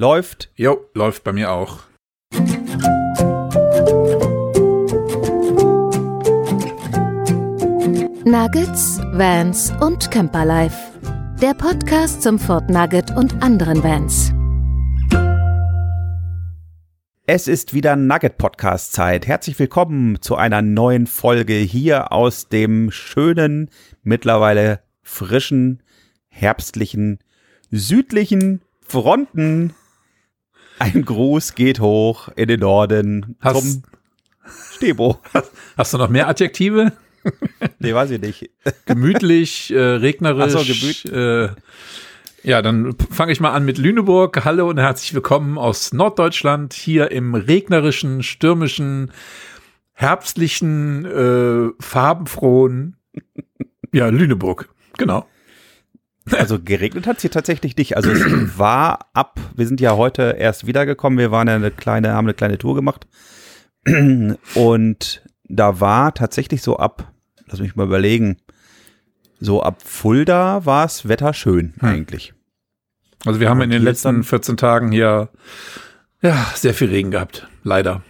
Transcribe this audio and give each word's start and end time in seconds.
Läuft. 0.00 0.52
Jo, 0.54 0.86
läuft 0.94 1.24
bei 1.24 1.32
mir 1.32 1.50
auch. 1.50 1.80
Nuggets, 8.24 9.00
Vans 9.14 9.72
und 9.80 10.08
Camperlife. 10.12 10.76
Der 11.42 11.52
Podcast 11.54 12.22
zum 12.22 12.38
Fort 12.38 12.70
Nugget 12.70 13.10
und 13.16 13.42
anderen 13.42 13.82
Vans. 13.82 14.32
Es 17.26 17.48
ist 17.48 17.74
wieder 17.74 17.96
Nugget-Podcast-Zeit. 17.96 19.26
Herzlich 19.26 19.58
willkommen 19.58 20.22
zu 20.22 20.36
einer 20.36 20.62
neuen 20.62 21.08
Folge 21.08 21.54
hier 21.54 22.12
aus 22.12 22.48
dem 22.48 22.92
schönen, 22.92 23.68
mittlerweile 24.04 24.78
frischen, 25.02 25.82
herbstlichen, 26.28 27.18
südlichen 27.72 28.62
Fronten. 28.80 29.74
Ein 30.78 31.04
Gruß 31.04 31.54
geht 31.54 31.80
hoch 31.80 32.28
in 32.36 32.48
den 32.48 32.60
Norden 32.60 33.36
Hast- 33.40 33.72
zum 33.72 33.82
Stebo. 34.74 35.18
Hast 35.76 35.94
du 35.94 35.98
noch 35.98 36.08
mehr 36.08 36.28
Adjektive? 36.28 36.92
Nee, 37.78 37.94
weiß 37.94 38.10
ich 38.12 38.20
nicht. 38.20 38.50
Gemütlich, 38.86 39.72
äh, 39.72 39.78
regnerisch. 39.78 40.54
Ach 40.56 40.60
so, 40.60 40.72
gemüt- 40.72 41.10
Äh, 41.12 41.50
ja, 42.44 42.62
dann 42.62 42.94
fange 43.10 43.32
ich 43.32 43.40
mal 43.40 43.50
an 43.52 43.64
mit 43.64 43.76
Lüneburg. 43.78 44.44
Hallo 44.44 44.68
und 44.70 44.78
herzlich 44.78 45.12
willkommen 45.12 45.58
aus 45.58 45.92
Norddeutschland, 45.92 46.72
hier 46.72 47.10
im 47.10 47.34
regnerischen, 47.34 48.22
stürmischen, 48.22 49.10
herbstlichen, 49.92 51.04
äh, 51.04 51.70
farbenfrohen, 51.82 52.96
ja, 53.92 54.08
Lüneburg. 54.08 54.68
Genau. 54.96 55.26
Also 56.36 56.58
geregnet 56.60 57.06
hat 57.06 57.16
es 57.16 57.22
hier 57.22 57.30
tatsächlich 57.30 57.76
nicht. 57.76 57.96
Also 57.96 58.10
es 58.10 58.58
war 58.58 59.10
ab, 59.14 59.38
wir 59.54 59.66
sind 59.66 59.80
ja 59.80 59.96
heute 59.96 60.36
erst 60.38 60.66
wiedergekommen, 60.66 61.18
wir 61.18 61.30
waren 61.30 61.48
ja 61.48 61.54
eine 61.54 61.70
kleine, 61.70 62.12
haben 62.12 62.26
eine 62.26 62.34
kleine 62.34 62.58
Tour 62.58 62.74
gemacht. 62.74 63.06
Und 64.54 65.22
da 65.44 65.80
war 65.80 66.14
tatsächlich 66.14 66.62
so 66.62 66.76
ab, 66.76 67.12
lass 67.46 67.60
mich 67.60 67.76
mal 67.76 67.86
überlegen, 67.86 68.36
so 69.40 69.62
ab 69.62 69.82
Fulda 69.84 70.66
war 70.66 70.84
es 70.84 71.08
Wetter 71.08 71.32
schön 71.32 71.74
Hm. 71.78 71.88
eigentlich. 71.88 72.34
Also 73.24 73.40
wir 73.40 73.48
haben 73.48 73.60
in 73.62 73.70
den 73.70 73.82
letzten 73.82 74.08
dann- 74.16 74.24
14 74.24 74.56
Tagen 74.56 74.92
hier, 74.92 75.28
ja, 76.22 76.46
sehr 76.54 76.74
viel 76.74 76.88
Regen 76.88 77.10
gehabt. 77.10 77.48
Leider. 77.62 78.02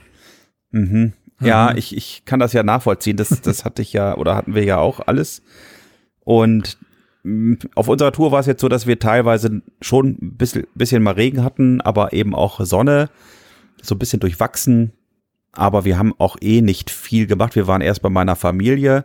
Mhm. 0.71 1.13
Ja, 1.41 1.71
Mhm. 1.73 1.79
ich, 1.79 1.97
ich 1.97 2.23
kann 2.25 2.41
das 2.41 2.53
ja 2.53 2.63
nachvollziehen. 2.63 3.17
Das, 3.17 3.29
das 3.41 3.65
hatte 3.65 3.81
ich 3.83 3.93
ja, 3.93 4.17
oder 4.17 4.35
hatten 4.37 4.55
wir 4.55 4.65
ja 4.65 4.79
auch 4.79 5.01
alles. 5.07 5.43
Und 6.21 6.79
auf 7.75 7.89
unserer 7.89 8.13
Tour 8.13 8.33
war 8.33 8.41
es 8.41 8.47
jetzt 8.47 8.61
so, 8.61 8.69
dass 8.69 8.87
wir 8.87 8.99
teilweise 8.99 9.63
schon 9.81 10.19
ein 10.21 10.37
bisschen, 10.37 10.67
bisschen 10.75 11.03
mal 11.03 11.15
Regen 11.15 11.43
hatten, 11.45 11.81
aber 11.81 12.13
eben 12.13 12.35
auch 12.35 12.61
Sonne, 12.65 13.11
so 13.83 13.95
ein 13.95 13.99
bisschen 13.99 14.21
durchwachsen. 14.21 14.93
Aber 15.53 15.85
wir 15.85 15.99
haben 15.99 16.15
auch 16.19 16.37
eh 16.41 16.61
nicht 16.63 16.91
viel 16.91 17.27
gemacht. 17.27 17.57
Wir 17.57 17.67
waren 17.67 17.81
erst 17.81 18.03
bei 18.03 18.09
meiner 18.11 18.37
Familie, 18.37 19.05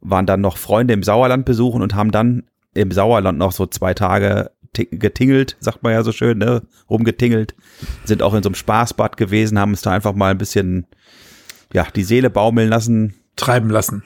waren 0.00 0.26
dann 0.26 0.40
noch 0.40 0.56
Freunde 0.56 0.94
im 0.94 1.02
Sauerland 1.02 1.44
besuchen 1.44 1.82
und 1.82 1.94
haben 1.94 2.10
dann 2.10 2.44
im 2.74 2.90
Sauerland 2.90 3.38
noch 3.38 3.52
so 3.52 3.66
zwei 3.66 3.94
Tage 3.94 4.50
ti- 4.72 4.88
getingelt, 4.90 5.56
sagt 5.60 5.82
man 5.82 5.92
ja 5.92 6.02
so 6.02 6.10
schön, 6.10 6.38
ne? 6.38 6.62
rumgetingelt. 6.90 7.54
Sind 8.04 8.22
auch 8.22 8.34
in 8.34 8.42
so 8.42 8.48
einem 8.48 8.56
Spaßbad 8.56 9.16
gewesen, 9.16 9.58
haben 9.58 9.70
uns 9.70 9.82
da 9.82 9.92
einfach 9.92 10.14
mal 10.14 10.32
ein 10.32 10.38
bisschen, 10.38 10.86
ja, 11.72 11.86
die 11.94 12.02
Seele 12.02 12.30
baumeln 12.30 12.68
lassen, 12.68 13.14
Treiben 13.36 13.70
lassen. 13.70 14.02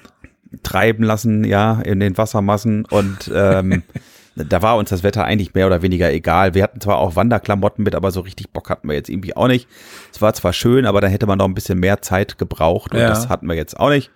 Treiben 0.63 1.03
lassen, 1.05 1.45
ja, 1.45 1.81
in 1.83 2.01
den 2.01 2.17
Wassermassen 2.19 2.85
und 2.87 3.31
ähm, 3.35 3.83
da 4.37 4.63
war 4.63 4.77
uns 4.77 4.91
das 4.91 5.03
Wetter 5.03 5.25
eigentlich 5.25 5.55
mehr 5.55 5.67
oder 5.67 5.83
weniger 5.83 6.13
egal. 6.13 6.55
Wir 6.55 6.63
hatten 6.63 6.81
zwar 6.81 6.99
auch 6.99 7.17
Wanderklamotten 7.17 7.83
mit, 7.85 7.95
aber 7.95 8.11
so 8.13 8.21
richtig 8.21 8.51
Bock 8.53 8.71
hatten 8.71 8.89
wir 8.89 8.95
jetzt 8.95 9.09
irgendwie 9.11 9.35
auch 9.37 9.49
nicht. 9.49 9.69
Es 10.13 10.23
war 10.23 10.33
zwar 10.35 10.53
schön, 10.53 10.87
aber 10.87 11.01
da 11.01 11.09
hätte 11.09 11.27
man 11.27 11.39
noch 11.39 11.47
ein 11.47 11.55
bisschen 11.55 11.79
mehr 11.81 12.01
Zeit 12.03 12.39
gebraucht 12.39 12.93
und 12.95 13.01
Ja. 13.01 13.09
das 13.09 13.29
hatten 13.29 13.47
wir 13.49 13.55
jetzt 13.57 13.79
auch 13.79 13.91
nicht. 13.91 14.11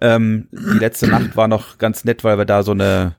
Ähm, 0.00 0.48
die 0.52 0.78
letzte 0.78 1.08
Nacht 1.08 1.36
war 1.36 1.48
noch 1.48 1.78
ganz 1.78 2.04
nett, 2.04 2.22
weil 2.24 2.38
wir 2.38 2.44
da 2.44 2.62
so 2.62 2.72
eine 2.72 3.16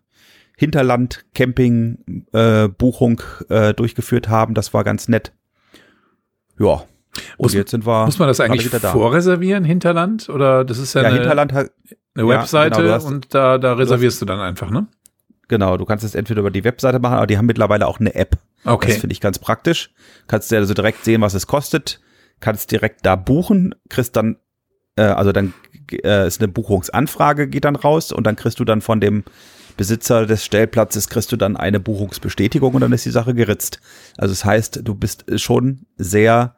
Hinterland-Camping-Buchung 0.57 3.21
äh, 3.49 3.73
durchgeführt 3.73 4.29
haben. 4.29 4.53
Das 4.53 4.73
war 4.73 4.83
ganz 4.83 5.07
nett. 5.07 5.31
Ja. 6.59 6.83
Und 7.37 7.43
Muss- 7.45 7.53
jetzt 7.53 7.71
sind 7.71 7.85
wir 7.85 8.05
Muss 8.05 8.19
man 8.19 8.27
das 8.27 8.39
eigentlich 8.39 8.69
vorreservieren, 8.69 9.63
Hinterland? 9.63 10.29
Oder 10.29 10.65
das 10.65 10.77
ist 10.77 10.93
ja, 10.93 11.01
Ja, 11.01 11.07
eine, 11.09 11.17
Hinterland 11.19 11.53
hat, 11.53 11.71
eine 12.15 12.23
ja, 12.27 12.39
Webseite 12.39 12.75
genau, 12.77 12.87
du 12.87 12.93
hast- 12.93 13.05
und 13.05 13.33
da, 13.33 13.57
da 13.57 13.73
reservierst 13.73 14.21
du 14.21 14.25
dann 14.25 14.39
einfach, 14.39 14.69
ne? 14.69 14.87
Genau, 15.47 15.77
du 15.77 15.85
kannst 15.85 16.03
es 16.03 16.15
entweder 16.15 16.39
über 16.41 16.49
die 16.51 16.63
Webseite 16.63 16.99
machen, 16.99 17.17
aber 17.17 17.27
die 17.27 17.37
haben 17.37 17.45
mittlerweile 17.45 17.85
auch 17.87 17.99
eine 17.99 18.15
App. 18.15 18.37
Das 18.63 18.73
Okay. 18.73 18.91
finde 18.93 19.13
ich 19.13 19.21
ganz 19.21 19.37
praktisch. 19.37 19.91
Kannst 20.27 20.51
du 20.51 20.55
also 20.57 20.73
direkt 20.73 21.05
sehen, 21.05 21.21
was 21.21 21.35
es 21.35 21.45
kostet, 21.45 22.01
kannst 22.39 22.71
direkt 22.71 23.05
da 23.05 23.15
buchen, 23.15 23.75
kriegst 23.89 24.15
dann, 24.15 24.37
äh, 24.95 25.03
also 25.03 25.31
dann 25.31 25.53
äh, 26.03 26.25
ist 26.25 26.41
eine 26.41 26.47
Buchungsanfrage, 26.47 27.47
geht 27.47 27.63
dann 27.65 27.75
raus 27.75 28.11
und 28.11 28.25
dann 28.25 28.35
kriegst 28.35 28.59
du 28.59 28.65
dann 28.65 28.81
von 28.81 28.99
dem 28.99 29.23
Besitzer 29.77 30.25
des 30.25 30.43
Stellplatzes, 30.43 31.09
kriegst 31.09 31.31
du 31.31 31.35
dann 31.37 31.57
eine 31.57 31.79
Buchungsbestätigung 31.79 32.73
und 32.73 32.81
dann 32.81 32.91
ist 32.93 33.05
die 33.05 33.11
Sache 33.11 33.35
geritzt. 33.35 33.79
Also 34.17 34.31
das 34.31 34.45
heißt, 34.45 34.79
du 34.83 34.95
bist 34.95 35.25
schon 35.39 35.85
sehr 35.97 36.55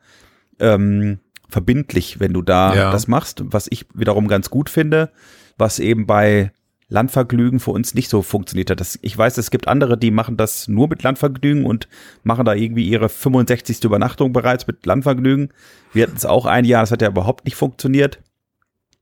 ähm, 0.59 1.19
verbindlich, 1.49 2.19
wenn 2.19 2.33
du 2.33 2.41
da 2.41 2.75
Ja. 2.75 2.91
das 2.91 3.07
machst, 3.07 3.41
was 3.45 3.67
ich 3.69 3.85
wiederum 3.93 4.27
ganz 4.27 4.49
gut 4.49 4.69
finde, 4.69 5.11
was 5.57 5.79
eben 5.79 6.05
bei 6.05 6.51
Landvergnügen 6.89 7.59
für 7.59 7.71
uns 7.71 7.93
nicht 7.93 8.09
so 8.09 8.21
funktioniert 8.21 8.69
hat. 8.71 8.79
Das, 8.79 8.97
ich 9.01 9.17
weiß, 9.17 9.37
es 9.37 9.51
gibt 9.51 9.67
andere, 9.67 9.97
die 9.97 10.09
machen 10.11 10.37
das 10.37 10.69
nur 10.69 10.87
mit 10.87 11.03
Landvergnügen 11.03 11.65
und 11.65 11.89
machen 12.23 12.45
da 12.45 12.53
irgendwie 12.53 12.87
ihre 12.87 13.09
65. 13.09 13.83
Übernachtung 13.83 14.31
bereits 14.31 14.67
mit 14.67 14.85
Landvergnügen. 14.85 15.49
Wir 15.93 16.03
hatten 16.03 16.15
es 16.15 16.25
auch 16.25 16.45
ein 16.45 16.63
Jahr, 16.63 16.83
das 16.83 16.91
hat 16.91 17.01
ja 17.01 17.09
überhaupt 17.09 17.43
nicht 17.45 17.55
funktioniert. 17.55 18.19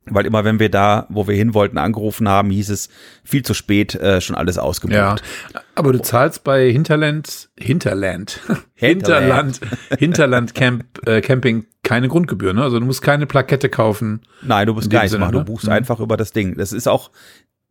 Weil 0.07 0.25
immer, 0.25 0.43
wenn 0.43 0.59
wir 0.59 0.69
da, 0.69 1.07
wo 1.09 1.27
wir 1.27 1.35
hin 1.35 1.53
wollten, 1.53 1.77
angerufen 1.79 2.29
haben, 2.29 2.51
hieß 2.51 2.69
es 2.69 2.89
viel 3.23 3.43
zu 3.43 3.53
spät, 3.55 3.95
äh, 3.95 4.21
schon 4.21 4.35
alles 4.35 4.57
ausgebucht. 4.57 4.95
Ja, 4.95 5.15
aber 5.73 5.93
du 5.93 6.01
zahlst 6.01 6.43
bei 6.43 6.71
Hinterland, 6.71 7.49
Hinterland, 7.57 8.39
Hinterland, 8.75 9.59
Hinterland 9.97 10.53
Camp, 10.53 10.85
äh, 11.07 11.21
Camping 11.21 11.65
keine 11.83 12.07
Grundgebühr, 12.07 12.53
ne? 12.53 12.63
Also 12.63 12.79
du 12.79 12.85
musst 12.85 13.01
keine 13.01 13.25
Plakette 13.25 13.69
kaufen. 13.69 14.21
Nein, 14.43 14.67
du 14.67 14.73
musst 14.73 14.89
gar 14.89 15.01
nichts 15.01 15.17
machen. 15.17 15.31
Du 15.33 15.39
ne? 15.39 15.45
buchst 15.45 15.65
Mhm. 15.67 15.73
einfach 15.73 15.99
über 15.99 16.17
das 16.17 16.31
Ding. 16.33 16.55
Das 16.55 16.71
ist 16.71 16.87
auch, 16.87 17.11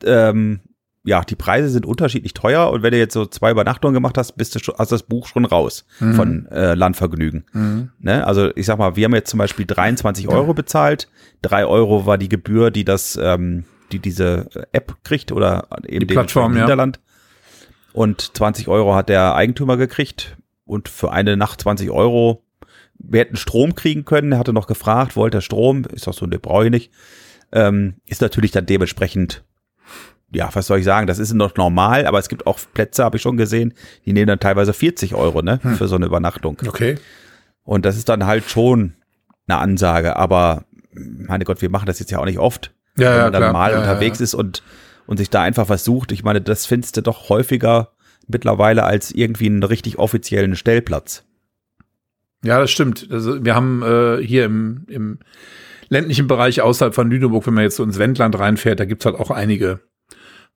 ähm, 0.05 0.61
ja, 1.04 1.20
die 1.22 1.37
Preise 1.37 1.69
sind 1.69 1.84
unterschiedlich 1.84 2.32
teuer 2.34 2.70
und 2.70 2.82
wenn 2.82 2.92
du 2.92 2.98
jetzt 2.98 3.12
so 3.15 3.26
zwei 3.26 3.50
Übernachtungen 3.50 3.92
gemacht 3.94 4.16
hast, 4.16 4.37
bist 4.38 4.54
du 4.54 4.59
schon, 4.59 4.75
hast 4.78 4.91
das 4.91 5.03
Buch 5.03 5.26
schon 5.26 5.44
raus 5.44 5.84
Mhm. 6.00 6.15
von 6.15 6.47
äh, 6.47 6.75
Landvergnügen. 6.75 7.44
Mhm. 7.53 7.91
Ne? 7.98 8.26
Also 8.26 8.50
ich 8.56 8.65
sag 8.66 8.78
mal, 8.78 8.97
wir 8.97 9.04
haben 9.04 9.14
jetzt 9.14 9.31
zum 9.31 9.38
Beispiel 9.38 9.66
23 9.66 10.28
Euro 10.28 10.54
bezahlt. 10.54 11.09
Drei 11.43 11.66
Euro 11.66 12.06
war 12.06 12.16
die 12.16 12.28
Gebühr, 12.31 12.70
die 12.70 12.84
das, 12.84 13.19
ähm, 13.22 13.64
die 13.93 13.98
diese 13.98 14.48
App 14.72 14.97
kriegt 15.04 15.31
oder 15.31 15.69
eben 15.87 16.06
Die 16.06 16.14
Plattform, 16.14 16.53
dementsprechend 16.53 16.56
ja. 16.56 16.64
Niederland. 16.64 17.00
Und 17.93 18.37
20 18.37 18.69
Euro 18.69 18.94
hat 18.94 19.09
der 19.09 19.34
Eigentümer 19.34 19.76
gekriegt 19.76 20.37
und 20.64 20.88
für 20.88 21.12
eine 21.12 21.37
Nacht 21.37 21.60
20 21.60 21.91
Euro. 21.91 22.43
Wir 22.98 23.20
hätten 23.20 23.37
Strom 23.37 23.75
kriegen 23.75 24.04
können. 24.06 24.32
Er 24.32 24.38
hatte 24.38 24.53
noch 24.54 24.66
gefragt, 24.66 25.16
wollte 25.16 25.38
er 25.38 25.43
Strom? 25.43 25.84
Ist 25.93 26.06
doch 26.06 26.14
so, 26.14 26.25
ne, 26.26 26.38
brauche 26.38 26.64
ich 26.64 26.70
nicht. 26.70 26.91
Ähm, 27.53 27.97
ist 28.06 28.22
natürlich 28.22 28.50
dann 28.53 28.66
dementsprechend, 28.66 29.44
ja, 30.34 30.50
was 30.53 30.67
soll 30.67 30.78
ich 30.78 30.84
sagen, 30.84 31.06
das 31.06 31.19
ist 31.19 31.33
noch 31.33 31.56
normal, 31.56 32.06
aber 32.06 32.19
es 32.19 32.28
gibt 32.28 32.47
auch 32.47 32.59
Plätze, 32.75 33.05
habe 33.05 33.17
ich 33.17 33.22
schon 33.22 33.37
gesehen, 33.37 33.75
die 34.05 34.12
nehmen 34.12 34.27
dann 34.27 34.41
teilweise 34.41 34.72
40 34.72 35.15
Euro, 35.15 35.43
ne, 35.43 35.61
Hm. 35.62 35.77
für 35.77 35.89
so 35.89 35.97
eine 35.97 36.06
Übernachtung. 36.06 36.59
Okay. 36.67 36.97
Und 37.62 37.84
das 37.84 37.97
ist 37.97 38.09
dann 38.09 38.27
halt 38.27 38.44
schon 38.49 38.94
eine 39.47 39.59
Ansage, 39.59 40.17
aber 40.17 40.65
meine 40.93 41.44
Gott, 41.44 41.62
wir 41.62 41.71
machen 41.71 41.87
das 41.87 41.99
jetzt 41.99 42.11
ja 42.11 42.19
auch 42.19 42.25
nicht 42.25 42.39
oft. 42.39 42.73
Ja, 42.97 43.11
wenn 43.11 43.17
ja, 43.17 43.23
man 43.25 43.33
dann 43.33 43.43
klar. 43.43 43.53
mal 43.53 43.73
ja, 43.73 43.78
unterwegs 43.78 44.21
ja. 44.21 44.25
ist 44.25 44.34
und, 44.34 44.62
und 45.06 45.17
sich 45.17 45.31
da 45.31 45.43
einfach 45.43 45.69
was 45.69 45.84
sucht. 45.84 46.12
Ich 46.12 46.23
meine, 46.23 46.41
das 46.41 46.67
findest 46.67 46.97
du 46.97 47.03
doch 47.03 47.28
häufiger 47.28 47.91
mittlerweile 48.28 48.84
als 48.84 49.11
irgendwie 49.11 49.47
einen 49.47 49.62
richtig 49.62 49.99
offiziellen 49.99 50.56
Stellplatz. 50.56 51.25
Ja, 52.44 52.58
das 52.58 52.70
stimmt. 52.70 53.08
Also 53.11 53.44
wir 53.44 53.55
haben 53.55 53.82
äh, 53.82 54.19
hier 54.25 54.44
im, 54.44 54.85
im 54.88 55.19
ländlichen 55.88 56.26
Bereich 56.26 56.61
außerhalb 56.61 56.94
von 56.94 57.11
Lüneburg, 57.11 57.47
wenn 57.47 57.55
man 57.55 57.64
jetzt 57.64 57.76
so 57.76 57.82
ins 57.82 57.99
Wendland 57.99 58.38
reinfährt, 58.38 58.81
da 58.81 58.85
gibt's 58.85 59.06
halt 59.06 59.17
auch 59.17 59.31
einige 59.31 59.81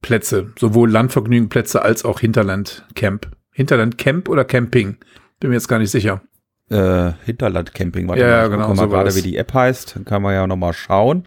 Plätze, 0.03 0.53
sowohl 0.59 0.91
Landvergnügenplätze 0.91 1.83
als 1.83 2.05
auch 2.05 2.21
Hinterlandcamp. 2.21 3.31
Hinterlandcamp 3.53 4.29
oder 4.29 4.45
Camping? 4.45 4.97
Bin 5.41 5.51
mir 5.51 5.57
jetzt 5.57 5.69
gar 5.69 5.79
nicht 5.79 5.91
sicher. 5.91 6.23
Äh, 6.71 7.13
Hinterlandcamping, 7.25 8.07
warte 8.09 8.21
Ja, 8.21 8.27
mal, 8.27 8.33
ja, 8.33 8.45
ich 8.45 8.51
genau, 8.51 8.69
mal 8.69 8.77
so 8.77 8.81
war 8.83 9.05
gerade, 9.05 9.15
wie 9.17 9.23
die 9.23 9.37
App 9.37 9.53
heißt. 9.55 9.97
Dann 9.97 10.05
kann 10.05 10.23
man 10.23 10.35
ja 10.35 10.47
nochmal 10.47 10.73
schauen. 10.73 11.25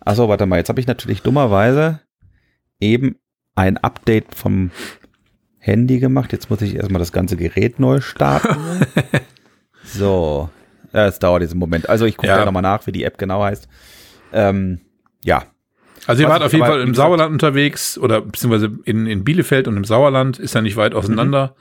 Achso, 0.00 0.28
warte 0.28 0.46
mal, 0.46 0.56
jetzt 0.56 0.68
habe 0.68 0.80
ich 0.80 0.86
natürlich 0.86 1.22
dummerweise 1.22 2.00
eben 2.80 3.16
ein 3.54 3.76
Update 3.78 4.34
vom 4.34 4.70
Handy 5.58 5.98
gemacht. 6.00 6.32
Jetzt 6.32 6.50
muss 6.50 6.62
ich 6.62 6.74
erstmal 6.76 6.98
das 6.98 7.12
ganze 7.12 7.36
Gerät 7.36 7.78
neu 7.78 8.00
starten. 8.00 8.56
so, 9.84 10.48
es 10.92 11.18
dauert 11.18 11.42
diesen 11.42 11.58
Moment. 11.58 11.88
Also 11.88 12.06
ich 12.06 12.16
gucke 12.16 12.28
Ja. 12.28 12.38
da 12.38 12.44
nochmal 12.44 12.62
nach, 12.62 12.86
wie 12.86 12.92
die 12.92 13.04
App 13.04 13.18
genau 13.18 13.42
heißt. 13.42 13.68
Ähm, 14.32 14.80
ja, 15.22 15.44
Also 16.06 16.22
ihr 16.22 16.28
wart 16.28 16.42
auf 16.42 16.52
jeden 16.52 16.64
Fall 16.64 16.80
im 16.80 16.94
Sauerland 16.94 17.32
unterwegs 17.32 17.98
oder 17.98 18.20
beziehungsweise 18.20 18.70
in, 18.84 19.06
in 19.06 19.24
Bielefeld 19.24 19.68
und 19.68 19.76
im 19.76 19.84
Sauerland, 19.84 20.38
ist 20.38 20.54
ja 20.54 20.62
nicht 20.62 20.76
weit 20.76 20.94
auseinander. 20.94 21.54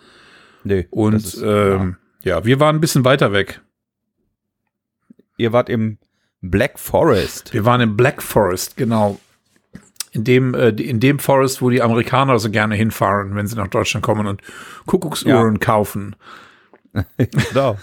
nö. 0.64 0.84
Und 0.90 1.16
das 1.16 1.34
ist, 1.36 1.44
ähm, 1.44 1.98
Ja, 2.24 2.46
wir 2.46 2.60
waren 2.60 2.78
ein 2.78 2.82
bisschen 2.82 3.06
weiter 3.06 3.32
weg. 3.32 3.62
Ihr 5.38 5.54
wart 5.54 5.70
im 5.70 5.98
Black 6.42 6.80
Forest. 6.80 7.54
Wir 7.54 7.66
waren 7.66 7.82
im 7.82 7.98
Black 7.98 8.22
Forest, 8.22 8.78
genau. 8.78 9.20
In 10.12 10.24
dem, 10.24 10.54
äh, 10.54 10.70
in 10.70 11.00
dem 11.00 11.20
Forest, 11.20 11.62
wo 11.62 11.70
die 11.70 11.82
Amerikaner 11.82 12.40
so 12.40 12.50
gerne 12.50 12.76
hinfahren, 12.76 13.36
wenn 13.36 13.48
sie 13.48 13.56
nach 13.56 13.68
Deutschland 13.68 14.04
kommen 14.04 14.26
und 14.26 14.42
Kuckucksuhren 14.86 15.56
ja. 15.56 15.60
kaufen. 15.60 16.16
genau. 17.18 17.78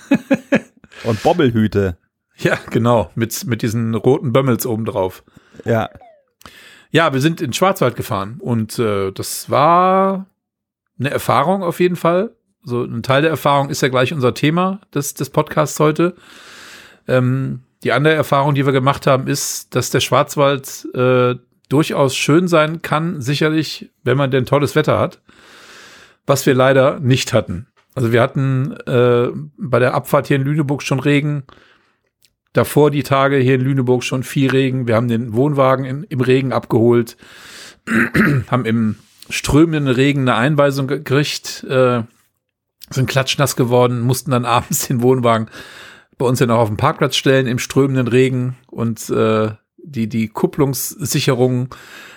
und 1.04 1.22
Bobbelhüte. 1.22 1.96
Ja, 2.38 2.58
genau, 2.70 3.10
mit, 3.14 3.46
mit 3.46 3.62
diesen 3.62 3.94
roten 3.94 4.32
Bömmels 4.32 4.66
obendrauf. 4.66 5.22
Ja. 5.64 5.88
Ja, 6.96 7.12
wir 7.12 7.20
sind 7.20 7.42
in 7.42 7.52
Schwarzwald 7.52 7.94
gefahren 7.94 8.36
und 8.38 8.78
äh, 8.78 9.12
das 9.12 9.50
war 9.50 10.24
eine 10.98 11.10
Erfahrung 11.10 11.62
auf 11.62 11.78
jeden 11.78 11.96
Fall. 11.96 12.34
So 12.62 12.84
ein 12.84 13.02
Teil 13.02 13.20
der 13.20 13.30
Erfahrung 13.30 13.68
ist 13.68 13.82
ja 13.82 13.88
gleich 13.88 14.14
unser 14.14 14.32
Thema 14.32 14.80
des, 14.94 15.12
des 15.12 15.28
Podcasts 15.28 15.78
heute. 15.78 16.14
Ähm, 17.06 17.64
die 17.84 17.92
andere 17.92 18.14
Erfahrung, 18.14 18.54
die 18.54 18.64
wir 18.64 18.72
gemacht 18.72 19.06
haben, 19.06 19.26
ist, 19.26 19.74
dass 19.74 19.90
der 19.90 20.00
Schwarzwald 20.00 20.88
äh, 20.94 21.34
durchaus 21.68 22.16
schön 22.16 22.48
sein 22.48 22.80
kann, 22.80 23.20
sicherlich, 23.20 23.90
wenn 24.02 24.16
man 24.16 24.30
denn 24.30 24.46
tolles 24.46 24.74
Wetter 24.74 24.98
hat, 24.98 25.20
was 26.24 26.46
wir 26.46 26.54
leider 26.54 26.98
nicht 26.98 27.34
hatten. 27.34 27.66
Also 27.94 28.10
wir 28.10 28.22
hatten 28.22 28.72
äh, 28.86 29.28
bei 29.58 29.80
der 29.80 29.92
Abfahrt 29.92 30.28
hier 30.28 30.36
in 30.36 30.44
Lüneburg 30.44 30.82
schon 30.82 31.00
Regen, 31.00 31.44
davor 32.56 32.90
die 32.90 33.02
Tage 33.02 33.36
hier 33.36 33.56
in 33.56 33.60
Lüneburg 33.60 34.02
schon 34.02 34.22
viel 34.22 34.50
Regen. 34.50 34.86
Wir 34.86 34.96
haben 34.96 35.08
den 35.08 35.34
Wohnwagen 35.34 35.84
in, 35.84 36.04
im 36.04 36.20
Regen 36.20 36.52
abgeholt, 36.52 37.16
haben 38.50 38.64
im 38.64 38.96
strömenden 39.28 39.88
Regen 39.88 40.22
eine 40.22 40.36
Einweisung 40.36 40.86
gekriegt, 40.86 41.64
äh, 41.68 42.02
sind 42.90 43.08
klatschnass 43.08 43.56
geworden, 43.56 44.00
mussten 44.00 44.30
dann 44.30 44.44
abends 44.46 44.86
den 44.86 45.02
Wohnwagen 45.02 45.48
bei 46.18 46.26
uns 46.26 46.40
ja 46.40 46.46
noch 46.46 46.58
auf 46.58 46.68
dem 46.68 46.78
Parkplatz 46.78 47.16
stellen 47.16 47.46
im 47.46 47.58
strömenden 47.58 48.08
Regen 48.08 48.56
und 48.68 49.10
äh, 49.10 49.50
die, 49.76 50.08
die 50.08 50.28
Kupplungssicherung 50.28 51.74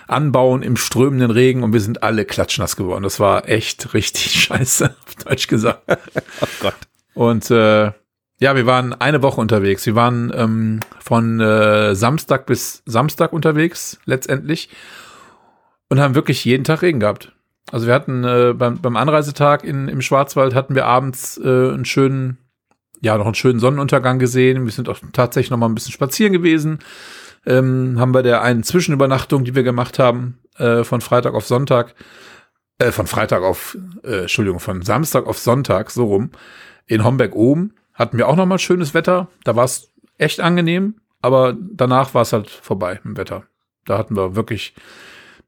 anbauen 0.07 0.63
im 0.63 0.77
strömenden 0.77 1.31
Regen 1.31 1.63
und 1.63 1.73
wir 1.73 1.81
sind 1.81 2.01
alle 2.01 2.25
klatschnass 2.25 2.75
geworden. 2.75 3.03
Das 3.03 3.19
war 3.19 3.47
echt 3.47 3.93
richtig 3.93 4.31
scheiße, 4.43 4.95
auf 5.05 5.15
Deutsch 5.15 5.47
gesagt. 5.47 5.83
oh 6.41 6.47
Gott. 6.61 6.75
Und 7.13 7.51
äh, 7.51 7.91
ja, 8.39 8.55
wir 8.55 8.65
waren 8.65 8.93
eine 8.93 9.21
Woche 9.21 9.41
unterwegs. 9.41 9.85
Wir 9.85 9.95
waren 9.95 10.31
ähm, 10.33 10.79
von 10.99 11.41
äh, 11.41 11.93
Samstag 11.93 12.45
bis 12.45 12.81
Samstag 12.85 13.33
unterwegs, 13.33 13.99
letztendlich. 14.05 14.69
Und 15.89 15.99
haben 15.99 16.15
wirklich 16.15 16.45
jeden 16.45 16.63
Tag 16.63 16.81
Regen 16.81 17.01
gehabt. 17.01 17.33
Also 17.71 17.87
wir 17.87 17.93
hatten 17.93 18.23
äh, 18.23 18.53
beim, 18.55 18.79
beim 18.81 18.95
Anreisetag 18.95 19.63
in, 19.63 19.89
im 19.89 20.01
Schwarzwald 20.01 20.55
hatten 20.55 20.73
wir 20.73 20.85
abends 20.85 21.37
äh, 21.37 21.47
einen 21.47 21.83
schönen, 21.83 22.37
ja, 23.01 23.17
noch 23.17 23.25
einen 23.25 23.35
schönen 23.35 23.59
Sonnenuntergang 23.59 24.19
gesehen. 24.19 24.65
Wir 24.65 24.71
sind 24.71 24.87
auch 24.87 24.99
tatsächlich 25.11 25.51
noch 25.51 25.57
mal 25.57 25.67
ein 25.67 25.75
bisschen 25.75 25.91
spazieren 25.91 26.31
gewesen. 26.31 26.79
Ähm, 27.45 27.99
haben 27.99 28.13
bei 28.13 28.21
der 28.21 28.41
einen 28.41 28.63
Zwischenübernachtung, 28.63 29.43
die 29.43 29.55
wir 29.55 29.63
gemacht 29.63 29.99
haben, 29.99 30.39
äh, 30.57 30.83
von 30.83 31.01
Freitag 31.01 31.33
auf 31.33 31.45
Sonntag, 31.45 31.93
äh, 32.77 32.91
von 32.91 33.07
Freitag 33.07 33.43
auf, 33.43 33.77
äh, 34.03 34.21
Entschuldigung, 34.21 34.59
von 34.59 34.81
Samstag 34.81 35.25
auf 35.25 35.37
Sonntag, 35.39 35.91
so 35.91 36.05
rum, 36.05 36.31
in 36.85 37.03
Homberg 37.03 37.35
oben 37.35 37.73
hatten 37.99 38.17
wir 38.17 38.27
auch 38.27 38.37
noch 38.37 38.45
mal 38.45 38.57
schönes 38.57 38.93
Wetter. 38.93 39.27
Da 39.43 39.55
war 39.55 39.65
es 39.65 39.91
echt 40.17 40.39
angenehm, 40.39 40.95
aber 41.21 41.55
danach 41.59 42.13
war 42.13 42.23
es 42.23 42.33
halt 42.33 42.49
vorbei 42.49 42.99
im 43.03 43.17
Wetter. 43.17 43.43
Da 43.85 43.97
hatten 43.97 44.15
wir 44.15 44.35
wirklich 44.35 44.73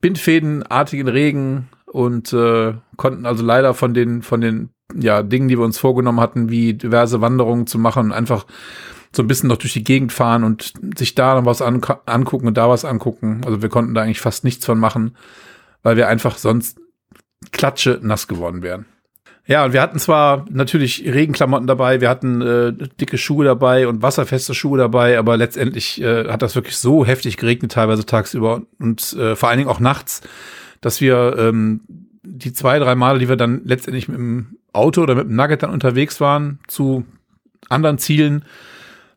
bindfädenartigen 0.01 1.07
Regen 1.07 1.69
und 1.85 2.33
äh, 2.33 2.73
konnten 2.97 3.25
also 3.25 3.43
leider 3.43 3.73
von 3.73 3.93
den 3.93 4.21
von 4.21 4.41
den 4.41 4.69
ja 4.93 5.23
Dingen, 5.23 5.47
die 5.47 5.57
wir 5.57 5.65
uns 5.65 5.77
vorgenommen 5.77 6.19
hatten, 6.19 6.49
wie 6.49 6.73
diverse 6.73 7.21
Wanderungen 7.21 7.67
zu 7.67 7.79
machen, 7.79 8.11
einfach 8.11 8.45
so 9.13 9.23
ein 9.23 9.27
bisschen 9.27 9.49
noch 9.49 9.57
durch 9.57 9.73
die 9.73 9.83
Gegend 9.83 10.11
fahren 10.11 10.43
und 10.43 10.73
sich 10.97 11.15
da 11.15 11.35
noch 11.35 11.45
was 11.45 11.61
an, 11.61 11.81
angucken 12.05 12.47
und 12.47 12.57
da 12.57 12.69
was 12.69 12.85
angucken. 12.85 13.41
Also 13.45 13.61
wir 13.61 13.69
konnten 13.69 13.93
da 13.93 14.01
eigentlich 14.01 14.21
fast 14.21 14.43
nichts 14.43 14.65
von 14.65 14.79
machen, 14.79 15.15
weil 15.83 15.97
wir 15.97 16.07
einfach 16.07 16.37
sonst 16.37 16.79
klatsche 17.51 17.99
nass 18.01 18.27
geworden 18.27 18.61
wären. 18.61 18.85
Ja, 19.51 19.65
und 19.65 19.73
wir 19.73 19.81
hatten 19.81 19.99
zwar 19.99 20.45
natürlich 20.49 21.03
Regenklamotten 21.03 21.67
dabei, 21.67 21.99
wir 21.99 22.07
hatten 22.07 22.41
äh, 22.41 22.71
dicke 23.01 23.17
Schuhe 23.17 23.43
dabei 23.43 23.85
und 23.85 24.01
wasserfeste 24.01 24.53
Schuhe 24.53 24.77
dabei, 24.77 25.19
aber 25.19 25.35
letztendlich 25.35 26.01
äh, 26.01 26.29
hat 26.29 26.41
das 26.41 26.55
wirklich 26.55 26.77
so 26.77 27.05
heftig 27.05 27.35
geregnet, 27.35 27.73
teilweise 27.73 28.05
tagsüber 28.05 28.61
und 28.79 29.11
äh, 29.11 29.35
vor 29.35 29.49
allen 29.49 29.57
Dingen 29.57 29.69
auch 29.69 29.81
nachts, 29.81 30.21
dass 30.79 31.01
wir 31.01 31.35
ähm, 31.37 31.81
die 32.23 32.53
zwei, 32.53 32.79
drei 32.79 32.95
Male, 32.95 33.19
die 33.19 33.27
wir 33.27 33.35
dann 33.35 33.59
letztendlich 33.65 34.07
mit 34.07 34.19
dem 34.19 34.55
Auto 34.71 35.01
oder 35.01 35.15
mit 35.15 35.27
dem 35.27 35.35
Nugget 35.35 35.63
dann 35.63 35.71
unterwegs 35.71 36.21
waren, 36.21 36.59
zu 36.69 37.03
anderen 37.67 37.97
Zielen, 37.97 38.45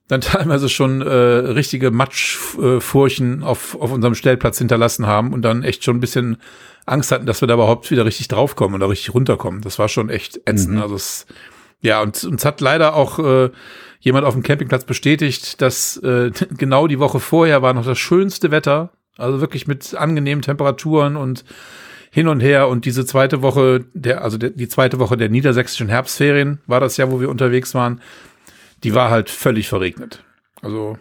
dann 0.08 0.20
teilweise 0.22 0.68
schon 0.68 1.02
äh, 1.02 1.08
richtige 1.08 1.90
Matschfurchen 1.90 3.42
auf, 3.42 3.80
auf 3.80 3.92
unserem 3.92 4.14
Stellplatz 4.14 4.58
hinterlassen 4.58 5.06
haben 5.06 5.32
und 5.32 5.42
dann 5.42 5.62
echt 5.62 5.84
schon 5.84 5.96
ein 5.96 6.00
bisschen 6.00 6.38
Angst 6.86 7.12
hatten, 7.12 7.26
dass 7.26 7.40
wir 7.40 7.48
da 7.48 7.54
überhaupt 7.54 7.90
wieder 7.90 8.04
richtig 8.04 8.28
draufkommen 8.28 8.74
oder 8.74 8.90
richtig 8.90 9.14
runterkommen. 9.14 9.62
Das 9.62 9.78
war 9.78 9.88
schon 9.88 10.10
echt 10.10 10.40
ätzend. 10.44 10.76
Mhm. 10.76 10.82
Also 10.82 10.96
es, 10.96 11.26
ja, 11.80 12.02
und 12.02 12.22
uns 12.24 12.44
hat 12.44 12.60
leider 12.60 12.94
auch 12.94 13.18
äh, 13.18 13.50
jemand 14.00 14.26
auf 14.26 14.34
dem 14.34 14.42
Campingplatz 14.42 14.84
bestätigt, 14.84 15.62
dass 15.62 15.96
äh, 15.98 16.30
genau 16.56 16.86
die 16.86 16.98
Woche 16.98 17.20
vorher 17.20 17.62
war 17.62 17.72
noch 17.72 17.86
das 17.86 17.98
schönste 17.98 18.50
Wetter. 18.50 18.90
Also 19.16 19.40
wirklich 19.40 19.66
mit 19.66 19.94
angenehmen 19.94 20.42
Temperaturen 20.42 21.16
und 21.16 21.44
hin 22.10 22.28
und 22.28 22.40
her. 22.40 22.68
Und 22.68 22.84
diese 22.84 23.06
zweite 23.06 23.42
Woche, 23.42 23.86
der, 23.94 24.22
also 24.22 24.38
der, 24.38 24.50
die 24.50 24.68
zweite 24.68 24.98
Woche 24.98 25.16
der 25.16 25.28
niedersächsischen 25.28 25.88
Herbstferien 25.88 26.60
war 26.66 26.80
das 26.80 26.96
ja, 26.96 27.10
wo 27.10 27.20
wir 27.20 27.30
unterwegs 27.30 27.74
waren. 27.74 28.00
Die 28.84 28.94
war 28.94 29.10
halt 29.10 29.30
völlig 29.30 29.68
verregnet. 29.68 30.22
Also, 30.62 30.98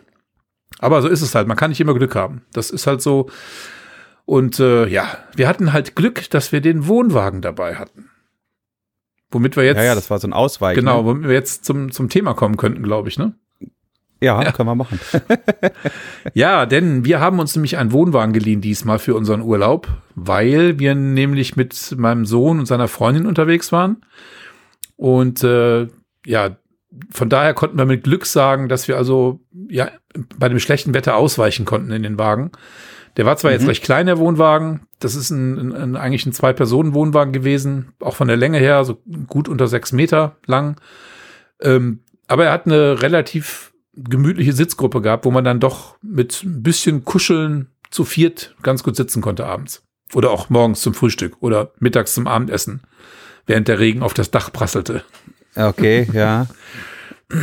aber 0.80 1.02
so 1.02 1.08
ist 1.08 1.22
es 1.22 1.36
halt. 1.36 1.48
Man 1.48 1.58
kann 1.58 1.70
nicht 1.70 1.82
immer 1.82 1.94
Glück 1.94 2.16
haben. 2.16 2.42
Das 2.54 2.70
ist 2.70 2.88
halt 2.88 3.02
so. 3.02 3.30
Und 4.26 4.60
äh, 4.60 4.88
ja, 4.88 5.18
wir 5.36 5.48
hatten 5.48 5.74
halt 5.74 5.96
Glück, 5.96 6.30
dass 6.30 6.52
wir 6.52 6.62
den 6.62 6.88
Wohnwagen 6.88 7.42
dabei 7.42 7.76
hatten. 7.76 8.10
Womit 9.32 9.56
wir 9.58 9.66
jetzt. 9.66 9.78
Ja, 9.78 9.84
ja, 9.84 9.96
das 9.96 10.10
war 10.10 10.20
so 10.20 10.28
ein 10.28 10.34
Ausweich. 10.34 10.76
Genau, 10.76 11.06
womit 11.06 11.28
wir 11.28 11.34
jetzt 11.34 11.66
zum, 11.66 11.92
zum 11.92 12.10
Thema 12.10 12.34
kommen 12.34 12.58
könnten, 12.58 12.84
glaube 12.84 13.10
ich, 13.10 13.18
ne? 13.18 13.34
Ja, 14.22 14.42
ja, 14.42 14.54
können 14.54 14.70
wir 14.70 14.76
machen. 14.76 15.02
ja, 16.34 16.66
denn 16.66 17.04
wir 17.04 17.20
haben 17.20 17.40
uns 17.40 17.56
nämlich 17.56 17.78
einen 17.78 17.92
Wohnwagen 17.92 18.32
geliehen 18.32 18.62
diesmal 18.62 18.98
für 18.98 19.16
unseren 19.16 19.42
Urlaub, 19.42 19.90
weil 20.16 20.80
wir 20.80 20.96
nämlich 20.96 21.58
mit 21.58 21.94
meinem 21.98 22.26
Sohn 22.26 22.60
und 22.60 22.66
seiner 22.66 22.88
Freundin 22.88 23.26
unterwegs 23.26 23.74
waren. 23.74 24.06
Und 24.96 25.44
äh, 25.44 25.88
ja, 26.26 26.56
von 27.12 27.30
daher 27.30 27.54
konnten 27.54 27.78
wir 27.78 27.86
mit 27.86 28.04
Glück 28.04 28.26
sagen, 28.26 28.70
dass 28.70 28.88
wir 28.88 28.98
also 28.98 29.40
ja 29.70 29.90
bei 30.38 30.50
dem 30.50 30.60
schlechten 30.60 30.94
Wetter 30.94 31.16
ausweichen 31.16 31.66
konnten 31.66 31.92
in 31.92 32.04
den 32.04 32.18
Wagen. 32.18 32.52
Der 33.18 33.26
war 33.26 33.38
zwar 33.38 33.52
mhm. 33.52 33.58
jetzt 33.58 33.68
recht 33.68 33.84
klein, 33.84 34.06
der 34.06 34.18
Wohnwagen. 34.18 34.82
Das 35.00 35.16
ist 35.16 35.30
ein, 35.30 35.58
ein, 35.58 35.74
ein 35.74 35.96
eigentlich 35.96 36.26
ein 36.26 36.34
Zwei-Personen-Wohnwagen 36.34 37.34
gewesen, 37.34 37.94
auch 38.00 38.16
von 38.16 38.28
der 38.28 38.38
Länge 38.38 38.58
her, 38.58 38.84
so 38.86 39.02
gut 39.28 39.48
unter 39.48 39.68
sechs 39.68 39.92
Meter 39.92 40.38
lang. 40.46 40.80
Ähm, 41.62 42.00
aber 42.28 42.46
er 42.46 42.52
hat 42.52 42.66
eine 42.66 43.02
relativ 43.02 43.74
gemütliche 43.96 44.54
Sitzgruppe 44.54 45.02
gehabt, 45.02 45.26
wo 45.26 45.32
man 45.32 45.44
dann 45.44 45.60
doch 45.60 45.98
mit 46.02 46.44
ein 46.44 46.64
bisschen 46.64 47.06
Kuscheln 47.06 47.68
zu 47.92 48.06
viert 48.06 48.56
ganz 48.64 48.84
gut 48.84 48.96
sitzen 48.96 49.22
konnte 49.22 49.46
abends. 49.46 49.84
Oder 50.14 50.32
auch 50.32 50.50
morgens 50.50 50.82
zum 50.82 50.94
Frühstück 50.94 51.38
oder 51.42 51.72
mittags 51.80 52.14
zum 52.14 52.28
Abendessen, 52.28 52.82
während 53.46 53.68
der 53.68 53.80
Regen 53.80 54.02
auf 54.02 54.14
das 54.14 54.32
Dach 54.32 54.52
prasselte. 54.52 55.04
Okay, 55.56 56.08
ja. 56.14 56.48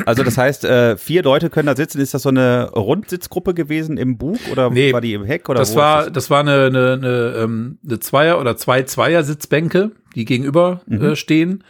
Also 0.07 0.23
das 0.23 0.39
heißt, 0.39 0.65
äh, 0.65 0.97
vier 0.97 1.23
Leute 1.23 1.51
können 1.51 1.67
da 1.67 1.77
sitzen. 1.77 2.01
Ist 2.01 2.15
das 2.15 2.23
so 2.23 2.29
eine 2.29 2.71
Rundsitzgruppe 2.71 3.55
gewesen 3.55 3.97
im 3.97 4.19
Bug 4.19 4.39
oder 4.51 4.71
nee, 4.71 4.93
war 4.93 5.01
die 5.01 5.15
im 5.15 5.25
Heck? 5.25 5.49
Oder 5.49 5.61
das 5.61 5.75
war 5.75 6.05
das? 6.05 6.13
das? 6.13 6.31
war 6.31 6.41
eine, 6.41 6.67
eine, 6.67 6.93
eine, 6.93 7.35
ähm, 7.39 7.79
eine 7.85 7.99
Zweier- 7.99 8.41
oder 8.41 8.57
zwei 8.57 8.83
Zweier-Sitzbänke, 8.83 9.91
die 10.15 10.25
gegenüber 10.25 10.83
mhm. 10.87 11.03
äh, 11.03 11.17
stehen. 11.17 11.65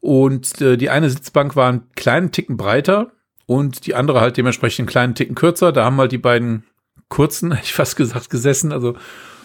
Und 0.00 0.60
äh, 0.60 0.76
die 0.76 0.90
eine 0.90 1.08
Sitzbank 1.08 1.56
war 1.56 1.68
einen 1.68 1.82
kleinen 1.94 2.32
Ticken 2.32 2.56
breiter 2.56 3.12
und 3.46 3.86
die 3.86 3.94
andere 3.94 4.20
halt 4.20 4.36
dementsprechend 4.36 4.80
einen 4.80 4.88
kleinen 4.88 5.14
Ticken 5.14 5.34
kürzer. 5.34 5.72
Da 5.72 5.84
haben 5.84 5.96
halt 5.98 6.12
die 6.12 6.18
beiden 6.18 6.64
kurzen, 7.08 7.56
ich 7.62 7.72
fast 7.72 7.96
gesagt, 7.96 8.28
gesessen. 8.28 8.72
Also 8.72 8.94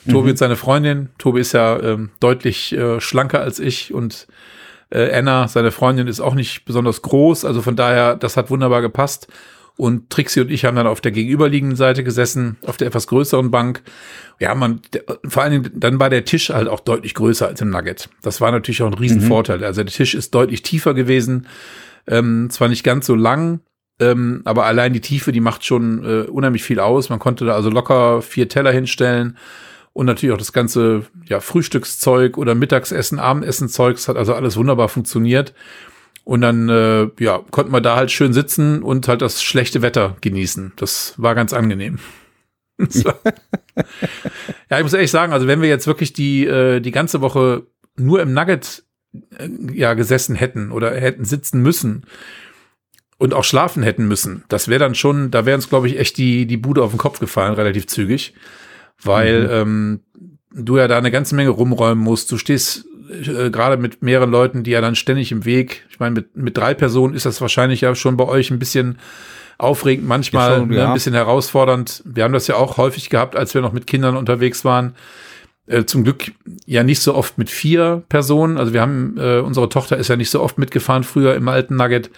Tobi 0.10 0.24
mhm. 0.24 0.30
und 0.32 0.38
seine 0.38 0.56
Freundin. 0.56 1.10
Tobi 1.18 1.42
ist 1.42 1.54
ja 1.54 1.80
ähm, 1.80 2.10
deutlich 2.20 2.74
äh, 2.74 3.00
schlanker 3.00 3.42
als 3.42 3.60
ich 3.60 3.94
und 3.94 4.28
äh, 4.90 5.12
Anna, 5.14 5.48
seine 5.48 5.72
Freundin, 5.72 6.08
ist 6.08 6.20
auch 6.20 6.36
nicht 6.36 6.66
besonders 6.66 7.02
groß. 7.02 7.46
Also 7.46 7.62
von 7.62 7.76
daher, 7.76 8.16
das 8.16 8.38
hat 8.38 8.50
wunderbar 8.50 8.82
gepasst. 8.82 9.28
Und 9.78 10.10
Trixie 10.10 10.42
und 10.42 10.50
ich 10.50 10.66
haben 10.66 10.76
dann 10.76 10.88
auf 10.88 11.02
der 11.02 11.12
gegenüberliegenden 11.12 11.76
Seite 11.76 12.04
gesessen, 12.04 12.58
auf 12.66 12.78
der 12.78 12.88
etwas 12.88 13.06
größeren 13.06 13.52
Bank. 13.52 13.84
Ja, 14.40 14.56
man, 14.56 14.82
der, 14.92 15.04
vor 15.28 15.44
allen 15.44 15.52
Dingen, 15.52 15.72
dann 15.76 16.00
war 16.00 16.10
der 16.10 16.26
Tisch 16.26 16.50
halt 16.50 16.68
auch 16.68 16.80
deutlich 16.80 17.14
größer 17.14 17.48
als 17.48 17.62
im 17.62 17.70
Nugget. 17.70 18.10
Das 18.24 18.42
war 18.42 18.52
natürlich 18.52 18.82
auch 18.82 18.88
ein 18.88 18.96
Riesenvorteil. 18.96 19.60
Mhm. 19.60 19.64
Also 19.64 19.84
der 19.84 19.94
Tisch 19.94 20.16
ist 20.16 20.34
deutlich 20.34 20.64
tiefer 20.64 20.96
gewesen. 20.96 21.48
Ähm, 22.08 22.50
zwar 22.50 22.70
nicht 22.70 22.84
ganz 22.84 23.06
so 23.06 23.14
lang, 23.14 23.60
ähm, 24.00 24.42
aber 24.46 24.66
allein 24.66 24.94
die 24.94 25.02
Tiefe, 25.02 25.32
die 25.32 25.42
macht 25.42 25.64
schon 25.64 26.04
äh, 26.04 26.28
unheimlich 26.28 26.64
viel 26.64 26.80
aus. 26.80 27.10
Man 27.10 27.20
konnte 27.20 27.46
da 27.46 27.54
also 27.54 27.70
locker 27.70 28.22
vier 28.22 28.50
Teller 28.50 28.72
hinstellen 28.72 29.38
und 29.98 30.06
natürlich 30.06 30.32
auch 30.32 30.38
das 30.38 30.54
ganze 30.54 31.08
ja, 31.26 31.40
Frühstückszeug 31.40 32.38
oder 32.38 32.54
Mittagsessen, 32.54 33.18
Abendessenzeug. 33.18 33.96
Das 33.96 34.08
hat 34.08 34.16
also 34.16 34.36
alles 34.36 34.56
wunderbar 34.56 34.90
funktioniert. 34.90 35.56
Und 36.24 36.42
dann 36.42 36.70
ja, 37.18 37.42
konnten 37.50 37.74
wir 37.74 37.82
da 37.82 37.96
halt 37.96 38.12
schön 38.12 38.32
sitzen 38.32 38.84
und 38.84 39.08
halt 39.08 39.24
das 39.24 39.42
schlechte 39.42 39.82
Wetter 39.82 40.16
genießen. 40.22 40.74
Das 40.76 41.16
war 41.18 41.34
ganz 41.34 41.52
angenehm. 41.52 41.98
ja, 42.78 43.16
ich 44.78 44.84
muss 44.84 44.94
ehrlich 44.94 45.10
sagen, 45.10 45.34
also 45.34 45.48
wenn 45.48 45.64
wir 45.64 45.70
jetzt 45.70 45.88
wirklich 45.88 46.14
die, 46.14 46.46
äh, 46.46 46.80
die 46.80 46.92
ganze 46.92 47.22
Woche 47.22 47.66
nur 47.96 48.22
im 48.22 48.34
Nugget 48.34 48.84
äh, 49.40 49.50
ja 49.74 49.96
gesessen 49.96 50.36
hätten 50.36 50.72
oder 50.72 50.94
hätten 50.94 51.26
sitzen 51.26 51.64
müssen 51.64 52.06
und 53.18 53.34
auch 53.34 53.44
schlafen 53.44 53.82
hätten 53.82 54.08
müssen, 54.08 54.44
das 54.48 54.68
wäre 54.68 54.78
dann 54.78 54.94
schon, 54.94 55.32
da 55.32 55.48
wäre 55.48 55.56
uns, 55.56 55.70
glaube 55.70 55.88
ich, 55.88 55.98
echt 55.98 56.20
die, 56.20 56.46
die 56.46 56.58
Bude 56.58 56.84
auf 56.84 56.92
den 56.92 57.00
Kopf 57.00 57.20
gefallen, 57.20 57.56
relativ 57.56 57.88
zügig. 57.88 58.36
Weil 59.02 59.44
mhm. 59.44 59.50
ähm, 59.52 60.00
du 60.54 60.78
ja 60.78 60.88
da 60.88 60.98
eine 60.98 61.12
ganze 61.12 61.36
Menge 61.36 61.50
rumräumen 61.50 62.04
musst. 62.04 62.32
Du 62.32 62.38
stehst 62.38 62.86
äh, 63.10 63.50
gerade 63.50 63.78
mit 63.78 64.02
mehreren 64.02 64.32
Leuten, 64.32 64.64
die 64.64 64.72
ja 64.72 64.82
dann 64.82 64.96
ständig 64.96 65.32
im 65.32 65.46
Weg. 65.46 65.86
Ich 65.90 66.00
meine, 66.00 66.16
mit, 66.16 66.36
mit 66.36 66.58
drei 66.58 66.74
Personen 66.74 67.14
ist 67.14 67.26
das 67.26 67.42
wahrscheinlich 67.42 67.82
ja 67.82 67.96
schon 67.96 68.18
bei 68.18 68.26
euch 68.26 68.52
ein 68.52 68.60
bisschen 68.60 69.00
aufregend, 69.58 70.08
manchmal 70.08 70.60
schon, 70.60 70.70
ne, 70.70 70.78
ja. 70.78 70.88
ein 70.88 70.94
bisschen 70.94 71.14
herausfordernd. 71.14 72.04
Wir 72.06 72.24
haben 72.24 72.34
das 72.34 72.48
ja 72.48 72.56
auch 72.56 72.78
häufig 72.78 73.10
gehabt, 73.10 73.36
als 73.36 73.54
wir 73.54 73.62
noch 73.62 73.74
mit 73.74 73.88
Kindern 73.88 74.18
unterwegs 74.18 74.64
waren. 74.66 74.96
Äh, 75.66 75.86
zum 75.86 76.04
Glück 76.04 76.32
ja 76.66 76.84
nicht 76.84 77.02
so 77.02 77.16
oft 77.16 77.38
mit 77.38 77.50
vier 77.50 78.04
Personen. 78.08 78.58
Also 78.58 78.74
wir 78.74 78.82
haben, 78.82 79.18
äh, 79.18 79.40
unsere 79.40 79.70
Tochter 79.70 79.98
ist 79.98 80.08
ja 80.08 80.16
nicht 80.16 80.30
so 80.30 80.42
oft 80.42 80.58
mitgefahren 80.58 81.04
früher 81.04 81.36
im 81.36 81.48
alten 81.48 81.76
Nugget. 81.76 82.12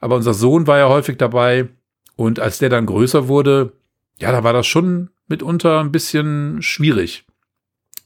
Aber 0.00 0.16
unser 0.16 0.34
Sohn 0.34 0.66
war 0.66 0.78
ja 0.78 0.88
häufig 0.88 1.16
dabei. 1.16 1.68
Und 2.16 2.40
als 2.40 2.58
der 2.58 2.68
dann 2.68 2.86
größer 2.86 3.28
wurde, 3.28 3.72
ja, 4.18 4.32
da 4.32 4.44
war 4.44 4.52
das 4.52 4.66
schon 4.66 5.10
mitunter 5.28 5.80
ein 5.80 5.92
bisschen 5.92 6.62
schwierig. 6.62 7.24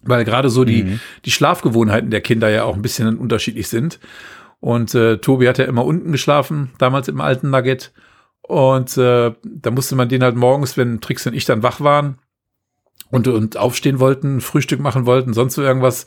Weil 0.02 0.24
gerade 0.24 0.48
so 0.48 0.64
die, 0.64 0.84
mhm. 0.84 1.00
die 1.24 1.30
Schlafgewohnheiten 1.30 2.10
der 2.10 2.20
Kinder 2.20 2.48
ja 2.48 2.64
auch 2.64 2.76
ein 2.76 2.82
bisschen 2.82 3.18
unterschiedlich 3.18 3.68
sind. 3.68 3.98
Und 4.60 4.94
äh, 4.94 5.18
Tobi 5.18 5.48
hat 5.48 5.58
ja 5.58 5.64
immer 5.64 5.84
unten 5.84 6.12
geschlafen, 6.12 6.70
damals 6.78 7.08
im 7.08 7.20
alten 7.20 7.50
Nugget. 7.50 7.92
Und 8.42 8.96
äh, 8.96 9.32
da 9.44 9.70
musste 9.70 9.96
man 9.96 10.08
den 10.08 10.22
halt 10.22 10.36
morgens, 10.36 10.76
wenn 10.76 11.00
Trix 11.00 11.26
und 11.26 11.34
ich 11.34 11.44
dann 11.44 11.62
wach 11.62 11.80
waren 11.80 12.18
und, 13.10 13.28
und 13.28 13.56
aufstehen 13.56 14.00
wollten, 14.00 14.40
Frühstück 14.40 14.80
machen 14.80 15.06
wollten, 15.06 15.32
sonst 15.32 15.54
so 15.54 15.62
irgendwas, 15.62 16.06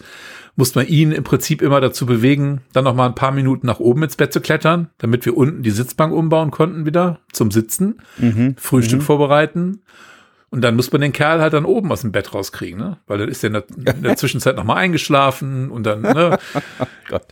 musste 0.56 0.80
man 0.80 0.88
ihn 0.88 1.12
im 1.12 1.24
Prinzip 1.24 1.62
immer 1.62 1.82
dazu 1.82 2.06
bewegen, 2.06 2.62
dann 2.74 2.84
noch 2.84 2.96
mal 2.96 3.06
ein 3.06 3.16
paar 3.16 3.32
Minuten 3.32 3.68
nach 3.68 3.80
oben 3.80 4.04
ins 4.04 4.18
Bett 4.18 4.34
zu 4.34 4.42
klettern, 4.42 4.90
damit 4.98 5.26
wir 5.26 5.38
unten 5.38 5.64
die 5.64 5.72
Sitzbank 5.72 6.14
umbauen 6.14 6.52
konnten 6.52 6.86
wieder 6.86 7.20
zum 7.32 7.52
Sitzen, 7.52 8.02
mhm. 8.18 8.56
Frühstück 8.58 9.00
mhm. 9.00 9.06
vorbereiten. 9.06 9.82
Und 10.52 10.62
dann 10.62 10.76
muss 10.76 10.92
man 10.92 11.02
den 11.02 11.14
Kerl 11.14 11.40
halt 11.40 11.54
dann 11.54 11.66
oben 11.66 11.92
aus 11.92 12.02
dem 12.02 12.12
Bett 12.12 12.34
rauskriegen, 12.34 12.78
ne? 12.78 12.98
Weil 13.08 13.20
dann 13.20 13.30
ist 13.30 13.44
er 13.44 13.48
in 13.48 13.54
der, 13.54 13.96
in 13.96 14.04
der 14.04 14.16
Zwischenzeit 14.18 14.58
noch 14.58 14.66
mal 14.66 14.76
eingeschlafen 14.76 15.72
und 15.72 15.86
dann, 15.86 16.02
ne? 16.02 16.38
Gott. 17.10 17.26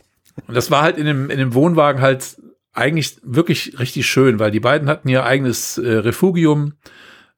Und 0.46 0.54
das 0.54 0.70
war 0.70 0.82
halt 0.82 0.96
in 0.96 1.04
dem, 1.04 1.28
in 1.28 1.38
dem 1.38 1.54
Wohnwagen 1.54 2.00
halt 2.00 2.38
eigentlich 2.72 3.18
wirklich 3.22 3.78
richtig 3.78 4.06
schön, 4.06 4.38
weil 4.38 4.50
die 4.50 4.60
beiden 4.60 4.88
hatten 4.88 5.08
ihr 5.08 5.24
eigenes 5.24 5.76
äh, 5.76 5.96
Refugium. 5.98 6.74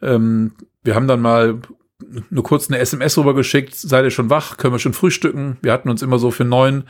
Ähm, 0.00 0.52
wir 0.84 0.94
haben 0.94 1.08
dann 1.08 1.20
mal 1.20 1.60
nur 2.30 2.44
kurz 2.44 2.68
eine 2.68 2.78
SMS 2.78 3.18
rübergeschickt, 3.18 3.74
seid 3.74 4.04
ihr 4.04 4.10
schon 4.10 4.30
wach, 4.30 4.56
können 4.56 4.74
wir 4.74 4.78
schon 4.78 4.92
frühstücken. 4.92 5.58
Wir 5.62 5.72
hatten 5.72 5.88
uns 5.88 6.02
immer 6.02 6.18
so 6.18 6.30
für 6.30 6.44
neun 6.44 6.84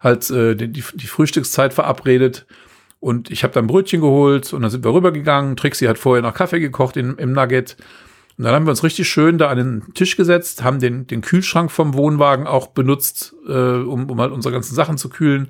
halt 0.00 0.30
äh, 0.30 0.54
die, 0.54 0.68
die 0.68 1.06
Frühstückszeit 1.06 1.74
verabredet. 1.74 2.46
Und 3.00 3.30
ich 3.30 3.44
habe 3.44 3.54
dann 3.54 3.66
Brötchen 3.66 4.00
geholt 4.00 4.52
und 4.52 4.62
dann 4.62 4.70
sind 4.70 4.84
wir 4.84 4.92
rübergegangen. 4.92 5.56
Trixie 5.56 5.88
hat 5.88 5.98
vorher 5.98 6.22
noch 6.22 6.34
Kaffee 6.34 6.60
gekocht 6.60 6.96
in, 6.96 7.16
im 7.16 7.32
Nugget. 7.32 7.76
Und 8.38 8.44
dann 8.44 8.54
haben 8.54 8.66
wir 8.66 8.70
uns 8.70 8.84
richtig 8.84 9.08
schön 9.08 9.36
da 9.36 9.48
an 9.48 9.58
den 9.58 9.94
Tisch 9.94 10.16
gesetzt, 10.16 10.62
haben 10.62 10.78
den, 10.78 11.08
den 11.08 11.22
Kühlschrank 11.22 11.72
vom 11.72 11.94
Wohnwagen 11.94 12.46
auch 12.46 12.68
benutzt, 12.68 13.34
äh, 13.48 13.52
um, 13.52 14.08
um 14.08 14.20
halt 14.20 14.30
unsere 14.30 14.54
ganzen 14.54 14.76
Sachen 14.76 14.96
zu 14.96 15.08
kühlen. 15.08 15.48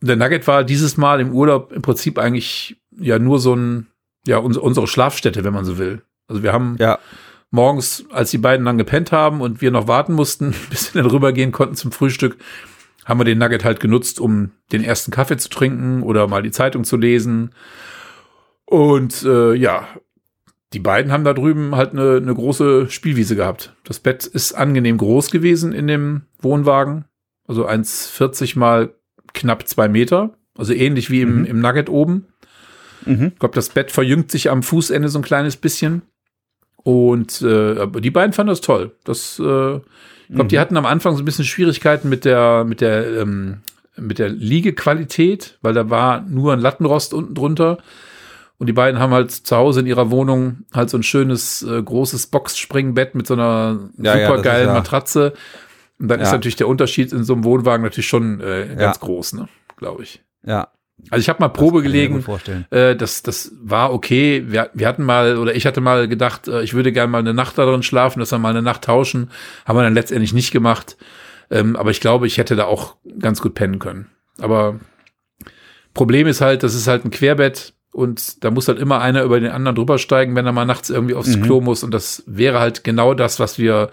Und 0.00 0.08
der 0.08 0.16
Nugget 0.16 0.46
war 0.46 0.64
dieses 0.64 0.96
Mal 0.96 1.20
im 1.20 1.32
Urlaub 1.32 1.70
im 1.70 1.82
Prinzip 1.82 2.18
eigentlich 2.18 2.80
ja 2.98 3.18
nur 3.18 3.38
so 3.38 3.54
ein, 3.54 3.88
ja, 4.26 4.38
unsere 4.38 4.86
Schlafstätte, 4.86 5.44
wenn 5.44 5.52
man 5.52 5.66
so 5.66 5.76
will. 5.76 6.02
Also 6.28 6.42
wir 6.42 6.54
haben 6.54 6.76
ja. 6.78 6.98
morgens, 7.50 8.06
als 8.10 8.30
die 8.30 8.38
beiden 8.38 8.64
dann 8.64 8.78
gepennt 8.78 9.12
haben 9.12 9.42
und 9.42 9.60
wir 9.60 9.70
noch 9.70 9.86
warten 9.86 10.14
mussten, 10.14 10.54
bis 10.70 10.94
wir 10.94 11.02
dann 11.02 11.10
rübergehen 11.10 11.52
konnten 11.52 11.74
zum 11.74 11.92
Frühstück, 11.92 12.38
haben 13.04 13.20
wir 13.20 13.24
den 13.24 13.38
Nugget 13.38 13.66
halt 13.66 13.80
genutzt, 13.80 14.18
um 14.18 14.52
den 14.72 14.82
ersten 14.82 15.10
Kaffee 15.10 15.36
zu 15.36 15.50
trinken 15.50 16.02
oder 16.02 16.26
mal 16.26 16.42
die 16.42 16.52
Zeitung 16.52 16.84
zu 16.84 16.96
lesen. 16.96 17.50
Und 18.64 19.22
äh, 19.24 19.52
ja, 19.54 19.88
die 20.72 20.80
beiden 20.80 21.12
haben 21.12 21.24
da 21.24 21.32
drüben 21.32 21.74
halt 21.74 21.92
eine, 21.92 22.16
eine 22.16 22.34
große 22.34 22.90
Spielwiese 22.90 23.36
gehabt. 23.36 23.74
Das 23.84 24.00
Bett 24.00 24.26
ist 24.26 24.52
angenehm 24.52 24.98
groß 24.98 25.30
gewesen 25.30 25.72
in 25.72 25.86
dem 25.86 26.22
Wohnwagen. 26.40 27.06
Also 27.46 27.66
1,40 27.66 28.58
mal 28.58 28.92
knapp 29.32 29.66
zwei 29.66 29.88
Meter. 29.88 30.34
Also 30.56 30.74
ähnlich 30.74 31.10
wie 31.10 31.22
im, 31.22 31.40
mhm. 31.40 31.44
im 31.46 31.60
Nugget 31.60 31.88
oben. 31.88 32.26
Mhm. 33.06 33.32
Ich 33.32 33.38
glaube, 33.38 33.54
das 33.54 33.70
Bett 33.70 33.90
verjüngt 33.90 34.30
sich 34.30 34.50
am 34.50 34.62
Fußende 34.62 35.08
so 35.08 35.18
ein 35.18 35.24
kleines 35.24 35.56
bisschen. 35.56 36.02
Und 36.76 37.40
äh, 37.42 37.86
die 38.00 38.10
beiden 38.10 38.32
fanden 38.32 38.50
das 38.50 38.60
toll. 38.60 38.92
Das, 39.04 39.38
äh, 39.38 39.76
ich 39.76 40.34
glaube, 40.34 40.44
mhm. 40.44 40.48
die 40.48 40.58
hatten 40.58 40.76
am 40.76 40.86
Anfang 40.86 41.16
so 41.16 41.22
ein 41.22 41.24
bisschen 41.24 41.44
Schwierigkeiten 41.44 42.08
mit 42.10 42.26
der, 42.26 42.64
mit 42.64 42.82
der, 42.82 43.22
ähm, 43.22 43.58
mit 43.96 44.18
der 44.18 44.28
Liegequalität, 44.28 45.58
weil 45.62 45.74
da 45.74 45.88
war 45.88 46.20
nur 46.22 46.52
ein 46.52 46.60
Lattenrost 46.60 47.14
unten 47.14 47.34
drunter. 47.34 47.78
Und 48.58 48.66
die 48.66 48.72
beiden 48.72 49.00
haben 49.00 49.12
halt 49.12 49.30
zu 49.30 49.56
Hause 49.56 49.80
in 49.80 49.86
ihrer 49.86 50.10
Wohnung 50.10 50.64
halt 50.74 50.90
so 50.90 50.98
ein 50.98 51.04
schönes, 51.04 51.62
äh, 51.62 51.80
großes 51.82 52.26
Boxspringbett 52.26 53.14
mit 53.14 53.26
so 53.26 53.34
einer 53.34 53.90
ja, 53.98 54.14
supergeilen 54.14 54.66
ja, 54.66 54.74
ja. 54.74 54.78
Matratze. 54.80 55.32
Und 56.00 56.08
dann 56.08 56.20
ist 56.20 56.32
natürlich 56.32 56.56
der 56.56 56.68
Unterschied 56.68 57.12
in 57.12 57.24
so 57.24 57.34
einem 57.34 57.44
Wohnwagen 57.44 57.82
natürlich 57.82 58.08
schon 58.08 58.40
äh, 58.40 58.74
ganz 58.76 59.00
groß, 59.00 59.34
ne? 59.34 59.48
Glaube 59.76 60.02
ich. 60.02 60.22
Ja. 60.44 60.68
Also 61.10 61.20
ich 61.20 61.28
habe 61.28 61.40
mal 61.40 61.48
Probe 61.48 61.82
gelegen. 61.82 62.24
Äh, 62.70 62.96
das, 62.96 63.22
das 63.22 63.52
war 63.62 63.92
okay. 63.92 64.44
Wir, 64.48 64.70
wir 64.74 64.88
hatten 64.88 65.04
mal, 65.04 65.38
oder 65.38 65.54
ich 65.54 65.66
hatte 65.66 65.80
mal 65.80 66.08
gedacht, 66.08 66.48
äh, 66.48 66.62
ich 66.62 66.74
würde 66.74 66.92
gerne 66.92 67.10
mal 67.10 67.18
eine 67.18 67.34
Nacht 67.34 67.58
darin 67.58 67.82
schlafen, 67.82 68.18
dass 68.20 68.32
wir 68.32 68.38
mal 68.38 68.50
eine 68.50 68.62
Nacht 68.62 68.84
tauschen. 68.84 69.30
Haben 69.64 69.78
wir 69.78 69.84
dann 69.84 69.94
letztendlich 69.94 70.32
nicht 70.32 70.50
gemacht. 70.50 70.96
Ähm, 71.50 71.76
aber 71.76 71.90
ich 71.90 72.00
glaube, 72.00 72.26
ich 72.26 72.38
hätte 72.38 72.56
da 72.56 72.64
auch 72.64 72.96
ganz 73.20 73.40
gut 73.40 73.54
pennen 73.54 73.78
können. 73.78 74.08
Aber 74.38 74.80
Problem 75.94 76.26
ist 76.26 76.40
halt, 76.40 76.62
das 76.62 76.74
ist 76.74 76.88
halt 76.88 77.04
ein 77.04 77.10
Querbett 77.10 77.74
und 77.98 78.44
da 78.44 78.50
muss 78.52 78.68
halt 78.68 78.78
immer 78.78 79.00
einer 79.00 79.24
über 79.24 79.40
den 79.40 79.50
anderen 79.50 79.74
drüber 79.74 79.98
steigen, 79.98 80.36
wenn 80.36 80.46
er 80.46 80.52
mal 80.52 80.64
nachts 80.64 80.88
irgendwie 80.88 81.14
aufs 81.14 81.36
mhm. 81.36 81.42
Klo 81.42 81.60
muss. 81.60 81.82
Und 81.82 81.92
das 81.92 82.22
wäre 82.26 82.60
halt 82.60 82.84
genau 82.84 83.12
das, 83.12 83.40
was 83.40 83.58
wir 83.58 83.90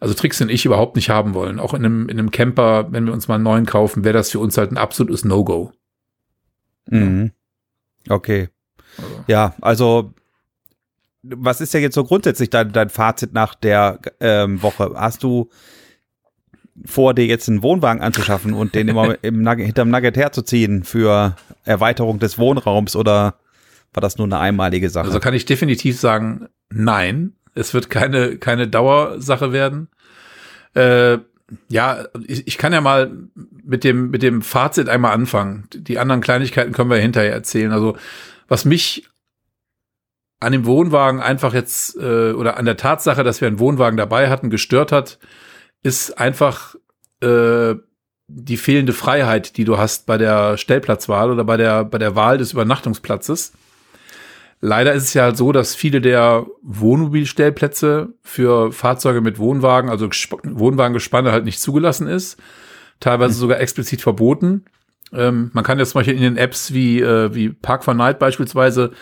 also 0.00 0.14
Tricks 0.14 0.40
und 0.40 0.50
ich 0.50 0.64
überhaupt 0.64 0.96
nicht 0.96 1.10
haben 1.10 1.32
wollen. 1.32 1.60
Auch 1.60 1.72
in 1.72 1.84
einem, 1.84 2.08
in 2.08 2.18
einem 2.18 2.32
Camper, 2.32 2.92
wenn 2.92 3.06
wir 3.06 3.12
uns 3.12 3.28
mal 3.28 3.36
einen 3.36 3.44
neuen 3.44 3.64
kaufen, 3.64 4.04
wäre 4.04 4.14
das 4.14 4.30
für 4.32 4.40
uns 4.40 4.58
halt 4.58 4.72
ein 4.72 4.78
absolutes 4.78 5.24
No-Go. 5.24 5.72
Mhm. 6.86 7.30
Okay. 8.08 8.48
Also. 8.98 9.24
Ja, 9.28 9.54
also 9.60 10.12
was 11.22 11.60
ist 11.60 11.72
ja 11.72 11.80
jetzt 11.80 11.94
so 11.94 12.04
grundsätzlich 12.04 12.50
dein, 12.50 12.72
dein 12.72 12.90
Fazit 12.90 13.32
nach 13.32 13.54
der 13.54 14.00
ähm, 14.20 14.60
Woche? 14.62 14.92
Hast 14.96 15.22
du 15.22 15.50
vor, 16.84 17.14
dir 17.14 17.26
jetzt 17.26 17.48
einen 17.48 17.62
Wohnwagen 17.62 18.02
anzuschaffen 18.02 18.52
und 18.52 18.74
den 18.74 18.88
immer 18.88 19.16
im 19.22 19.42
Nugget, 19.42 19.66
hinterm 19.66 19.90
Nugget 19.90 20.16
herzuziehen 20.16 20.84
für 20.84 21.36
Erweiterung 21.64 22.18
des 22.18 22.38
Wohnraums 22.38 22.96
oder 22.96 23.36
war 23.92 24.00
das 24.00 24.18
nur 24.18 24.26
eine 24.26 24.38
einmalige 24.38 24.90
Sache? 24.90 25.06
Also 25.06 25.20
kann 25.20 25.34
ich 25.34 25.46
definitiv 25.46 25.98
sagen, 25.98 26.48
nein. 26.70 27.32
Es 27.54 27.72
wird 27.72 27.88
keine, 27.88 28.36
keine 28.36 28.68
Dauersache 28.68 29.50
werden. 29.52 29.88
Äh, 30.74 31.18
ja, 31.68 32.04
ich, 32.26 32.46
ich 32.46 32.58
kann 32.58 32.74
ja 32.74 32.82
mal 32.82 33.10
mit 33.34 33.84
dem, 33.84 34.10
mit 34.10 34.22
dem 34.22 34.42
Fazit 34.42 34.90
einmal 34.90 35.14
anfangen. 35.14 35.66
Die 35.72 35.98
anderen 35.98 36.20
Kleinigkeiten 36.20 36.72
können 36.72 36.90
wir 36.90 36.98
hinterher 36.98 37.32
erzählen. 37.32 37.72
Also, 37.72 37.96
was 38.48 38.66
mich 38.66 39.08
an 40.38 40.52
dem 40.52 40.66
Wohnwagen 40.66 41.20
einfach 41.20 41.54
jetzt 41.54 41.96
äh, 41.96 42.32
oder 42.32 42.58
an 42.58 42.66
der 42.66 42.76
Tatsache, 42.76 43.24
dass 43.24 43.40
wir 43.40 43.48
einen 43.48 43.58
Wohnwagen 43.58 43.96
dabei 43.96 44.28
hatten, 44.28 44.50
gestört 44.50 44.92
hat, 44.92 45.18
ist 45.86 46.18
einfach 46.18 46.74
äh, 47.20 47.76
die 48.28 48.56
fehlende 48.56 48.92
Freiheit, 48.92 49.56
die 49.56 49.64
du 49.64 49.78
hast 49.78 50.04
bei 50.06 50.18
der 50.18 50.56
Stellplatzwahl 50.58 51.30
oder 51.30 51.44
bei 51.44 51.56
der 51.56 51.84
bei 51.84 51.98
der 51.98 52.16
Wahl 52.16 52.38
des 52.38 52.52
Übernachtungsplatzes. 52.52 53.52
Leider 54.60 54.94
ist 54.94 55.04
es 55.04 55.14
ja 55.14 55.24
halt 55.24 55.36
so, 55.36 55.52
dass 55.52 55.74
viele 55.74 56.00
der 56.00 56.46
Wohnmobilstellplätze 56.62 58.14
für 58.22 58.72
Fahrzeuge 58.72 59.20
mit 59.20 59.38
Wohnwagen, 59.38 59.90
also 59.90 60.08
Wohnwagengespanne 60.08 61.30
halt 61.30 61.44
nicht 61.44 61.60
zugelassen 61.60 62.08
ist. 62.08 62.36
Teilweise 62.98 63.34
mhm. 63.34 63.40
sogar 63.40 63.60
explizit 63.60 64.00
verboten. 64.00 64.64
Ähm, 65.12 65.50
man 65.52 65.62
kann 65.62 65.78
jetzt 65.78 65.90
zum 65.90 66.00
Beispiel 66.00 66.16
in 66.16 66.22
den 66.22 66.36
Apps 66.36 66.72
wie, 66.72 67.00
äh, 67.00 67.32
wie 67.34 67.50
Park 67.50 67.84
for 67.84 67.94
Night 67.94 68.18
beispielsweise 68.18 68.92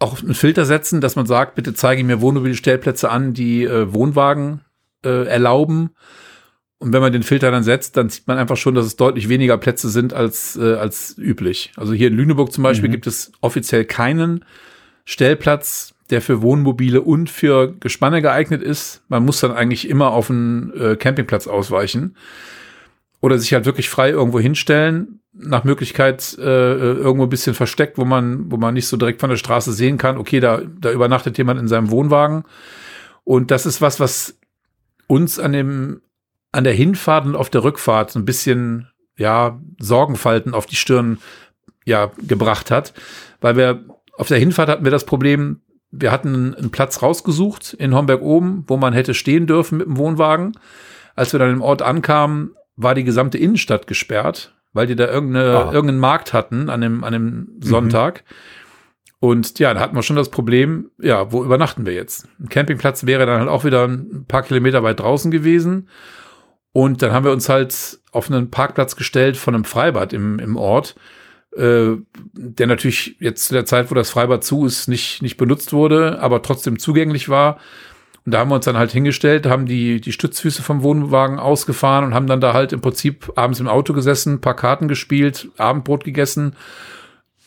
auch 0.00 0.20
einen 0.20 0.34
Filter 0.34 0.64
setzen, 0.64 1.00
dass 1.00 1.14
man 1.14 1.26
sagt, 1.26 1.54
bitte 1.54 1.74
zeige 1.74 2.02
mir 2.02 2.20
Wohnmobilstellplätze 2.20 3.10
an, 3.10 3.32
die 3.32 3.64
äh, 3.64 3.92
Wohnwagen 3.92 4.63
äh, 5.04 5.24
erlauben. 5.26 5.90
Und 6.78 6.92
wenn 6.92 7.00
man 7.00 7.12
den 7.12 7.22
Filter 7.22 7.50
dann 7.50 7.62
setzt, 7.62 7.96
dann 7.96 8.10
sieht 8.10 8.26
man 8.26 8.36
einfach 8.36 8.56
schon, 8.56 8.74
dass 8.74 8.84
es 8.84 8.96
deutlich 8.96 9.28
weniger 9.28 9.56
Plätze 9.56 9.88
sind 9.88 10.12
als, 10.12 10.56
äh, 10.56 10.74
als 10.74 11.16
üblich. 11.16 11.72
Also 11.76 11.94
hier 11.94 12.08
in 12.08 12.14
Lüneburg 12.14 12.52
zum 12.52 12.62
Beispiel 12.62 12.88
mhm. 12.88 12.92
gibt 12.92 13.06
es 13.06 13.32
offiziell 13.40 13.84
keinen 13.84 14.44
Stellplatz, 15.04 15.94
der 16.10 16.20
für 16.20 16.42
Wohnmobile 16.42 17.00
und 17.00 17.30
für 17.30 17.74
Gespanne 17.80 18.20
geeignet 18.20 18.62
ist. 18.62 19.02
Man 19.08 19.24
muss 19.24 19.40
dann 19.40 19.52
eigentlich 19.52 19.88
immer 19.88 20.10
auf 20.10 20.28
einen 20.28 20.72
äh, 20.74 20.96
Campingplatz 20.96 21.46
ausweichen. 21.46 22.16
oder 23.20 23.38
sich 23.38 23.54
halt 23.54 23.64
wirklich 23.64 23.88
frei 23.88 24.10
irgendwo 24.10 24.38
hinstellen, 24.38 25.20
nach 25.32 25.64
Möglichkeit 25.64 26.36
äh, 26.38 26.42
irgendwo 26.42 27.24
ein 27.24 27.30
bisschen 27.30 27.54
versteckt, 27.54 27.96
wo 27.96 28.04
man, 28.04 28.52
wo 28.52 28.58
man 28.58 28.74
nicht 28.74 28.86
so 28.86 28.98
direkt 28.98 29.20
von 29.20 29.30
der 29.30 29.38
Straße 29.38 29.72
sehen 29.72 29.96
kann, 29.96 30.18
okay, 30.18 30.40
da, 30.40 30.60
da 30.78 30.92
übernachtet 30.92 31.38
jemand 31.38 31.58
in 31.58 31.66
seinem 31.66 31.90
Wohnwagen. 31.90 32.44
Und 33.24 33.50
das 33.50 33.64
ist 33.64 33.80
was, 33.80 33.98
was 33.98 34.36
uns 35.06 35.38
an 35.38 35.52
dem, 35.52 36.00
an 36.52 36.64
der 36.64 36.72
Hinfahrt 36.72 37.26
und 37.26 37.36
auf 37.36 37.50
der 37.50 37.64
Rückfahrt 37.64 38.14
ein 38.16 38.24
bisschen, 38.24 38.88
ja, 39.16 39.60
Sorgenfalten 39.78 40.54
auf 40.54 40.66
die 40.66 40.76
Stirn, 40.76 41.18
ja, 41.84 42.10
gebracht 42.18 42.70
hat. 42.70 42.94
Weil 43.40 43.56
wir, 43.56 43.84
auf 44.16 44.28
der 44.28 44.38
Hinfahrt 44.38 44.68
hatten 44.68 44.84
wir 44.84 44.90
das 44.90 45.04
Problem, 45.04 45.60
wir 45.90 46.10
hatten 46.10 46.54
einen 46.54 46.70
Platz 46.70 47.02
rausgesucht 47.02 47.74
in 47.74 47.94
Homberg 47.94 48.22
oben, 48.22 48.64
wo 48.66 48.76
man 48.76 48.92
hätte 48.92 49.14
stehen 49.14 49.46
dürfen 49.46 49.78
mit 49.78 49.86
dem 49.86 49.96
Wohnwagen. 49.96 50.58
Als 51.14 51.32
wir 51.32 51.38
dann 51.38 51.50
im 51.50 51.62
Ort 51.62 51.82
ankamen, 51.82 52.50
war 52.76 52.94
die 52.94 53.04
gesamte 53.04 53.38
Innenstadt 53.38 53.86
gesperrt, 53.86 54.54
weil 54.72 54.86
die 54.86 54.96
da 54.96 55.06
irgendeine, 55.06 55.58
ah. 55.58 55.72
irgendeinen 55.72 56.00
Markt 56.00 56.32
hatten 56.32 56.68
an 56.68 56.80
dem, 56.80 57.04
an 57.04 57.12
dem 57.12 57.24
mhm. 57.24 57.48
Sonntag. 57.60 58.24
Mhm. 58.24 58.63
Und 59.20 59.58
ja, 59.58 59.72
da 59.72 59.80
hatten 59.80 59.96
wir 59.96 60.02
schon 60.02 60.16
das 60.16 60.30
Problem, 60.30 60.90
ja, 61.00 61.32
wo 61.32 61.44
übernachten 61.44 61.86
wir 61.86 61.94
jetzt? 61.94 62.28
Ein 62.38 62.48
Campingplatz 62.48 63.06
wäre 63.06 63.26
dann 63.26 63.40
halt 63.40 63.48
auch 63.48 63.64
wieder 63.64 63.86
ein 63.86 64.26
paar 64.28 64.42
Kilometer 64.42 64.82
weit 64.82 65.00
draußen 65.00 65.30
gewesen. 65.30 65.88
Und 66.72 67.02
dann 67.02 67.12
haben 67.12 67.24
wir 67.24 67.32
uns 67.32 67.48
halt 67.48 68.00
auf 68.12 68.30
einen 68.30 68.50
Parkplatz 68.50 68.96
gestellt 68.96 69.36
von 69.36 69.54
einem 69.54 69.64
Freibad 69.64 70.12
im, 70.12 70.38
im 70.38 70.56
Ort, 70.56 70.96
äh, 71.56 71.92
der 72.32 72.66
natürlich 72.66 73.16
jetzt 73.20 73.46
zu 73.46 73.54
der 73.54 73.64
Zeit, 73.64 73.90
wo 73.90 73.94
das 73.94 74.10
Freibad 74.10 74.44
zu 74.44 74.66
ist, 74.66 74.88
nicht, 74.88 75.22
nicht 75.22 75.36
benutzt 75.36 75.72
wurde, 75.72 76.20
aber 76.20 76.42
trotzdem 76.42 76.78
zugänglich 76.78 77.28
war. 77.28 77.58
Und 78.26 78.32
da 78.32 78.40
haben 78.40 78.50
wir 78.50 78.56
uns 78.56 78.64
dann 78.64 78.78
halt 78.78 78.90
hingestellt, 78.90 79.46
haben 79.46 79.66
die, 79.66 80.00
die 80.00 80.12
Stützfüße 80.12 80.62
vom 80.62 80.82
Wohnwagen 80.82 81.38
ausgefahren 81.38 82.04
und 82.06 82.14
haben 82.14 82.26
dann 82.26 82.40
da 82.40 82.54
halt 82.54 82.72
im 82.72 82.80
Prinzip 82.80 83.32
abends 83.36 83.60
im 83.60 83.68
Auto 83.68 83.92
gesessen, 83.92 84.40
paar 84.40 84.56
Karten 84.56 84.88
gespielt, 84.88 85.50
Abendbrot 85.58 86.04
gegessen, 86.04 86.56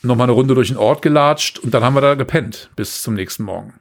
nochmal 0.02 0.26
eine 0.26 0.34
Runde 0.34 0.56
durch 0.56 0.70
den 0.70 0.78
Ort 0.78 1.02
gelatscht 1.02 1.60
und 1.60 1.74
dann 1.74 1.84
haben 1.84 1.96
wir 1.96 2.02
da 2.02 2.16
gepennt 2.16 2.70
bis 2.76 3.02
zum 3.02 3.16
nächsten 3.16 3.44
Morgen. 3.44 3.74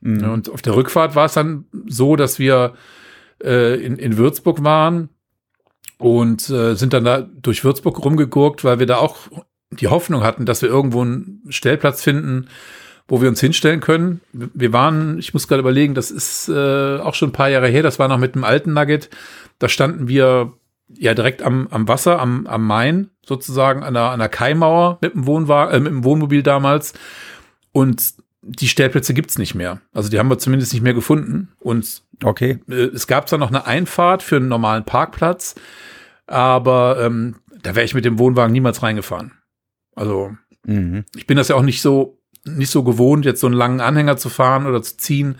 Mhm. 0.00 0.30
Und 0.30 0.50
auf 0.50 0.62
der 0.62 0.76
Rückfahrt 0.76 1.14
war 1.14 1.26
es 1.26 1.34
dann 1.34 1.66
so, 1.86 2.16
dass 2.16 2.38
wir 2.38 2.74
äh, 3.42 3.74
in, 3.84 3.96
in 3.96 4.16
Würzburg 4.16 4.62
waren 4.62 5.08
und 5.98 6.48
äh, 6.50 6.74
sind 6.74 6.92
dann 6.92 7.04
da 7.04 7.20
durch 7.20 7.64
Würzburg 7.64 8.04
rumgegurkt, 8.04 8.64
weil 8.64 8.78
wir 8.78 8.86
da 8.86 8.98
auch 8.98 9.16
die 9.70 9.88
Hoffnung 9.88 10.22
hatten, 10.22 10.46
dass 10.46 10.62
wir 10.62 10.68
irgendwo 10.68 11.02
einen 11.02 11.42
Stellplatz 11.48 12.02
finden, 12.02 12.48
wo 13.08 13.20
wir 13.20 13.28
uns 13.28 13.40
hinstellen 13.40 13.80
können. 13.80 14.20
Wir 14.32 14.72
waren, 14.72 15.18
ich 15.18 15.32
muss 15.32 15.48
gerade 15.48 15.60
überlegen, 15.60 15.94
das 15.94 16.10
ist 16.10 16.48
äh, 16.48 16.98
auch 16.98 17.14
schon 17.14 17.30
ein 17.30 17.32
paar 17.32 17.48
Jahre 17.48 17.68
her, 17.68 17.82
das 17.82 17.98
war 17.98 18.08
noch 18.08 18.18
mit 18.18 18.34
dem 18.34 18.44
alten 18.44 18.72
Nugget. 18.72 19.10
Da 19.58 19.68
standen 19.68 20.08
wir 20.08 20.52
ja 20.88 21.14
direkt 21.14 21.42
am, 21.42 21.68
am 21.70 21.88
Wasser, 21.88 22.20
am, 22.20 22.46
am 22.46 22.66
Main, 22.66 23.10
sozusagen 23.24 23.82
an 23.82 23.94
der, 23.94 24.10
an 24.10 24.18
der 24.18 24.28
Kaimauer 24.28 24.98
mit 25.00 25.14
dem, 25.14 25.26
Wohnwagen, 25.26 25.74
äh, 25.74 25.80
mit 25.80 25.92
dem 25.92 26.04
Wohnmobil 26.04 26.42
damals. 26.42 26.94
Und 27.72 28.14
die 28.42 28.68
Stellplätze 28.68 29.12
gibt's 29.12 29.38
nicht 29.38 29.54
mehr. 29.54 29.80
Also 29.92 30.08
die 30.08 30.18
haben 30.18 30.28
wir 30.28 30.38
zumindest 30.38 30.72
nicht 30.72 30.82
mehr 30.82 30.94
gefunden. 30.94 31.52
Und 31.58 32.02
okay. 32.22 32.60
Äh, 32.68 32.90
es 32.94 33.06
gab 33.06 33.28
zwar 33.28 33.38
noch 33.38 33.48
eine 33.48 33.66
Einfahrt 33.66 34.22
für 34.22 34.36
einen 34.36 34.48
normalen 34.48 34.84
Parkplatz, 34.84 35.56
aber 36.26 36.98
ähm, 37.00 37.36
da 37.62 37.74
wäre 37.74 37.84
ich 37.84 37.94
mit 37.94 38.04
dem 38.04 38.18
Wohnwagen 38.18 38.52
niemals 38.52 38.82
reingefahren. 38.82 39.32
Also 39.94 40.36
mhm. 40.64 41.04
ich 41.16 41.26
bin 41.26 41.36
das 41.36 41.48
ja 41.48 41.56
auch 41.56 41.62
nicht 41.62 41.82
so 41.82 42.16
nicht 42.44 42.70
so 42.70 42.84
gewohnt, 42.84 43.24
jetzt 43.24 43.40
so 43.40 43.48
einen 43.48 43.56
langen 43.56 43.80
Anhänger 43.80 44.16
zu 44.16 44.28
fahren 44.28 44.66
oder 44.66 44.82
zu 44.82 44.96
ziehen. 44.96 45.36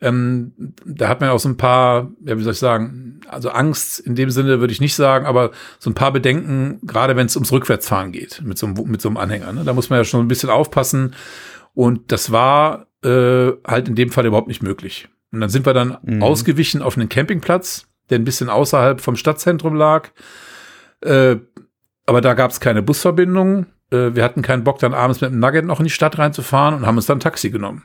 Ähm, 0.00 0.52
da 0.84 1.08
hat 1.08 1.20
man 1.20 1.30
auch 1.30 1.38
so 1.38 1.48
ein 1.48 1.56
paar, 1.56 2.10
ja, 2.24 2.38
wie 2.38 2.42
soll 2.42 2.52
ich 2.52 2.58
sagen, 2.58 3.20
also 3.28 3.50
Angst 3.50 4.00
in 4.00 4.14
dem 4.14 4.30
Sinne 4.30 4.60
würde 4.60 4.72
ich 4.72 4.80
nicht 4.80 4.94
sagen, 4.94 5.26
aber 5.26 5.50
so 5.78 5.90
ein 5.90 5.94
paar 5.94 6.12
Bedenken, 6.12 6.80
gerade 6.82 7.16
wenn 7.16 7.26
es 7.26 7.36
ums 7.36 7.52
Rückwärtsfahren 7.52 8.12
geht 8.12 8.42
mit 8.44 8.58
so 8.58 8.66
einem, 8.66 8.76
mit 8.86 9.00
so 9.00 9.08
einem 9.08 9.18
Anhänger. 9.18 9.52
Ne? 9.52 9.64
Da 9.64 9.72
muss 9.72 9.90
man 9.90 9.98
ja 9.98 10.04
schon 10.04 10.24
ein 10.24 10.28
bisschen 10.28 10.50
aufpassen. 10.50 11.14
Und 11.74 12.12
das 12.12 12.32
war 12.32 12.86
äh, 13.04 13.52
halt 13.66 13.88
in 13.88 13.94
dem 13.94 14.10
Fall 14.10 14.26
überhaupt 14.26 14.48
nicht 14.48 14.62
möglich. 14.62 15.08
Und 15.32 15.40
dann 15.40 15.50
sind 15.50 15.66
wir 15.66 15.74
dann 15.74 15.98
mhm. 16.02 16.22
ausgewichen 16.22 16.82
auf 16.82 16.96
einen 16.96 17.08
Campingplatz, 17.08 17.86
der 18.08 18.18
ein 18.18 18.24
bisschen 18.24 18.48
außerhalb 18.48 19.00
vom 19.00 19.16
Stadtzentrum 19.16 19.74
lag. 19.74 20.08
Äh, 21.02 21.36
aber 22.06 22.20
da 22.20 22.34
gab 22.34 22.50
es 22.50 22.60
keine 22.60 22.82
Busverbindung 22.82 23.66
äh, 23.90 24.14
wir 24.14 24.24
hatten 24.24 24.42
keinen 24.42 24.64
Bock, 24.64 24.78
dann 24.78 24.94
abends 24.94 25.20
mit 25.20 25.30
dem 25.30 25.38
Nugget 25.38 25.64
noch 25.64 25.80
in 25.80 25.84
die 25.84 25.90
Stadt 25.90 26.18
reinzufahren 26.18 26.74
und 26.74 26.86
haben 26.86 26.96
uns 26.96 27.06
dann 27.06 27.18
ein 27.18 27.20
Taxi 27.20 27.50
genommen. 27.50 27.84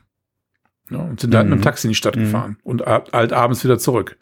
Ja, 0.89 1.00
und 1.00 1.19
sind 1.19 1.34
dann 1.34 1.50
mit 1.50 1.58
dem 1.58 1.60
mhm. 1.60 1.63
Taxi 1.63 1.88
in 1.88 1.91
die 1.91 1.95
Stadt 1.95 2.15
mhm. 2.15 2.21
gefahren 2.21 2.58
und 2.63 2.86
halt 2.86 3.34
abends 3.34 3.63
wieder 3.63 3.80
zurück. 3.80 4.17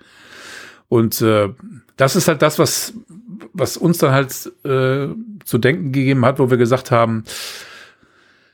Und 0.88 1.21
äh, 1.21 1.49
das 1.97 2.15
ist 2.15 2.28
halt 2.28 2.41
das, 2.41 2.60
was, 2.60 2.93
was 3.54 3.78
uns 3.78 3.97
dann 3.97 4.12
halt 4.12 4.32
äh, 4.63 5.13
zu 5.43 5.58
denken 5.58 5.91
gegeben 5.91 6.26
hat, 6.26 6.39
wo 6.39 6.49
wir 6.49 6.58
gesagt 6.58 6.91
haben, 6.91 7.23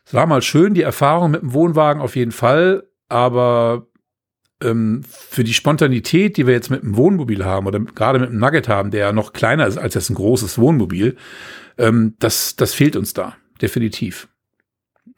es 0.06 0.14
war 0.14 0.26
mal 0.26 0.42
schön, 0.42 0.74
die 0.74 0.82
Erfahrung 0.82 1.32
mit 1.32 1.42
dem 1.42 1.54
Wohnwagen 1.54 2.02
auf 2.02 2.16
jeden 2.16 2.32
Fall, 2.32 2.84
aber 3.10 3.88
ähm, 4.62 5.04
für 5.08 5.44
die 5.44 5.54
Spontanität, 5.54 6.38
die 6.38 6.48
wir 6.48 6.54
jetzt 6.54 6.72
mit 6.72 6.82
dem 6.82 6.98
Wohnmobil 6.98 7.46
haben 7.46 7.68
oder 7.68 7.80
gerade 7.80 8.20
mit 8.20 8.30
dem 8.30 8.40
Nugget 8.40 8.68
haben, 8.68 8.92
der 8.92 9.00
ja 9.02 9.12
noch 9.14 9.34
kleiner 9.34 9.68
ist 9.68 9.78
als 9.78 9.94
jetzt 9.94 10.10
ein 10.10 10.16
großes 10.16 10.58
Wohnmobil, 10.58 11.16
ähm, 11.78 12.16
das, 12.20 12.56
das 12.56 12.74
fehlt 12.74 12.96
uns 12.96 13.14
da, 13.14 13.36
definitiv. 13.62 14.28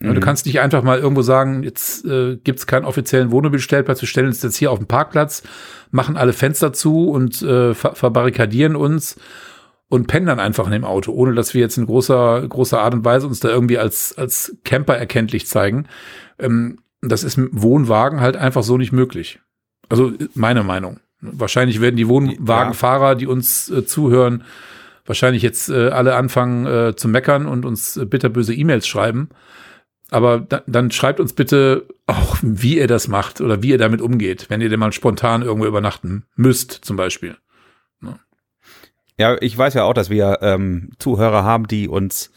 Mhm. 0.02 0.16
Du 0.16 0.20
kannst 0.20 0.46
nicht 0.46 0.60
einfach 0.60 0.84
mal 0.84 1.00
irgendwo 1.00 1.22
sagen, 1.22 1.64
jetzt 1.64 2.06
äh, 2.06 2.38
gibt 2.38 2.60
es 2.60 2.68
keinen 2.68 2.86
offiziellen 2.86 3.32
Wohnmobilstellplatz, 3.32 4.02
wir 4.02 4.08
stellen 4.08 4.28
uns 4.28 4.42
jetzt 4.42 4.58
hier 4.58 4.72
auf 4.72 4.80
den 4.80 4.88
Parkplatz, 4.88 5.44
machen 5.92 6.18
alle 6.18 6.34
Fenster 6.34 6.74
zu 6.74 7.10
und 7.10 7.42
äh, 7.42 7.74
ver 7.74 7.96
verbarrikadieren 7.96 8.76
uns 8.76 9.18
und 9.90 10.08
pennen 10.08 10.26
dann 10.26 10.40
einfach 10.40 10.66
in 10.66 10.72
dem 10.72 10.86
Auto, 10.86 11.12
ohne 11.12 11.34
dass 11.34 11.54
wir 11.54 11.62
jetzt 11.62 11.78
in 11.78 11.86
großer, 11.86 12.48
großer 12.48 12.82
Art 12.82 12.94
und 12.94 13.04
Weise 13.06 13.28
uns 13.28 13.42
da 13.42 13.50
irgendwie 13.50 13.78
als, 13.78 14.18
als 14.18 14.56
Camper 14.64 14.98
erkenntlich 14.98 15.48
zeigen. 15.48 15.88
Ähm, 16.40 16.80
das 17.02 17.24
ist 17.24 17.38
mit 17.38 17.50
Wohnwagen 17.52 18.22
halt 18.22 18.38
einfach 18.38 18.64
so 18.64 18.78
nicht 18.78 18.92
möglich. 18.92 19.40
Also 19.90 20.14
meine 20.34 20.64
Meinung. 20.64 21.00
Wahrscheinlich 21.20 21.82
werden 21.82 21.98
die 21.98 22.08
Wohnwagenfahrer, 22.08 23.16
die 23.16 23.28
uns 23.28 23.70
äh, 23.70 23.86
zuhören, 23.86 24.44
wahrscheinlich 25.06 25.44
jetzt 25.44 25.70
äh, 25.70 25.90
alle 25.90 26.16
anfangen 26.16 26.66
äh, 26.66 26.96
zu 26.96 27.08
meckern 27.08 27.46
und 27.46 27.66
uns 27.66 27.98
äh, 27.98 28.06
bitterböse 28.06 28.54
E-Mails 28.54 28.88
schreiben. 28.88 29.30
Aber 30.12 30.42
da, 30.42 30.62
dann 30.68 30.92
schreibt 30.92 31.22
uns 31.22 31.34
bitte 31.34 31.88
auch, 32.06 32.38
wie 32.42 32.78
ihr 32.78 32.88
das 32.88 33.08
macht 33.08 33.40
oder 33.40 33.64
wie 33.64 33.70
ihr 33.70 33.78
damit 33.78 34.02
umgeht, 34.02 34.50
wenn 34.50 34.60
ihr 34.60 34.70
denn 34.70 34.80
mal 34.80 34.92
spontan 34.92 35.42
irgendwo 35.42 35.66
übernachten 35.66 36.26
müsst, 36.36 36.72
zum 36.72 36.98
Beispiel. 36.98 37.38
Ja, 38.02 38.20
ja 39.18 39.38
ich 39.40 39.58
weiß 39.58 39.74
ja 39.74 39.84
auch, 39.84 39.94
dass 39.94 40.10
wir 40.10 40.40
ähm, 40.42 40.92
Zuhörer 41.00 41.46
haben, 41.46 41.66
die 41.68 41.88
uns 41.88 42.32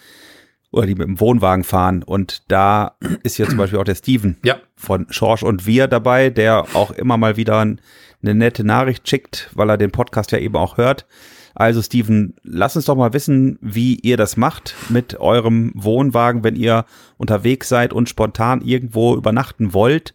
oder 0.70 0.86
die 0.86 0.94
mit 0.94 1.08
dem 1.08 1.18
Wohnwagen 1.18 1.64
fahren. 1.64 2.04
Und 2.04 2.42
da 2.50 2.96
ist 3.24 3.38
ja 3.38 3.46
zum 3.46 3.58
Beispiel 3.58 3.80
auch 3.80 3.84
der 3.84 3.96
Steven 3.96 4.36
ja. 4.44 4.56
von 4.76 5.06
Schorsch 5.10 5.42
und 5.42 5.66
wir 5.66 5.88
dabei, 5.88 6.30
der 6.30 6.66
auch 6.74 6.92
immer 6.92 7.16
mal 7.16 7.36
wieder 7.36 7.58
eine 7.58 7.78
nette 8.22 8.62
Nachricht 8.62 9.08
schickt, 9.08 9.50
weil 9.52 9.68
er 9.68 9.78
den 9.78 9.90
Podcast 9.90 10.30
ja 10.30 10.38
eben 10.38 10.56
auch 10.56 10.76
hört. 10.76 11.06
Also 11.54 11.82
Steven, 11.82 12.34
lass 12.42 12.76
uns 12.76 12.86
doch 12.86 12.96
mal 12.96 13.12
wissen, 13.12 13.58
wie 13.60 13.96
ihr 13.96 14.16
das 14.16 14.36
macht 14.36 14.74
mit 14.88 15.20
eurem 15.20 15.72
Wohnwagen, 15.74 16.42
wenn 16.42 16.56
ihr 16.56 16.84
unterwegs 17.16 17.68
seid 17.68 17.92
und 17.92 18.08
spontan 18.08 18.60
irgendwo 18.60 19.14
übernachten 19.14 19.72
wollt 19.72 20.14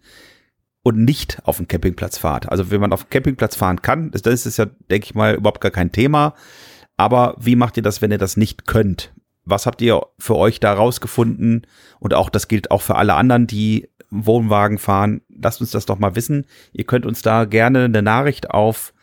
und 0.84 1.04
nicht 1.04 1.40
auf 1.44 1.58
den 1.58 1.68
Campingplatz 1.68 2.18
fahrt. 2.18 2.50
Also 2.50 2.72
wenn 2.72 2.82
man 2.82 2.92
auf 2.92 3.06
den 3.06 3.10
Campingplatz 3.10 3.56
fahren 3.56 3.82
kann, 3.82 4.12
das 4.12 4.46
ist 4.46 4.58
ja, 4.58 4.66
denke 4.66 5.06
ich 5.06 5.16
mal, 5.16 5.36
überhaupt 5.36 5.62
gar 5.62 5.72
kein 5.72 5.92
Thema. 5.92 6.34
Aber 6.98 7.36
wie 7.40 7.56
macht 7.56 7.78
ihr 7.78 7.84
das, 7.84 8.02
wenn 8.02 8.12
ihr 8.12 8.18
das 8.18 8.36
nicht 8.36 8.68
könnt? 8.68 9.14
Was 9.46 9.66
habt 9.66 9.82
ihr 9.82 10.02
für 10.18 10.36
euch 10.36 10.60
da 10.60 10.74
rausgefunden? 10.74 11.66
Und 12.00 12.14
auch 12.14 12.30
das 12.30 12.50
gilt 12.50 12.72
auch 12.72 12.82
für 12.82 12.96
alle 12.96 13.14
anderen, 13.14 13.48
die 13.48 13.88
Wohnwagen 14.12 14.78
fahren. 14.78 15.22
Lasst 15.30 15.62
uns 15.62 15.72
das 15.72 15.86
doch 15.86 16.00
mal 16.00 16.16
wissen. 16.16 16.46
Ihr 16.74 16.84
könnt 16.84 17.06
uns 17.06 17.22
da 17.22 17.46
gerne 17.46 17.86
eine 17.86 18.02
Nachricht 18.02 18.52
auf 18.52 18.94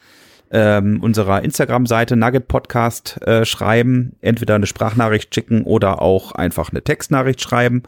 ähm, 0.57 1.01
unserer 1.03 1.45
Instagram-Seite 1.45 2.17
Nugget 2.17 2.49
Podcast 2.49 3.21
äh, 3.27 3.45
schreiben, 3.45 4.17
entweder 4.23 4.55
eine 4.55 4.67
Sprachnachricht 4.67 5.35
schicken 5.35 5.65
oder 5.65 6.01
auch 6.01 6.33
einfach 6.33 6.71
eine 6.71 6.81
Textnachricht 6.83 7.43
schreiben. 7.43 7.83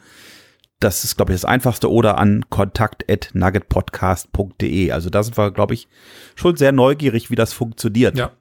Das 0.79 1.03
ist, 1.03 1.17
glaube 1.17 1.33
ich, 1.33 1.41
das 1.41 1.47
Einfachste 1.47 1.91
oder 1.91 2.19
an 2.19 2.45
kontakt.nuggetpodcast.de. 2.51 4.93
Also 4.93 5.09
da 5.09 5.23
sind 5.23 5.39
wir, 5.39 5.51
glaube 5.51 5.73
ich, 5.73 5.89
schon 6.35 6.57
sehr 6.57 6.73
neugierig, 6.73 7.31
wie 7.31 7.37
das 7.37 7.55
funktioniert. 7.55 8.19
Ja. 8.19 8.33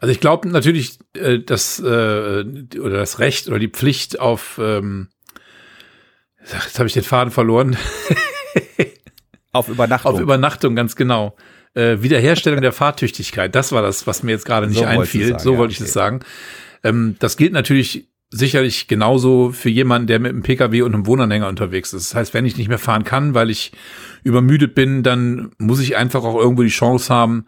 Also 0.00 0.10
ich 0.10 0.20
glaube 0.20 0.48
natürlich, 0.48 0.98
äh, 1.12 1.40
das 1.40 1.80
äh, 1.80 1.84
oder 1.84 2.96
das 2.96 3.18
Recht 3.18 3.48
oder 3.48 3.58
die 3.58 3.68
Pflicht 3.68 4.20
auf 4.20 4.58
ähm, 4.60 5.10
jetzt 6.40 6.78
habe 6.78 6.86
ich 6.86 6.94
den 6.94 7.02
Faden 7.02 7.30
verloren. 7.30 7.76
auf 9.52 9.68
Übernachtung. 9.68 10.14
Auf 10.14 10.18
Übernachtung, 10.18 10.74
ganz 10.74 10.96
genau 10.96 11.36
äh, 11.78 12.02
Wiederherstellung 12.02 12.60
der 12.60 12.72
Fahrtüchtigkeit. 12.72 13.54
Das 13.54 13.72
war 13.72 13.82
das, 13.82 14.06
was 14.06 14.22
mir 14.22 14.32
jetzt 14.32 14.44
gerade 14.44 14.66
nicht 14.66 14.78
so 14.78 14.84
einfiel. 14.84 15.28
Sagen, 15.28 15.38
so 15.38 15.56
wollte 15.56 15.74
ja, 15.74 15.80
ich 15.80 15.86
es 15.86 15.92
sagen. 15.92 16.20
Ähm, 16.82 17.16
das 17.20 17.36
gilt 17.36 17.52
natürlich 17.52 18.08
sicherlich 18.30 18.88
genauso 18.88 19.52
für 19.52 19.70
jemanden, 19.70 20.06
der 20.06 20.18
mit 20.18 20.32
einem 20.32 20.42
Pkw 20.42 20.82
und 20.82 20.94
einem 20.94 21.06
Wohnanhänger 21.06 21.48
unterwegs 21.48 21.92
ist. 21.92 22.10
Das 22.10 22.14
heißt, 22.14 22.34
wenn 22.34 22.44
ich 22.44 22.58
nicht 22.58 22.68
mehr 22.68 22.78
fahren 22.78 23.04
kann, 23.04 23.32
weil 23.32 23.48
ich 23.48 23.72
übermüdet 24.22 24.74
bin, 24.74 25.02
dann 25.02 25.52
muss 25.58 25.80
ich 25.80 25.96
einfach 25.96 26.24
auch 26.24 26.36
irgendwo 26.36 26.62
die 26.62 26.68
Chance 26.68 27.14
haben, 27.14 27.46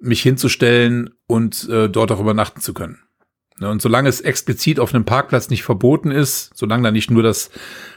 mich 0.00 0.22
hinzustellen 0.22 1.10
und 1.26 1.68
äh, 1.68 1.88
dort 1.88 2.12
auch 2.12 2.20
übernachten 2.20 2.60
zu 2.60 2.74
können. 2.74 3.01
Ne, 3.62 3.70
und 3.70 3.80
solange 3.80 4.08
es 4.08 4.20
explizit 4.20 4.80
auf 4.80 4.92
einem 4.92 5.04
Parkplatz 5.04 5.48
nicht 5.48 5.62
verboten 5.62 6.10
ist, 6.10 6.50
solange 6.52 6.82
da 6.82 6.90
nicht 6.90 7.12
nur 7.12 7.22
das, 7.22 7.48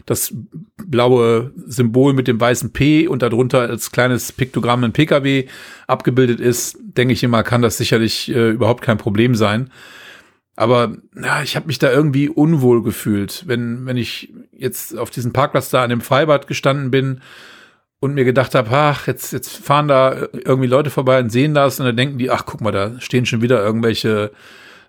das 0.05 0.31
blaue 0.77 1.53
Symbol 1.65 2.13
mit 2.13 2.27
dem 2.27 2.39
weißen 2.39 2.71
P 2.71 3.07
und 3.07 3.23
darunter 3.23 3.61
als 3.61 3.91
kleines 3.91 4.31
Piktogramm 4.31 4.83
ein 4.83 4.93
Pkw 4.93 5.47
abgebildet 5.87 6.39
ist, 6.39 6.77
denke 6.79 7.13
ich 7.15 7.23
immer, 7.23 7.41
kann 7.41 7.63
das 7.63 7.77
sicherlich 7.77 8.29
äh, 8.29 8.51
überhaupt 8.51 8.83
kein 8.83 8.99
Problem 8.99 9.33
sein. 9.33 9.71
Aber 10.55 10.97
ja, 11.19 11.41
ich 11.41 11.55
habe 11.55 11.65
mich 11.65 11.79
da 11.79 11.91
irgendwie 11.91 12.29
unwohl 12.29 12.83
gefühlt, 12.83 13.45
wenn, 13.47 13.87
wenn 13.87 13.97
ich 13.97 14.31
jetzt 14.51 14.95
auf 14.95 15.09
diesem 15.09 15.33
Parkplatz 15.33 15.71
da 15.71 15.83
an 15.83 15.89
dem 15.89 16.01
Freibad 16.01 16.45
gestanden 16.45 16.91
bin 16.91 17.21
und 17.99 18.13
mir 18.13 18.23
gedacht 18.23 18.53
habe, 18.53 18.69
ach, 18.69 19.07
jetzt, 19.07 19.33
jetzt 19.33 19.57
fahren 19.57 19.87
da 19.87 20.27
irgendwie 20.31 20.67
Leute 20.67 20.91
vorbei 20.91 21.19
und 21.19 21.31
sehen 21.31 21.55
das 21.55 21.79
und 21.79 21.87
dann 21.87 21.97
denken 21.97 22.19
die, 22.19 22.29
ach, 22.29 22.45
guck 22.45 22.61
mal, 22.61 22.71
da 22.71 22.99
stehen 22.99 23.25
schon 23.25 23.41
wieder 23.41 23.65
irgendwelche 23.65 24.31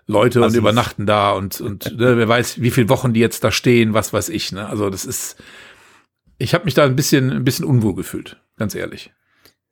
Leute 0.07 0.39
Assis. 0.39 0.53
und 0.53 0.59
übernachten 0.59 1.05
da 1.05 1.31
und, 1.31 1.59
und 1.59 1.97
ne, 1.97 2.17
wer 2.17 2.27
weiß, 2.27 2.61
wie 2.61 2.71
viele 2.71 2.89
Wochen 2.89 3.13
die 3.13 3.19
jetzt 3.19 3.43
da 3.43 3.51
stehen, 3.51 3.93
was 3.93 4.13
weiß 4.13 4.29
ich. 4.29 4.53
Ne? 4.53 4.67
Also 4.67 4.89
das 4.89 5.05
ist, 5.05 5.35
ich 6.37 6.53
habe 6.53 6.65
mich 6.65 6.73
da 6.73 6.85
ein 6.85 6.95
bisschen, 6.95 7.29
ein 7.31 7.43
bisschen 7.43 7.65
unwohl 7.65 7.93
gefühlt, 7.93 8.37
ganz 8.55 8.73
ehrlich. 8.73 9.11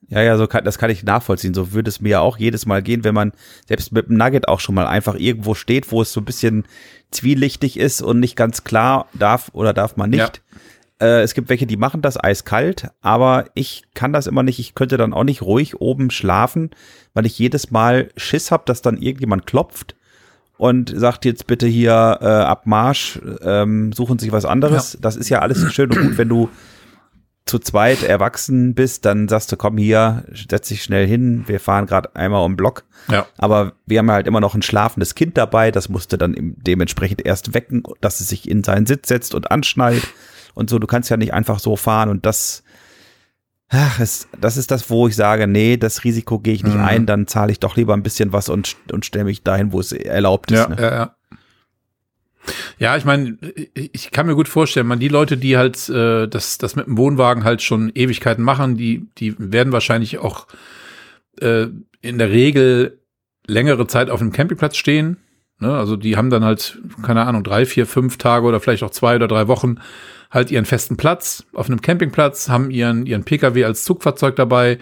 Ja, 0.07 0.21
ja, 0.21 0.37
so 0.37 0.45
kann, 0.45 0.63
das 0.65 0.77
kann 0.77 0.91
ich 0.91 1.03
nachvollziehen. 1.03 1.53
So 1.53 1.71
würde 1.73 1.89
es 1.89 2.01
mir 2.01 2.09
ja 2.09 2.19
auch 2.19 2.37
jedes 2.37 2.65
Mal 2.65 2.83
gehen, 2.83 3.03
wenn 3.03 3.15
man 3.15 3.31
selbst 3.67 3.91
mit 3.91 4.07
dem 4.07 4.17
Nugget 4.17 4.47
auch 4.47 4.59
schon 4.59 4.75
mal 4.75 4.85
einfach 4.85 5.15
irgendwo 5.15 5.55
steht, 5.55 5.91
wo 5.91 6.01
es 6.01 6.11
so 6.11 6.21
ein 6.21 6.25
bisschen 6.25 6.65
zwielichtig 7.11 7.79
ist 7.79 8.01
und 8.01 8.19
nicht 8.19 8.35
ganz 8.35 8.63
klar 8.63 9.07
darf 9.13 9.49
oder 9.53 9.73
darf 9.73 9.95
man 9.95 10.09
nicht. 10.09 10.41
Ja. 10.99 11.07
Äh, 11.07 11.21
es 11.21 11.33
gibt 11.33 11.49
welche, 11.49 11.65
die 11.65 11.77
machen 11.77 12.01
das 12.01 12.21
eiskalt, 12.21 12.89
aber 13.01 13.45
ich 13.55 13.83
kann 13.93 14.13
das 14.13 14.27
immer 14.27 14.43
nicht. 14.43 14.59
Ich 14.59 14.75
könnte 14.75 14.97
dann 14.97 15.13
auch 15.13 15.23
nicht 15.23 15.41
ruhig 15.41 15.79
oben 15.81 16.11
schlafen, 16.11 16.71
weil 17.13 17.25
ich 17.25 17.39
jedes 17.39 17.71
Mal 17.71 18.09
Schiss 18.15 18.51
habe, 18.51 18.63
dass 18.65 18.81
dann 18.81 18.97
irgendjemand 18.97 19.47
klopft 19.47 19.95
und 20.57 20.93
sagt 20.95 21.25
jetzt 21.25 21.47
bitte 21.47 21.67
hier 21.67 22.19
äh, 22.21 22.25
ab 22.25 22.65
Marsch, 22.65 23.19
ähm, 23.41 23.91
suchen 23.93 24.19
sich 24.19 24.31
was 24.31 24.45
anderes. 24.45 24.93
Ja. 24.93 24.99
Das 25.01 25.15
ist 25.15 25.29
ja 25.29 25.39
alles 25.39 25.73
schön 25.73 25.91
und 25.91 26.01
gut, 26.01 26.17
wenn 26.17 26.29
du 26.29 26.49
zu 27.45 27.59
zweit 27.59 28.01
erwachsen 28.01 28.73
bist, 28.73 29.05
dann 29.05 29.27
sagst 29.27 29.51
du, 29.51 29.55
komm 29.55 29.77
hier, 29.77 30.25
setz 30.49 30.69
dich 30.69 30.81
schnell 30.81 31.05
hin, 31.05 31.43
wir 31.45 31.59
fahren 31.59 31.85
gerade 31.85 32.15
einmal 32.15 32.43
um 32.43 32.55
Block. 32.55 32.85
Ja. 33.07 33.27
Aber 33.37 33.73
wir 33.85 33.99
haben 33.99 34.09
halt 34.09 34.25
immer 34.25 34.41
noch 34.41 34.55
ein 34.55 34.63
schlafendes 34.63 35.13
Kind 35.13 35.37
dabei, 35.37 35.69
das 35.69 35.87
musste 35.87 36.17
dann 36.17 36.35
dementsprechend 36.57 37.23
erst 37.23 37.53
wecken, 37.53 37.83
dass 38.01 38.19
es 38.19 38.29
sich 38.29 38.49
in 38.49 38.63
seinen 38.63 38.87
Sitz 38.87 39.09
setzt 39.09 39.35
und 39.35 39.51
anschnallt 39.51 40.07
und 40.55 40.71
so. 40.71 40.79
Du 40.79 40.87
kannst 40.87 41.11
ja 41.11 41.17
nicht 41.17 41.33
einfach 41.33 41.59
so 41.59 41.75
fahren 41.75 42.09
und 42.09 42.25
das, 42.25 42.63
ach, 43.75 43.99
es, 43.99 44.27
das 44.39 44.57
ist 44.57 44.71
das, 44.71 44.89
wo 44.89 45.07
ich 45.07 45.15
sage, 45.15 45.47
nee, 45.47 45.77
das 45.77 46.03
Risiko 46.03 46.39
gehe 46.39 46.53
ich 46.53 46.63
nicht 46.63 46.77
mhm. 46.77 46.83
ein, 46.83 47.05
dann 47.05 47.27
zahle 47.27 47.51
ich 47.51 47.59
doch 47.59 47.75
lieber 47.75 47.93
ein 47.93 48.03
bisschen 48.03 48.33
was 48.33 48.49
und, 48.49 48.75
und 48.91 49.05
stelle 49.05 49.25
mich 49.25 49.43
dahin, 49.43 49.71
wo 49.71 49.79
es 49.79 49.91
erlaubt 49.91 50.51
ist. 50.51 50.59
Ja, 50.59 50.69
ne? 50.69 50.75
ja, 50.79 50.93
ja. 50.93 51.15
Ja, 52.77 52.95
ich 52.95 53.05
meine, 53.05 53.37
ich 53.73 54.11
kann 54.11 54.27
mir 54.27 54.35
gut 54.35 54.47
vorstellen, 54.47 54.85
man 54.85 54.99
die 54.99 55.07
Leute, 55.07 55.35
die 55.35 55.57
halt 55.57 55.89
äh, 55.89 56.27
das, 56.27 56.59
das 56.59 56.75
mit 56.75 56.85
dem 56.85 56.95
Wohnwagen 56.95 57.43
halt 57.43 57.63
schon 57.63 57.91
Ewigkeiten 57.95 58.43
machen, 58.43 58.77
die, 58.77 59.07
die 59.17 59.33
werden 59.39 59.73
wahrscheinlich 59.73 60.19
auch 60.19 60.45
äh, 61.41 61.67
in 62.01 62.19
der 62.19 62.29
Regel 62.29 62.99
längere 63.47 63.87
Zeit 63.87 64.11
auf 64.11 64.21
einem 64.21 64.31
Campingplatz 64.31 64.77
stehen. 64.77 65.17
Ne? 65.59 65.75
Also 65.75 65.95
die 65.95 66.17
haben 66.17 66.29
dann 66.29 66.43
halt, 66.43 66.77
keine 67.01 67.25
Ahnung, 67.25 67.43
drei, 67.43 67.65
vier, 67.65 67.87
fünf 67.87 68.17
Tage 68.17 68.45
oder 68.45 68.59
vielleicht 68.59 68.83
auch 68.83 68.91
zwei 68.91 69.15
oder 69.15 69.27
drei 69.27 69.47
Wochen 69.47 69.77
halt 70.31 70.51
ihren 70.51 70.65
festen 70.65 70.97
Platz 70.97 71.45
auf 71.53 71.67
einem 71.67 71.81
Campingplatz, 71.81 72.49
haben 72.49 72.71
ihren, 72.71 73.05
ihren 73.05 73.23
Pkw 73.23 73.63
als 73.65 73.83
Zugfahrzeug 73.83 74.35
dabei 74.35 74.79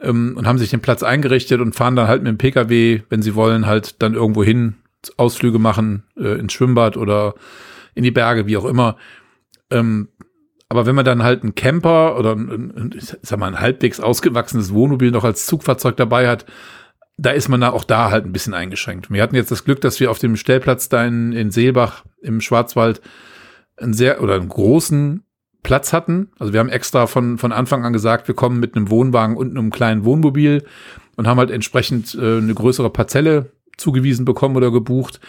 ähm, 0.00 0.34
und 0.36 0.46
haben 0.46 0.58
sich 0.58 0.70
den 0.70 0.80
Platz 0.80 1.02
eingerichtet 1.02 1.60
und 1.60 1.74
fahren 1.74 1.96
dann 1.96 2.08
halt 2.08 2.22
mit 2.22 2.30
dem 2.30 2.38
Pkw, 2.38 3.02
wenn 3.08 3.22
sie 3.22 3.34
wollen, 3.34 3.66
halt 3.66 4.02
dann 4.02 4.14
irgendwo 4.14 4.44
hin 4.44 4.76
Ausflüge 5.16 5.58
machen, 5.58 6.04
äh, 6.16 6.38
ins 6.38 6.52
Schwimmbad 6.52 6.96
oder 6.96 7.34
in 7.94 8.02
die 8.02 8.10
Berge, 8.10 8.46
wie 8.46 8.56
auch 8.56 8.64
immer. 8.64 8.96
Ähm, 9.70 10.08
aber 10.68 10.86
wenn 10.86 10.96
man 10.96 11.04
dann 11.04 11.22
halt 11.22 11.42
einen 11.42 11.54
Camper 11.54 12.18
oder 12.18 12.34
ein, 12.34 12.94
ich 12.96 13.14
sag 13.22 13.38
mal, 13.38 13.46
ein 13.46 13.60
halbwegs 13.60 14.00
ausgewachsenes 14.00 14.74
Wohnmobil 14.74 15.12
noch 15.12 15.24
als 15.24 15.46
Zugfahrzeug 15.46 15.96
dabei 15.96 16.28
hat, 16.28 16.44
da 17.16 17.30
ist 17.30 17.48
man 17.48 17.60
da 17.60 17.70
auch 17.70 17.84
da 17.84 18.10
halt 18.10 18.26
ein 18.26 18.32
bisschen 18.32 18.52
eingeschränkt. 18.52 19.10
Wir 19.10 19.22
hatten 19.22 19.36
jetzt 19.36 19.50
das 19.50 19.64
Glück, 19.64 19.80
dass 19.80 20.00
wir 20.00 20.10
auf 20.10 20.18
dem 20.18 20.36
Stellplatz 20.36 20.88
da 20.88 21.04
in, 21.04 21.32
in 21.32 21.50
Seelbach 21.50 22.04
im 22.20 22.40
Schwarzwald 22.40 23.00
einen 23.76 23.94
sehr 23.94 24.22
oder 24.22 24.34
einen 24.34 24.48
großen 24.48 25.24
Platz 25.62 25.92
hatten. 25.92 26.30
Also 26.38 26.52
wir 26.52 26.60
haben 26.60 26.68
extra 26.68 27.06
von, 27.06 27.38
von 27.38 27.52
Anfang 27.52 27.84
an 27.84 27.92
gesagt, 27.92 28.28
wir 28.28 28.34
kommen 28.34 28.60
mit 28.60 28.76
einem 28.76 28.90
Wohnwagen 28.90 29.36
und 29.36 29.50
einem 29.50 29.70
kleinen 29.70 30.04
Wohnmobil 30.04 30.64
und 31.16 31.26
haben 31.26 31.38
halt 31.38 31.50
entsprechend 31.50 32.14
äh, 32.14 32.38
eine 32.38 32.54
größere 32.54 32.90
Parzelle 32.90 33.50
zugewiesen 33.76 34.24
bekommen 34.24 34.56
oder 34.56 34.70
gebucht. 34.70 35.20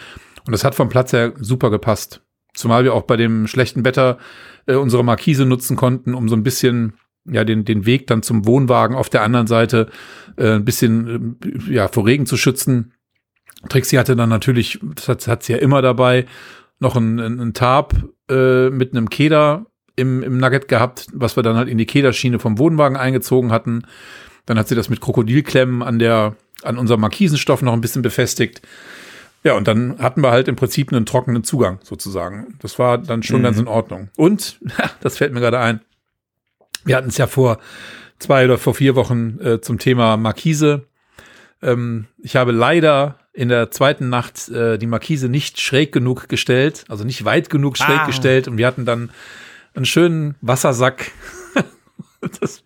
Und 0.46 0.52
das 0.52 0.64
hat 0.64 0.74
vom 0.74 0.88
Platz 0.88 1.12
her 1.12 1.32
super 1.40 1.70
gepasst. 1.70 2.22
Zumal 2.54 2.84
wir 2.84 2.94
auch 2.94 3.02
bei 3.02 3.16
dem 3.16 3.46
schlechten 3.46 3.84
Wetter 3.84 4.18
äh, 4.66 4.74
unsere 4.76 5.04
Markise 5.04 5.44
nutzen 5.44 5.76
konnten, 5.76 6.14
um 6.14 6.28
so 6.28 6.36
ein 6.36 6.44
bisschen 6.44 6.94
ja 7.30 7.44
den 7.44 7.64
den 7.64 7.84
Weg 7.84 8.06
dann 8.06 8.22
zum 8.22 8.46
Wohnwagen 8.46 8.96
auf 8.96 9.10
der 9.10 9.22
anderen 9.22 9.46
Seite 9.48 9.88
äh, 10.36 10.52
ein 10.52 10.64
bisschen 10.64 11.36
äh, 11.42 11.72
ja 11.72 11.88
vor 11.88 12.06
Regen 12.06 12.26
zu 12.26 12.36
schützen. 12.36 12.94
Trixie 13.68 13.98
hatte 13.98 14.14
dann 14.14 14.28
natürlich, 14.28 14.78
das 14.94 15.08
hat, 15.08 15.26
hat 15.26 15.42
sie 15.42 15.54
ja 15.54 15.58
immer 15.58 15.82
dabei, 15.82 16.26
noch 16.78 16.94
ein, 16.94 17.18
ein 17.18 17.54
Tarp 17.54 18.08
äh, 18.28 18.70
mit 18.70 18.92
einem 18.92 19.10
Keder 19.10 19.66
im, 19.96 20.22
im 20.22 20.38
Nugget 20.38 20.68
gehabt, 20.68 21.06
was 21.12 21.36
wir 21.36 21.42
dann 21.42 21.56
halt 21.56 21.68
in 21.68 21.78
die 21.78 21.86
Kederschiene 21.86 22.38
vom 22.38 22.58
Wohnwagen 22.58 22.96
eingezogen 22.96 23.50
hatten. 23.50 23.82
Dann 24.46 24.58
hat 24.58 24.68
sie 24.68 24.74
das 24.74 24.88
mit 24.88 25.00
Krokodilklemmen 25.00 25.82
an 25.82 25.98
der 25.98 26.36
an 26.62 26.78
unserem 26.78 27.00
Markisenstoff 27.00 27.62
noch 27.62 27.72
ein 27.72 27.80
bisschen 27.80 28.02
befestigt. 28.02 28.62
Ja, 29.44 29.54
und 29.54 29.68
dann 29.68 29.98
hatten 29.98 30.22
wir 30.22 30.30
halt 30.30 30.48
im 30.48 30.56
Prinzip 30.56 30.92
einen 30.92 31.06
trockenen 31.06 31.44
Zugang 31.44 31.78
sozusagen. 31.82 32.56
Das 32.60 32.78
war 32.78 32.98
dann 32.98 33.22
schon 33.22 33.38
mhm. 33.38 33.44
ganz 33.44 33.58
in 33.58 33.68
Ordnung. 33.68 34.08
Und, 34.16 34.58
das 35.00 35.16
fällt 35.18 35.32
mir 35.32 35.40
gerade 35.40 35.60
ein, 35.60 35.80
wir 36.84 36.96
hatten 36.96 37.08
es 37.08 37.18
ja 37.18 37.26
vor 37.26 37.58
zwei 38.18 38.44
oder 38.44 38.58
vor 38.58 38.74
vier 38.74 38.96
Wochen 38.96 39.38
äh, 39.40 39.60
zum 39.60 39.78
Thema 39.78 40.16
Markise. 40.16 40.86
Ähm, 41.62 42.06
ich 42.18 42.36
habe 42.36 42.52
leider 42.52 43.18
in 43.38 43.50
der 43.50 43.70
zweiten 43.70 44.08
Nacht 44.08 44.48
äh, 44.48 44.78
die 44.78 44.88
Markise 44.88 45.28
nicht 45.28 45.60
schräg 45.60 45.92
genug 45.92 46.28
gestellt, 46.28 46.84
also 46.88 47.04
nicht 47.04 47.24
weit 47.24 47.50
genug 47.50 47.78
schräg 47.78 48.00
ah. 48.00 48.06
gestellt. 48.06 48.48
Und 48.48 48.58
wir 48.58 48.66
hatten 48.66 48.84
dann 48.84 49.10
einen 49.76 49.84
schönen 49.84 50.34
Wassersack. 50.40 51.12
das, 52.40 52.64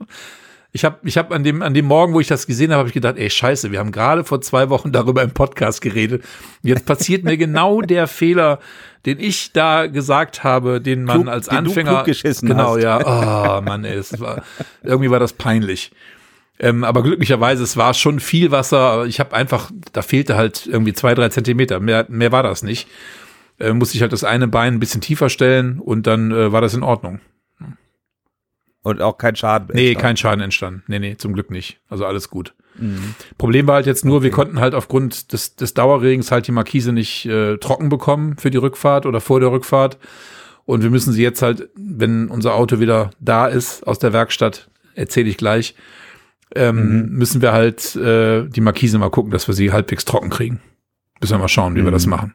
ich 0.72 0.87
habe 0.87 0.96
ich 1.02 1.18
hab 1.18 1.30
an 1.30 1.44
dem, 1.44 1.61
an 1.61 1.74
dem 1.74 1.85
Morgen, 1.85 2.14
wo 2.14 2.20
ich 2.20 2.26
das 2.26 2.46
gesehen 2.46 2.70
habe, 2.70 2.78
habe 2.78 2.88
ich 2.88 2.94
gedacht, 2.94 3.18
ey, 3.18 3.28
scheiße, 3.28 3.70
wir 3.70 3.80
haben 3.80 3.92
gerade 3.92 4.24
vor 4.24 4.40
zwei 4.40 4.70
Wochen 4.70 4.92
darüber 4.92 5.22
im 5.22 5.32
Podcast 5.32 5.82
geredet. 5.82 6.24
Jetzt 6.62 6.87
passiert 6.87 7.22
mir 7.22 7.37
genau 7.37 7.82
der 7.82 8.06
Fehler, 8.06 8.58
den 9.04 9.20
ich 9.20 9.52
da 9.52 9.88
gesagt 9.88 10.42
habe, 10.42 10.80
den 10.80 11.04
man 11.04 11.24
klug, 11.24 11.35
als 11.35 11.50
Anfänger. 11.50 12.02
genau, 12.06 12.76
hast. 12.76 12.82
ja. 12.82 13.58
Oh, 13.58 13.61
Mann, 13.61 13.85
ey, 13.85 14.00
war, 14.18 14.42
irgendwie 14.82 15.11
war 15.11 15.20
das 15.20 15.35
peinlich. 15.35 15.92
Ähm, 16.58 16.84
aber 16.84 17.02
glücklicherweise, 17.02 17.62
es 17.62 17.76
war 17.76 17.94
schon 17.94 18.20
viel 18.20 18.50
Wasser. 18.50 19.06
Ich 19.06 19.20
habe 19.20 19.34
einfach, 19.34 19.70
da 19.92 20.02
fehlte 20.02 20.36
halt 20.36 20.66
irgendwie 20.66 20.92
zwei, 20.92 21.14
drei 21.14 21.28
Zentimeter. 21.28 21.80
Mehr, 21.80 22.06
mehr 22.08 22.32
war 22.32 22.42
das 22.42 22.62
nicht. 22.62 22.88
Äh, 23.58 23.72
musste 23.72 23.96
ich 23.96 24.02
halt 24.02 24.12
das 24.12 24.24
eine 24.24 24.48
Bein 24.48 24.74
ein 24.74 24.80
bisschen 24.80 25.00
tiefer 25.00 25.28
stellen 25.28 25.78
und 25.78 26.06
dann 26.06 26.30
äh, 26.30 26.52
war 26.52 26.60
das 26.60 26.74
in 26.74 26.82
Ordnung. 26.82 27.20
Und 28.82 29.00
auch 29.00 29.16
kein 29.16 29.36
Schaden. 29.36 29.68
Nee, 29.72 29.88
entstanden. 29.88 30.02
kein 30.02 30.16
Schaden 30.16 30.40
entstanden. 30.40 30.82
Nee, 30.88 30.98
nee, 30.98 31.16
zum 31.16 31.32
Glück 31.34 31.50
nicht. 31.50 31.78
Also 31.88 32.04
alles 32.04 32.30
gut. 32.30 32.54
Mhm. 32.76 33.14
Problem 33.38 33.66
war 33.66 33.76
halt 33.76 33.86
jetzt 33.86 34.04
nur, 34.04 34.16
okay. 34.16 34.24
wir 34.24 34.30
konnten 34.32 34.60
halt 34.60 34.74
aufgrund 34.74 35.32
des, 35.32 35.54
des 35.54 35.74
Dauerregens 35.74 36.32
halt 36.32 36.48
die 36.48 36.52
Markise 36.52 36.92
nicht 36.92 37.26
äh, 37.26 37.58
trocken 37.58 37.88
bekommen 37.88 38.36
für 38.38 38.50
die 38.50 38.58
Rückfahrt 38.58 39.06
oder 39.06 39.20
vor 39.20 39.38
der 39.38 39.52
Rückfahrt. 39.52 39.98
Und 40.64 40.82
wir 40.82 40.90
müssen 40.90 41.12
sie 41.12 41.22
jetzt 41.22 41.42
halt, 41.42 41.68
wenn 41.76 42.28
unser 42.28 42.54
Auto 42.54 42.80
wieder 42.80 43.10
da 43.20 43.46
ist 43.46 43.86
aus 43.86 43.98
der 43.98 44.12
Werkstatt, 44.12 44.68
erzähle 44.94 45.28
ich 45.28 45.36
gleich, 45.36 45.74
ähm, 46.54 46.76
mhm. 46.76 47.18
müssen 47.18 47.42
wir 47.42 47.52
halt 47.52 47.96
äh, 47.96 48.46
die 48.48 48.60
Markise 48.60 48.98
mal 48.98 49.10
gucken, 49.10 49.30
dass 49.30 49.46
wir 49.48 49.54
sie 49.54 49.72
halbwegs 49.72 50.04
trocken 50.04 50.30
kriegen. 50.30 50.60
Müssen 51.20 51.34
wir 51.34 51.38
mal 51.38 51.48
schauen, 51.48 51.74
wie 51.74 51.80
mhm. 51.80 51.84
wir 51.84 51.92
das 51.92 52.06
mhm. 52.06 52.10
machen. 52.10 52.34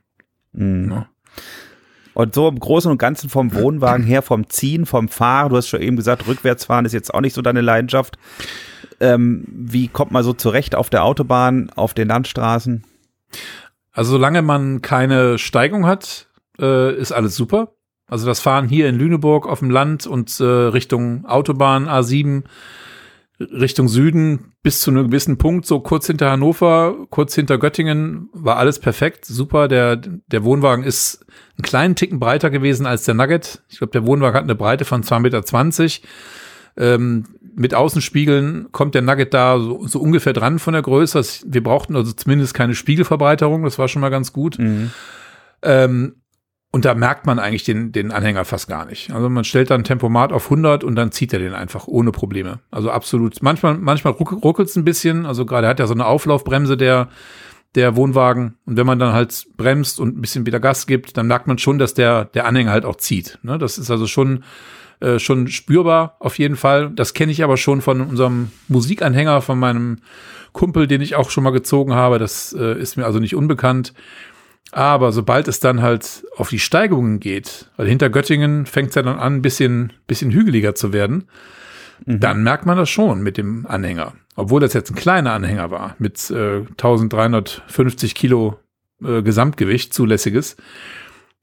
Mhm. 0.53 0.91
Ja. 0.91 1.09
Und 2.13 2.33
so 2.33 2.47
im 2.47 2.59
Großen 2.59 2.89
und 2.89 2.97
Ganzen 2.97 3.29
vom 3.29 3.53
Wohnwagen 3.53 4.03
her, 4.03 4.23
vom 4.23 4.49
Ziehen, 4.49 4.87
vom 4.87 5.07
Fahren, 5.07 5.49
du 5.49 5.57
hast 5.57 5.67
schon 5.67 5.81
eben 5.81 5.97
gesagt, 5.97 6.27
rückwärtsfahren 6.27 6.85
ist 6.85 6.93
jetzt 6.93 7.13
auch 7.13 7.21
nicht 7.21 7.33
so 7.33 7.43
deine 7.43 7.61
Leidenschaft. 7.61 8.17
Ähm, 8.99 9.45
wie 9.47 9.87
kommt 9.87 10.11
man 10.11 10.23
so 10.23 10.33
zurecht 10.33 10.73
auf 10.73 10.89
der 10.89 11.03
Autobahn, 11.03 11.69
auf 11.75 11.93
den 11.93 12.07
Landstraßen? 12.07 12.83
Also 13.91 14.11
solange 14.13 14.41
man 14.41 14.81
keine 14.81 15.37
Steigung 15.37 15.85
hat, 15.85 16.27
äh, 16.59 16.95
ist 16.95 17.11
alles 17.11 17.35
super. 17.35 17.73
Also 18.07 18.25
das 18.25 18.39
Fahren 18.39 18.67
hier 18.67 18.89
in 18.89 18.97
Lüneburg 18.97 19.47
auf 19.47 19.59
dem 19.59 19.69
Land 19.69 20.07
und 20.07 20.39
äh, 20.39 20.43
Richtung 20.43 21.25
Autobahn 21.25 21.87
A7 21.87 22.45
Richtung 23.39 23.87
Süden 23.87 24.53
bis 24.63 24.81
zu 24.81 24.89
einem 24.89 25.07
gewissen 25.07 25.37
Punkt, 25.37 25.65
so 25.65 25.79
kurz 25.79 26.07
hinter 26.07 26.31
Hannover, 26.31 26.95
kurz 27.09 27.35
hinter 27.35 27.59
Göttingen, 27.59 28.29
war 28.33 28.57
alles 28.57 28.79
perfekt, 28.79 29.25
super. 29.25 29.67
Der, 29.67 29.95
der 29.95 30.43
Wohnwagen 30.43 30.83
ist 30.83 31.25
einen 31.57 31.63
kleinen 31.63 31.95
Ticken 31.95 32.19
breiter 32.19 32.49
gewesen 32.49 32.85
als 32.87 33.05
der 33.05 33.13
Nugget. 33.13 33.61
Ich 33.69 33.77
glaube, 33.77 33.91
der 33.91 34.05
Wohnwagen 34.05 34.35
hat 34.35 34.43
eine 34.43 34.55
Breite 34.55 34.85
von 34.85 35.03
2,20 35.03 35.19
Meter. 35.19 36.07
Ähm, 36.79 37.25
mit, 37.55 37.73
Außenspiegeln 37.73 38.71
kommt 38.71 38.95
der 38.95 39.01
Nugget 39.03 39.33
da 39.33 39.59
so, 39.59 39.85
so 39.87 39.99
ungefähr 39.99 40.33
dran 40.33 40.59
von 40.59 40.73
der 40.73 40.83
Größe. 40.83 41.21
Wir 41.45 41.63
brauchten 41.63 41.95
also 41.95 42.11
zumindest 42.13 42.53
keine 42.53 42.75
Spiegelverbreiterung, 42.75 43.63
das 43.63 43.77
war 43.77 43.87
schon 43.87 44.01
mal 44.01 44.09
ganz 44.09 44.33
gut. 44.33 44.57
Mhm. 44.57 44.91
Ähm, 45.61 46.15
und 46.71 46.85
da 46.85 46.93
merkt 46.93 47.25
man 47.25 47.39
eigentlich 47.39 47.63
den, 47.63 47.91
den 47.91 48.11
Anhänger 48.11 48.43
fast 48.43 48.67
gar 48.67 48.85
nicht. 48.85 49.11
Also 49.11 49.29
man 49.29 49.45
stellt 49.45 49.69
dann 49.69 49.83
Tempomat 49.83 50.33
auf 50.33 50.45
100 50.45 50.83
und 50.83 50.95
dann 50.95 51.11
zieht 51.11 51.31
er 51.31 51.39
den 51.39 51.53
einfach 51.53 51.87
ohne 51.87 52.11
Probleme. 52.11 52.59
Also 52.71 52.91
absolut. 52.91 53.41
Manchmal, 53.41 53.75
manchmal 53.75 54.13
ruckelt 54.13 54.67
es 54.67 54.75
ein 54.75 54.83
bisschen. 54.83 55.25
Also 55.25 55.45
gerade 55.45 55.67
hat 55.67 55.79
er 55.79 55.87
so 55.87 55.93
eine 55.93 56.05
Auflaufbremse, 56.05 56.75
der, 56.75 57.07
der 57.75 57.95
Wohnwagen. 57.95 58.57
Und 58.65 58.75
wenn 58.75 58.85
man 58.85 58.99
dann 58.99 59.13
halt 59.13 59.47
bremst 59.55 59.99
und 59.99 60.17
ein 60.17 60.21
bisschen 60.21 60.45
wieder 60.45 60.59
Gas 60.59 60.87
gibt, 60.87 61.15
dann 61.15 61.27
merkt 61.27 61.47
man 61.47 61.57
schon, 61.57 61.79
dass 61.79 61.93
der, 61.93 62.25
der 62.25 62.45
Anhänger 62.45 62.71
halt 62.71 62.85
auch 62.85 62.97
zieht. 62.97 63.39
Ne? 63.43 63.57
Das 63.57 63.77
ist 63.77 63.89
also 63.89 64.05
schon, 64.05 64.43
äh, 64.99 65.19
schon 65.19 65.47
spürbar 65.47 66.17
auf 66.19 66.37
jeden 66.37 66.57
Fall. 66.57 66.89
Das 66.89 67.13
kenne 67.13 67.31
ich 67.31 67.43
aber 67.45 67.55
schon 67.55 67.81
von 67.81 68.01
unserem 68.01 68.51
Musikanhänger, 68.67 69.41
von 69.41 69.57
meinem 69.57 69.99
Kumpel, 70.51 70.85
den 70.87 71.01
ich 71.01 71.15
auch 71.15 71.29
schon 71.29 71.45
mal 71.45 71.51
gezogen 71.51 71.93
habe. 71.93 72.19
Das 72.19 72.51
äh, 72.51 72.77
ist 72.77 72.97
mir 72.97 73.05
also 73.05 73.19
nicht 73.19 73.35
unbekannt. 73.35 73.93
Aber 74.71 75.11
sobald 75.11 75.47
es 75.47 75.59
dann 75.59 75.81
halt 75.81 76.25
auf 76.35 76.49
die 76.49 76.59
Steigungen 76.59 77.19
geht, 77.19 77.71
weil 77.77 77.87
hinter 77.87 78.09
Göttingen 78.09 78.65
fängt 78.65 78.89
es 78.89 78.95
ja 78.95 79.01
dann 79.01 79.17
an, 79.17 79.35
ein 79.35 79.41
bisschen, 79.41 79.93
bisschen 80.07 80.31
hügeliger 80.31 80.75
zu 80.75 80.91
werden, 80.91 81.29
mhm. 82.05 82.19
dann 82.19 82.43
merkt 82.43 82.65
man 82.65 82.77
das 82.77 82.89
schon 82.89 83.21
mit 83.21 83.37
dem 83.37 83.65
Anhänger. 83.65 84.13
Obwohl 84.35 84.61
das 84.61 84.73
jetzt 84.73 84.91
ein 84.91 84.95
kleiner 84.95 85.33
Anhänger 85.33 85.71
war, 85.71 85.95
mit 85.99 86.29
äh, 86.29 86.59
1350 86.59 88.13
Kilo 88.13 88.59
äh, 89.03 89.21
Gesamtgewicht, 89.21 89.93
zulässiges. 89.93 90.57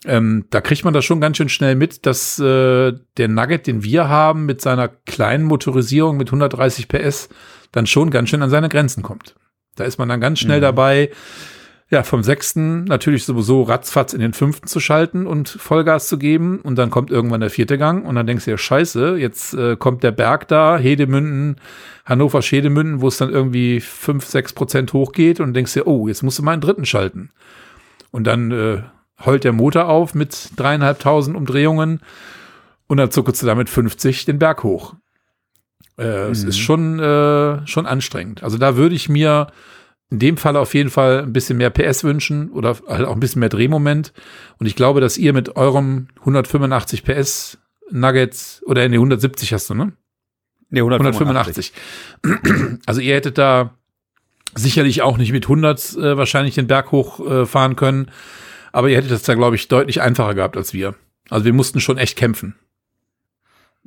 Ähm, 0.05 0.45
da 0.51 0.61
kriegt 0.61 0.85
man 0.85 0.93
das 0.93 1.05
schon 1.05 1.21
ganz 1.21 1.39
schön 1.39 1.49
schnell 1.49 1.77
mit, 1.77 2.05
dass 2.05 2.39
äh, 2.39 2.93
der 3.17 3.29
Nugget, 3.29 3.67
den 3.67 3.83
wir 3.83 4.09
haben, 4.09 4.45
mit 4.45 4.61
seiner 4.61 4.89
kleinen 4.89 5.45
Motorisierung 5.45 6.19
mit 6.19 6.29
130 6.29 6.89
PS, 6.89 7.31
dann 7.73 7.87
schon 7.87 8.11
ganz 8.11 8.29
schön 8.29 8.43
an 8.43 8.51
seine 8.51 8.69
Grenzen 8.69 9.03
kommt. 9.03 9.35
Da 9.77 9.85
ist 9.85 9.99
man 9.99 10.09
dann 10.09 10.21
ganz 10.21 10.41
schnell 10.41 10.59
mhm. 10.59 10.63
dabei, 10.63 11.11
ja, 11.91 12.03
vom 12.03 12.23
sechsten 12.23 12.85
natürlich 12.85 13.25
sowieso 13.25 13.63
ratzfatz 13.63 14.15
in 14.15 14.21
den 14.21 14.33
fünften 14.33 14.67
zu 14.67 14.81
schalten 14.81 15.27
und 15.27 15.49
Vollgas 15.49 16.09
zu 16.09 16.19
geben. 16.19 16.61
Und 16.61 16.77
dann 16.77 16.91
kommt 16.91 17.11
irgendwann 17.11 17.41
der 17.41 17.51
vierte 17.51 17.77
Gang 17.79 18.07
und 18.07 18.15
dann 18.15 18.27
denkst 18.27 18.47
du 18.47 18.53
ja, 18.53 18.59
scheiße, 18.59 19.17
jetzt 19.17 19.55
äh, 19.55 19.77
kommt 19.77 20.03
der 20.03 20.13
Berg 20.13 20.49
da, 20.49 20.79
Hedemünden, 20.79 21.57
Hannover 22.05 22.43
Schedemünden, 22.43 23.01
wo 23.01 23.09
es 23.09 23.19
dann 23.19 23.31
irgendwie 23.31 23.81
fünf, 23.81 24.25
sechs 24.25 24.53
Prozent 24.53 24.93
hochgeht 24.93 25.41
und 25.41 25.55
denkst 25.55 25.75
dir, 25.75 25.87
oh, 25.87 26.09
jetzt 26.09 26.23
musst 26.23 26.39
du 26.39 26.43
mal 26.43 26.53
einen 26.53 26.63
dritten 26.63 26.87
schalten. 26.87 27.31
Und 28.11 28.25
dann 28.25 28.51
äh, 28.51 28.83
heult 29.25 29.45
der 29.45 29.53
Motor 29.53 29.89
auf 29.89 30.15
mit 30.15 30.51
dreieinhalbtausend 30.57 31.37
Umdrehungen 31.37 32.01
und 32.87 32.97
dann 32.97 33.11
zuckelst 33.11 33.43
du 33.43 33.47
damit 33.47 33.69
50 33.69 34.25
den 34.25 34.39
Berg 34.39 34.63
hoch. 34.63 34.95
Äh, 35.99 36.27
mhm. 36.27 36.33
Es 36.33 36.45
ist 36.45 36.59
schon, 36.59 36.99
äh, 36.99 37.67
schon 37.67 37.87
anstrengend. 37.87 38.43
Also 38.43 38.59
da 38.59 38.77
würde 38.77 38.95
ich 38.95 39.09
mir 39.09 39.49
in 40.11 40.19
dem 40.19 40.37
Fall 40.37 40.57
auf 40.57 40.75
jeden 40.75 40.91
Fall 40.91 41.23
ein 41.23 41.33
bisschen 41.33 41.57
mehr 41.57 41.71
PS 41.71 42.05
wünschen 42.05 42.51
oder 42.51 42.77
halt 42.87 43.07
auch 43.07 43.15
ein 43.15 43.21
bisschen 43.21 43.41
mehr 43.41 43.49
Drehmoment. 43.49 44.13
Und 44.59 44.67
ich 44.67 44.77
glaube, 44.77 45.01
dass 45.01 45.19
ihr 45.19 45.33
mit 45.33 45.57
eurem 45.57 46.09
185 46.21 47.05
PS 47.05 47.59
Nuggets 47.91 48.63
oder 48.67 48.85
in 48.85 48.93
die 48.93 48.99
170 48.99 49.53
hast 49.53 49.71
du, 49.71 49.75
ne? 49.75 49.93
Nee, 50.71 50.81
185. 50.81 51.73
185. 52.23 52.81
Also 52.87 53.01
ihr 53.01 53.15
hättet 53.15 53.39
da 53.39 53.75
sicherlich 54.55 55.03
auch 55.03 55.19
nicht 55.19 55.33
mit 55.33 55.45
100 55.45 55.97
äh, 55.97 56.17
wahrscheinlich 56.17 56.55
den 56.55 56.67
Berg 56.67 56.93
hochfahren 56.93 57.73
äh, 57.73 57.77
können. 57.77 58.11
Aber 58.73 58.89
ihr 58.89 58.97
hättet 58.97 59.13
das 59.13 59.23
da, 59.23 59.35
glaube 59.35 59.57
ich, 59.57 59.69
deutlich 59.69 60.01
einfacher 60.01 60.35
gehabt 60.35 60.57
als 60.57 60.73
wir. 60.73 60.95
Also 61.31 61.45
wir 61.45 61.53
mussten 61.53 61.81
schon 61.81 61.99
echt 61.99 62.17
kämpfen. 62.17 62.57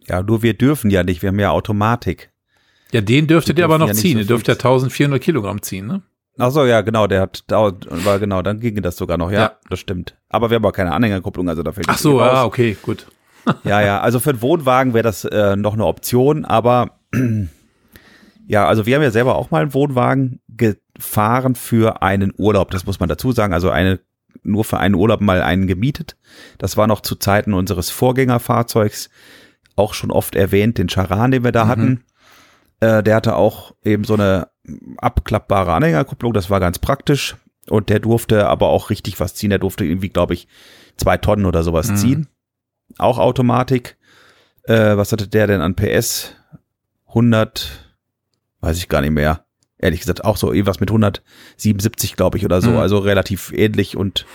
Ja, 0.07 0.23
nur 0.23 0.43
wir 0.43 0.53
dürfen 0.53 0.89
ja 0.89 1.03
nicht. 1.03 1.21
Wir 1.21 1.29
haben 1.29 1.39
ja 1.39 1.51
Automatik. 1.51 2.31
Ja, 2.91 3.01
den 3.01 3.27
dürftet 3.27 3.57
ihr 3.59 3.65
aber 3.65 3.77
noch 3.77 3.87
ja 3.87 3.93
ziehen. 3.93 4.13
So 4.13 4.19
ihr 4.19 4.25
dürft 4.25 4.47
ja 4.47 4.53
1400 4.53 5.21
Kilogramm 5.21 5.61
ziehen, 5.61 5.87
ne? 5.87 6.03
Ach 6.39 6.51
so, 6.51 6.65
ja, 6.65 6.81
genau, 6.81 7.07
der 7.07 7.21
hat, 7.21 7.43
war 7.49 8.19
genau, 8.19 8.43
dann 8.43 8.59
ging 8.59 8.79
das 8.83 8.95
sogar 8.95 9.17
noch, 9.17 9.31
ja, 9.31 9.39
ja. 9.39 9.51
das 9.69 9.79
stimmt. 9.79 10.15
Aber 10.29 10.51
wir 10.51 10.55
haben 10.55 10.65
auch 10.65 10.71
keine 10.71 10.91
Anhängerkupplung, 10.91 11.49
also 11.49 11.63
da 11.63 11.71
fällt 11.71 11.89
Ach 11.89 11.97
so, 11.97 12.19
ja, 12.19 12.45
okay, 12.45 12.77
gut. 12.79 13.07
ja, 13.63 13.81
ja, 13.81 14.01
also 14.01 14.19
für 14.19 14.31
einen 14.31 14.41
Wohnwagen 14.41 14.93
wäre 14.93 15.03
das 15.03 15.25
äh, 15.25 15.55
noch 15.55 15.73
eine 15.73 15.85
Option, 15.85 16.45
aber 16.45 16.99
ja, 18.47 18.67
also 18.67 18.85
wir 18.85 18.95
haben 18.95 19.01
ja 19.01 19.09
selber 19.09 19.35
auch 19.35 19.49
mal 19.49 19.63
einen 19.63 19.73
Wohnwagen 19.73 20.39
gefahren 20.47 21.55
für 21.55 22.03
einen 22.03 22.33
Urlaub, 22.37 22.69
das 22.69 22.85
muss 22.85 22.99
man 22.99 23.09
dazu 23.09 23.31
sagen, 23.31 23.53
also 23.53 23.71
eine 23.71 23.99
nur 24.43 24.63
für 24.63 24.77
einen 24.77 24.95
Urlaub 24.95 25.21
mal 25.21 25.41
einen 25.41 25.65
gemietet. 25.65 26.15
Das 26.59 26.77
war 26.77 26.85
noch 26.85 27.01
zu 27.01 27.15
Zeiten 27.15 27.53
unseres 27.53 27.89
Vorgängerfahrzeugs 27.89 29.09
auch 29.75 29.93
schon 29.93 30.11
oft 30.11 30.35
erwähnt, 30.35 30.77
den 30.77 30.89
Charan, 30.89 31.31
den 31.31 31.43
wir 31.43 31.51
da 31.51 31.65
mhm. 31.65 31.69
hatten. 31.69 32.03
Äh, 32.79 33.03
der 33.03 33.15
hatte 33.15 33.35
auch 33.35 33.73
eben 33.83 34.03
so 34.03 34.13
eine 34.13 34.49
abklappbare 34.97 35.73
Anhängerkupplung, 35.73 36.33
das 36.33 36.49
war 36.49 36.59
ganz 36.59 36.79
praktisch. 36.79 37.35
Und 37.69 37.89
der 37.89 37.99
durfte 37.99 38.47
aber 38.47 38.67
auch 38.69 38.89
richtig 38.89 39.19
was 39.19 39.35
ziehen. 39.35 39.49
Der 39.49 39.59
durfte 39.59 39.83
irgendwie, 39.83 40.09
glaube 40.09 40.33
ich, 40.33 40.47
zwei 40.95 41.17
Tonnen 41.17 41.45
oder 41.45 41.63
sowas 41.63 41.89
mhm. 41.89 41.95
ziehen. 41.97 42.27
Auch 42.97 43.17
Automatik. 43.17 43.97
Äh, 44.63 44.95
was 44.97 45.11
hatte 45.11 45.27
der 45.27 45.47
denn 45.47 45.61
an 45.61 45.75
PS? 45.75 46.33
100, 47.07 47.95
weiß 48.61 48.77
ich 48.77 48.89
gar 48.89 49.01
nicht 49.01 49.11
mehr. 49.11 49.45
Ehrlich 49.79 49.99
gesagt, 49.99 50.23
auch 50.23 50.37
so 50.37 50.51
irgendwas 50.51 50.79
mit 50.79 50.89
177, 50.89 52.15
glaube 52.15 52.37
ich, 52.37 52.45
oder 52.45 52.61
so. 52.61 52.71
Mhm. 52.71 52.77
Also 52.77 52.99
relativ 52.99 53.51
ähnlich 53.53 53.97
und 53.97 54.25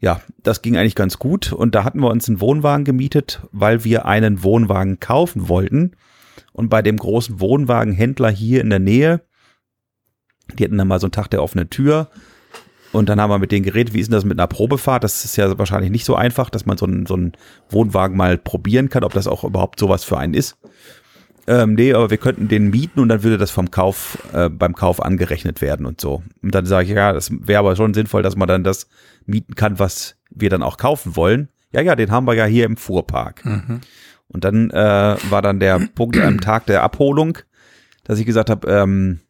ja, 0.00 0.20
das 0.42 0.62
ging 0.62 0.76
eigentlich 0.76 0.94
ganz 0.94 1.18
gut. 1.18 1.52
Und 1.52 1.74
da 1.74 1.82
hatten 1.84 2.00
wir 2.00 2.10
uns 2.10 2.28
einen 2.28 2.40
Wohnwagen 2.40 2.84
gemietet, 2.84 3.42
weil 3.50 3.84
wir 3.84 4.06
einen 4.06 4.42
Wohnwagen 4.44 5.00
kaufen 5.00 5.48
wollten. 5.48 5.96
Und 6.58 6.70
bei 6.70 6.82
dem 6.82 6.96
großen 6.96 7.38
Wohnwagenhändler 7.38 8.30
hier 8.30 8.60
in 8.60 8.70
der 8.70 8.80
Nähe, 8.80 9.20
die 10.54 10.64
hatten 10.64 10.76
dann 10.76 10.88
mal 10.88 10.98
so 10.98 11.06
einen 11.06 11.12
Tag 11.12 11.28
der 11.28 11.40
offenen 11.40 11.70
Tür. 11.70 12.08
Und 12.90 13.08
dann 13.08 13.20
haben 13.20 13.30
wir 13.30 13.38
mit 13.38 13.52
denen 13.52 13.64
geredet, 13.64 13.94
wie 13.94 14.00
ist 14.00 14.08
denn 14.08 14.16
das 14.16 14.24
mit 14.24 14.40
einer 14.40 14.48
Probefahrt? 14.48 15.04
Das 15.04 15.24
ist 15.24 15.36
ja 15.36 15.56
wahrscheinlich 15.56 15.92
nicht 15.92 16.04
so 16.04 16.16
einfach, 16.16 16.50
dass 16.50 16.66
man 16.66 16.76
so 16.76 16.84
einen, 16.84 17.06
so 17.06 17.14
einen 17.14 17.34
Wohnwagen 17.70 18.16
mal 18.16 18.36
probieren 18.38 18.88
kann, 18.88 19.04
ob 19.04 19.12
das 19.12 19.28
auch 19.28 19.44
überhaupt 19.44 19.78
sowas 19.78 20.02
für 20.02 20.18
einen 20.18 20.34
ist. 20.34 20.56
Ähm, 21.46 21.74
nee, 21.74 21.94
aber 21.94 22.10
wir 22.10 22.18
könnten 22.18 22.48
den 22.48 22.70
mieten 22.70 22.98
und 22.98 23.08
dann 23.08 23.22
würde 23.22 23.38
das 23.38 23.52
vom 23.52 23.70
Kauf, 23.70 24.18
äh, 24.32 24.48
beim 24.48 24.74
Kauf 24.74 25.00
angerechnet 25.00 25.62
werden 25.62 25.86
und 25.86 26.00
so. 26.00 26.24
Und 26.42 26.56
dann 26.56 26.66
sage 26.66 26.88
ich, 26.88 26.92
ja, 26.92 27.12
das 27.12 27.30
wäre 27.30 27.60
aber 27.60 27.76
schon 27.76 27.94
sinnvoll, 27.94 28.24
dass 28.24 28.34
man 28.34 28.48
dann 28.48 28.64
das 28.64 28.88
mieten 29.26 29.54
kann, 29.54 29.78
was 29.78 30.16
wir 30.28 30.50
dann 30.50 30.64
auch 30.64 30.76
kaufen 30.76 31.14
wollen. 31.14 31.50
Ja, 31.70 31.82
ja, 31.82 31.94
den 31.94 32.10
haben 32.10 32.26
wir 32.26 32.34
ja 32.34 32.46
hier 32.46 32.64
im 32.64 32.76
Fuhrpark. 32.76 33.44
Mhm. 33.44 33.80
Und 34.28 34.44
dann 34.44 34.70
äh, 34.70 35.16
war 35.30 35.42
dann 35.42 35.60
der 35.60 35.78
Punkt 35.94 36.18
am 36.18 36.40
Tag 36.40 36.66
der 36.66 36.82
Abholung, 36.82 37.38
dass 38.04 38.18
ich 38.18 38.26
gesagt 38.26 38.50
habe, 38.50 38.68
ähm, 38.68 39.20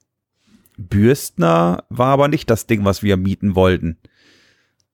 Bürstner 0.77 1.85
war 1.89 2.09
aber 2.09 2.29
nicht 2.29 2.49
das 2.51 2.67
Ding, 2.67 2.85
was 2.85 3.03
wir 3.03 3.17
mieten 3.17 3.55
wollten. 3.55 3.99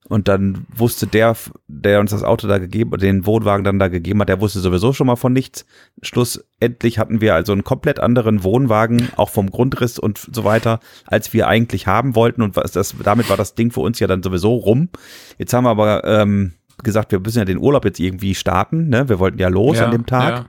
Und 0.07 0.29
dann 0.29 0.67
wusste 0.75 1.07
der, 1.07 1.35
der 1.67 1.99
uns 1.99 2.11
das 2.11 2.25
Auto 2.25 2.47
da 2.47 2.59
gegeben, 2.59 2.99
den 2.99 3.25
Wohnwagen 3.25 3.64
dann 3.64 3.79
da 3.79 3.88
gegeben 3.88 4.21
hat, 4.21 4.29
der 4.29 4.40
wusste 4.40 4.61
sowieso 4.61 4.93
schon 4.93 5.07
mal 5.07 5.17
von 5.17 5.33
nichts. 5.33 5.64
Schlussendlich 6.03 6.99
hatten 6.99 7.23
wir 7.23 7.35
also 7.35 7.53
einen 7.53 7.64
komplett 7.64 8.01
anderen 8.01 8.45
Wohnwagen, 8.45 9.09
auch 9.17 9.31
vom 9.31 9.51
Grundriss 9.51 9.99
und 9.99 10.19
so 10.19 10.45
weiter, 10.45 10.81
als 11.07 11.33
wir 11.33 11.49
eigentlich 11.49 11.87
haben 11.87 12.14
wollten. 12.14 12.43
Und 12.43 12.55
was 12.57 12.73
das, 12.73 12.95
damit 13.03 13.31
war 13.31 13.38
das 13.38 13.55
Ding 13.55 13.71
für 13.71 13.81
uns 13.81 13.99
ja 13.99 14.07
dann 14.07 14.23
sowieso 14.23 14.55
rum. 14.55 14.90
Jetzt 15.38 15.55
haben 15.55 15.64
wir 15.64 15.71
aber 15.71 16.05
ähm, 16.05 16.53
gesagt, 16.85 17.11
wir 17.12 17.20
müssen 17.20 17.38
ja 17.38 17.44
den 17.44 17.59
Urlaub 17.59 17.85
jetzt 17.85 17.99
irgendwie 17.99 18.35
starten. 18.35 18.88
Ne? 18.88 19.09
Wir 19.09 19.18
wollten 19.18 19.38
ja 19.38 19.49
los 19.49 19.79
ja, 19.79 19.87
an 19.87 19.90
dem 19.90 20.07
Tag. 20.07 20.35
Ja. 20.35 20.47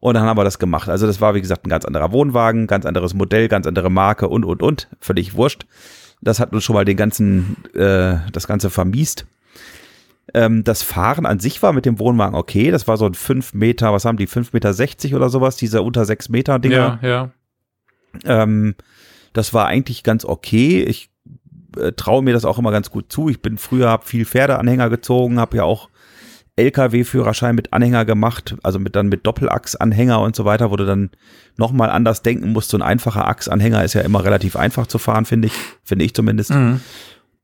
Und 0.00 0.14
dann 0.14 0.24
haben 0.24 0.36
wir 0.36 0.44
das 0.44 0.58
gemacht. 0.58 0.90
Also 0.90 1.06
das 1.06 1.22
war, 1.22 1.34
wie 1.34 1.40
gesagt, 1.40 1.64
ein 1.64 1.70
ganz 1.70 1.86
anderer 1.86 2.12
Wohnwagen, 2.12 2.66
ganz 2.66 2.84
anderes 2.84 3.14
Modell, 3.14 3.48
ganz 3.48 3.66
andere 3.66 3.88
Marke 3.88 4.28
und, 4.28 4.44
und, 4.44 4.62
und. 4.62 4.88
Völlig 5.00 5.34
wurscht. 5.34 5.64
Das 6.20 6.40
hat 6.40 6.52
uns 6.52 6.62
schon 6.62 6.74
mal 6.74 6.84
den 6.84 6.98
ganzen, 6.98 7.56
äh, 7.74 8.16
das 8.32 8.46
Ganze 8.46 8.68
vermiest. 8.68 9.24
Ähm, 10.34 10.64
das 10.64 10.82
Fahren 10.82 11.26
an 11.26 11.38
sich 11.38 11.62
war 11.62 11.72
mit 11.72 11.86
dem 11.86 11.98
Wohnwagen 11.98 12.34
okay. 12.34 12.70
Das 12.70 12.86
war 12.86 12.96
so 12.96 13.06
ein 13.06 13.14
5 13.14 13.54
Meter, 13.54 13.92
was 13.92 14.04
haben 14.04 14.18
die, 14.18 14.26
5 14.26 14.52
Meter 14.52 14.74
60 14.74 15.14
oder 15.14 15.30
sowas, 15.30 15.56
diese 15.56 15.80
unter 15.80 16.04
6 16.04 16.28
Meter 16.28 16.58
Dinger. 16.58 16.98
Ja, 17.00 17.08
ja. 17.08 18.42
Ähm, 18.42 18.74
das 19.32 19.54
war 19.54 19.66
eigentlich 19.66 20.02
ganz 20.02 20.24
okay. 20.24 20.82
Ich 20.82 21.10
äh, 21.76 21.92
traue 21.92 22.22
mir 22.22 22.32
das 22.34 22.44
auch 22.44 22.58
immer 22.58 22.70
ganz 22.70 22.90
gut 22.90 23.10
zu. 23.12 23.28
Ich 23.28 23.42
bin 23.42 23.58
früher 23.58 23.88
hab 23.88 24.06
viel 24.06 24.24
Pferdeanhänger 24.24 24.90
gezogen, 24.90 25.38
habe 25.38 25.58
ja 25.58 25.64
auch 25.64 25.88
LKW-Führerschein 26.56 27.54
mit 27.54 27.72
Anhänger 27.72 28.04
gemacht, 28.04 28.54
also 28.62 28.78
mit 28.78 28.94
dann 28.94 29.08
mit 29.08 29.26
Doppelachsanhänger 29.26 30.20
und 30.20 30.36
so 30.36 30.44
weiter, 30.44 30.70
wo 30.70 30.76
du 30.76 30.86
dann 30.86 31.10
nochmal 31.56 31.90
anders 31.90 32.22
denken 32.22 32.52
musst. 32.52 32.70
So 32.70 32.78
ein 32.78 32.82
einfacher 32.82 33.26
Achsanhänger 33.26 33.82
ist 33.82 33.94
ja 33.94 34.02
immer 34.02 34.24
relativ 34.24 34.54
einfach 34.56 34.86
zu 34.86 34.98
fahren, 34.98 35.24
finde 35.24 35.48
ich, 35.48 35.54
finde 35.82 36.04
ich 36.04 36.14
zumindest. 36.14 36.50
Mhm. 36.50 36.80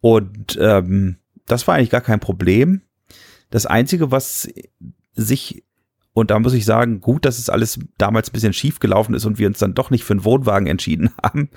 Und 0.01 0.59
ähm, 0.61 1.16
das 1.47 1.66
war 1.66 1.75
eigentlich 1.75 1.90
gar 1.90 2.01
kein 2.01 2.21
Problem. 2.21 2.83
Das 3.51 3.66
Einzige, 3.66 4.12
was 4.12 4.49
sich 5.14 5.64
und 6.12 6.31
da 6.31 6.38
muss 6.40 6.55
ich 6.55 6.64
sagen, 6.64 7.01
gut, 7.01 7.25
dass 7.25 7.38
es 7.38 7.49
alles 7.49 7.79
damals 7.96 8.29
ein 8.29 8.33
bisschen 8.33 8.53
schief 8.53 8.81
gelaufen 8.81 9.14
ist 9.14 9.25
und 9.27 9.38
wir 9.38 9.46
uns 9.46 9.59
dann 9.59 9.75
doch 9.75 9.90
nicht 9.90 10.05
für 10.05 10.14
einen 10.14 10.25
Wohnwagen 10.25 10.66
entschieden 10.66 11.11
haben. 11.23 11.51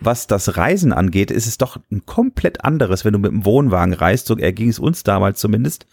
Was 0.00 0.26
das 0.26 0.56
Reisen 0.56 0.92
angeht, 0.92 1.30
ist 1.30 1.46
es 1.46 1.58
doch 1.58 1.78
ein 1.90 2.06
komplett 2.06 2.64
anderes, 2.64 3.04
wenn 3.04 3.12
du 3.12 3.18
mit 3.18 3.32
einem 3.32 3.44
Wohnwagen 3.44 3.94
reist. 3.94 4.26
So 4.26 4.36
erging 4.36 4.68
es 4.68 4.78
uns 4.78 5.02
damals 5.02 5.40
zumindest, 5.40 5.86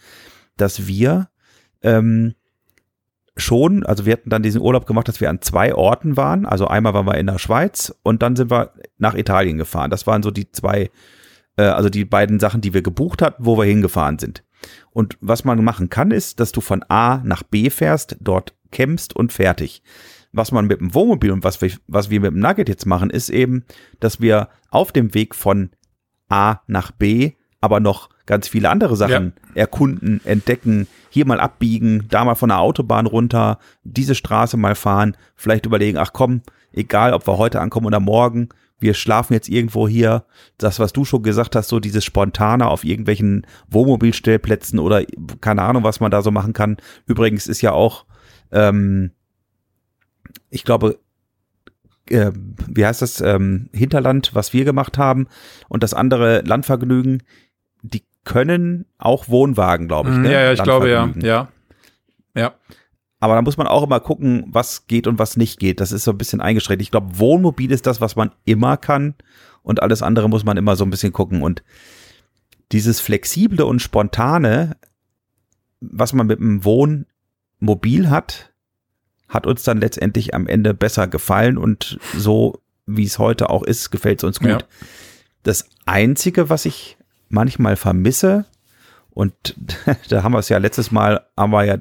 dass 0.56 0.86
wir 0.86 1.28
ähm, 1.82 2.34
schon, 3.36 3.84
also 3.84 4.06
wir 4.06 4.12
hatten 4.12 4.30
dann 4.30 4.44
diesen 4.44 4.60
Urlaub 4.60 4.86
gemacht, 4.86 5.08
dass 5.08 5.20
wir 5.20 5.28
an 5.28 5.42
zwei 5.42 5.74
Orten 5.74 6.16
waren. 6.16 6.46
Also 6.46 6.68
einmal 6.68 6.94
waren 6.94 7.06
wir 7.06 7.18
in 7.18 7.26
der 7.26 7.38
Schweiz 7.38 7.92
und 8.04 8.22
dann 8.22 8.36
sind 8.36 8.48
wir 8.48 8.72
nach 8.96 9.14
Italien 9.14 9.58
gefahren. 9.58 9.90
Das 9.90 10.06
waren 10.06 10.22
so 10.22 10.30
die 10.30 10.52
zwei, 10.52 10.90
äh, 11.56 11.64
also 11.64 11.90
die 11.90 12.04
beiden 12.04 12.38
Sachen, 12.38 12.60
die 12.60 12.74
wir 12.74 12.82
gebucht 12.82 13.22
hatten, 13.22 13.44
wo 13.44 13.58
wir 13.58 13.64
hingefahren 13.64 14.20
sind. 14.20 14.43
Und 14.90 15.16
was 15.20 15.44
man 15.44 15.62
machen 15.62 15.90
kann, 15.90 16.10
ist, 16.10 16.40
dass 16.40 16.52
du 16.52 16.60
von 16.60 16.82
A 16.88 17.18
nach 17.24 17.42
B 17.42 17.70
fährst, 17.70 18.16
dort 18.20 18.54
campst 18.70 19.14
und 19.14 19.32
fertig. 19.32 19.82
Was 20.32 20.50
man 20.50 20.66
mit 20.66 20.80
dem 20.80 20.94
Wohnmobil 20.94 21.30
und 21.30 21.44
was 21.44 21.60
wir, 21.62 21.70
was 21.86 22.10
wir 22.10 22.20
mit 22.20 22.32
dem 22.32 22.40
Nugget 22.40 22.68
jetzt 22.68 22.86
machen, 22.86 23.10
ist 23.10 23.30
eben, 23.30 23.64
dass 24.00 24.20
wir 24.20 24.48
auf 24.70 24.92
dem 24.92 25.14
Weg 25.14 25.34
von 25.34 25.70
A 26.28 26.60
nach 26.66 26.90
B 26.90 27.32
aber 27.64 27.80
noch 27.80 28.10
ganz 28.26 28.46
viele 28.46 28.68
andere 28.68 28.94
Sachen 28.94 29.32
ja. 29.54 29.62
erkunden, 29.62 30.20
entdecken, 30.24 30.86
hier 31.08 31.26
mal 31.26 31.40
abbiegen, 31.40 32.06
da 32.10 32.22
mal 32.22 32.34
von 32.34 32.50
der 32.50 32.58
Autobahn 32.58 33.06
runter, 33.06 33.58
diese 33.84 34.14
Straße 34.14 34.58
mal 34.58 34.74
fahren, 34.74 35.16
vielleicht 35.34 35.64
überlegen, 35.64 35.96
ach 35.96 36.12
komm, 36.12 36.42
egal 36.72 37.14
ob 37.14 37.26
wir 37.26 37.38
heute 37.38 37.62
ankommen 37.62 37.86
oder 37.86 38.00
morgen, 38.00 38.50
wir 38.84 38.94
schlafen 38.94 39.32
jetzt 39.32 39.48
irgendwo 39.48 39.88
hier. 39.88 40.24
Das, 40.58 40.78
was 40.78 40.92
du 40.92 41.04
schon 41.04 41.22
gesagt 41.22 41.56
hast, 41.56 41.68
so 41.68 41.80
dieses 41.80 42.04
Spontane 42.04 42.68
auf 42.68 42.84
irgendwelchen 42.84 43.46
Wohnmobilstellplätzen 43.68 44.78
oder 44.78 45.04
keine 45.40 45.62
Ahnung, 45.62 45.82
was 45.82 46.00
man 46.00 46.10
da 46.10 46.22
so 46.22 46.30
machen 46.30 46.52
kann. 46.52 46.76
Übrigens 47.06 47.46
ist 47.46 47.62
ja 47.62 47.72
auch, 47.72 48.04
ähm, 48.52 49.10
ich 50.50 50.64
glaube, 50.64 50.98
äh, 52.10 52.30
wie 52.68 52.84
heißt 52.84 53.02
das, 53.02 53.20
ähm, 53.20 53.70
Hinterland, 53.72 54.34
was 54.34 54.52
wir 54.52 54.64
gemacht 54.64 54.98
haben 54.98 55.26
und 55.68 55.82
das 55.82 55.94
andere 55.94 56.42
Landvergnügen, 56.42 57.22
die 57.82 58.04
können 58.24 58.86
auch 58.98 59.28
Wohnwagen, 59.28 59.88
glaube 59.88 60.10
ich. 60.10 60.16
Mhm, 60.16 60.22
ne? 60.22 60.32
Ja, 60.32 60.40
ja, 60.42 60.52
ich 60.52 60.62
glaube 60.62 60.90
ja. 60.90 61.10
Ja. 61.16 61.48
Ja. 62.34 62.54
Aber 63.20 63.34
da 63.34 63.42
muss 63.42 63.56
man 63.56 63.66
auch 63.66 63.82
immer 63.82 64.00
gucken, 64.00 64.44
was 64.48 64.86
geht 64.86 65.06
und 65.06 65.18
was 65.18 65.36
nicht 65.36 65.58
geht. 65.58 65.80
Das 65.80 65.92
ist 65.92 66.04
so 66.04 66.10
ein 66.10 66.18
bisschen 66.18 66.40
eingeschränkt. 66.40 66.82
Ich 66.82 66.90
glaube, 66.90 67.18
Wohnmobil 67.18 67.70
ist 67.70 67.86
das, 67.86 68.00
was 68.00 68.16
man 68.16 68.32
immer 68.44 68.76
kann. 68.76 69.14
Und 69.62 69.82
alles 69.82 70.02
andere 70.02 70.28
muss 70.28 70.44
man 70.44 70.56
immer 70.56 70.76
so 70.76 70.84
ein 70.84 70.90
bisschen 70.90 71.12
gucken. 71.12 71.42
Und 71.42 71.62
dieses 72.72 73.00
Flexible 73.00 73.64
und 73.64 73.80
Spontane, 73.80 74.76
was 75.80 76.12
man 76.12 76.26
mit 76.26 76.38
dem 76.38 76.64
Wohnmobil 76.64 78.10
hat, 78.10 78.52
hat 79.28 79.46
uns 79.46 79.62
dann 79.62 79.80
letztendlich 79.80 80.34
am 80.34 80.46
Ende 80.46 80.74
besser 80.74 81.08
gefallen. 81.08 81.56
Und 81.56 81.98
so, 82.14 82.60
wie 82.84 83.04
es 83.04 83.18
heute 83.18 83.48
auch 83.48 83.62
ist, 83.62 83.90
gefällt 83.90 84.20
es 84.20 84.24
uns 84.24 84.40
gut. 84.40 84.48
Ja. 84.48 84.58
Das 85.44 85.68
Einzige, 85.86 86.50
was 86.50 86.66
ich 86.66 86.98
manchmal 87.28 87.76
vermisse, 87.76 88.44
und 89.10 89.54
da 90.08 90.22
haben 90.22 90.32
wir 90.32 90.40
es 90.40 90.48
ja 90.48 90.58
letztes 90.58 90.90
Mal, 90.90 91.26
haben 91.36 91.52
wir 91.52 91.64
ja 91.64 91.78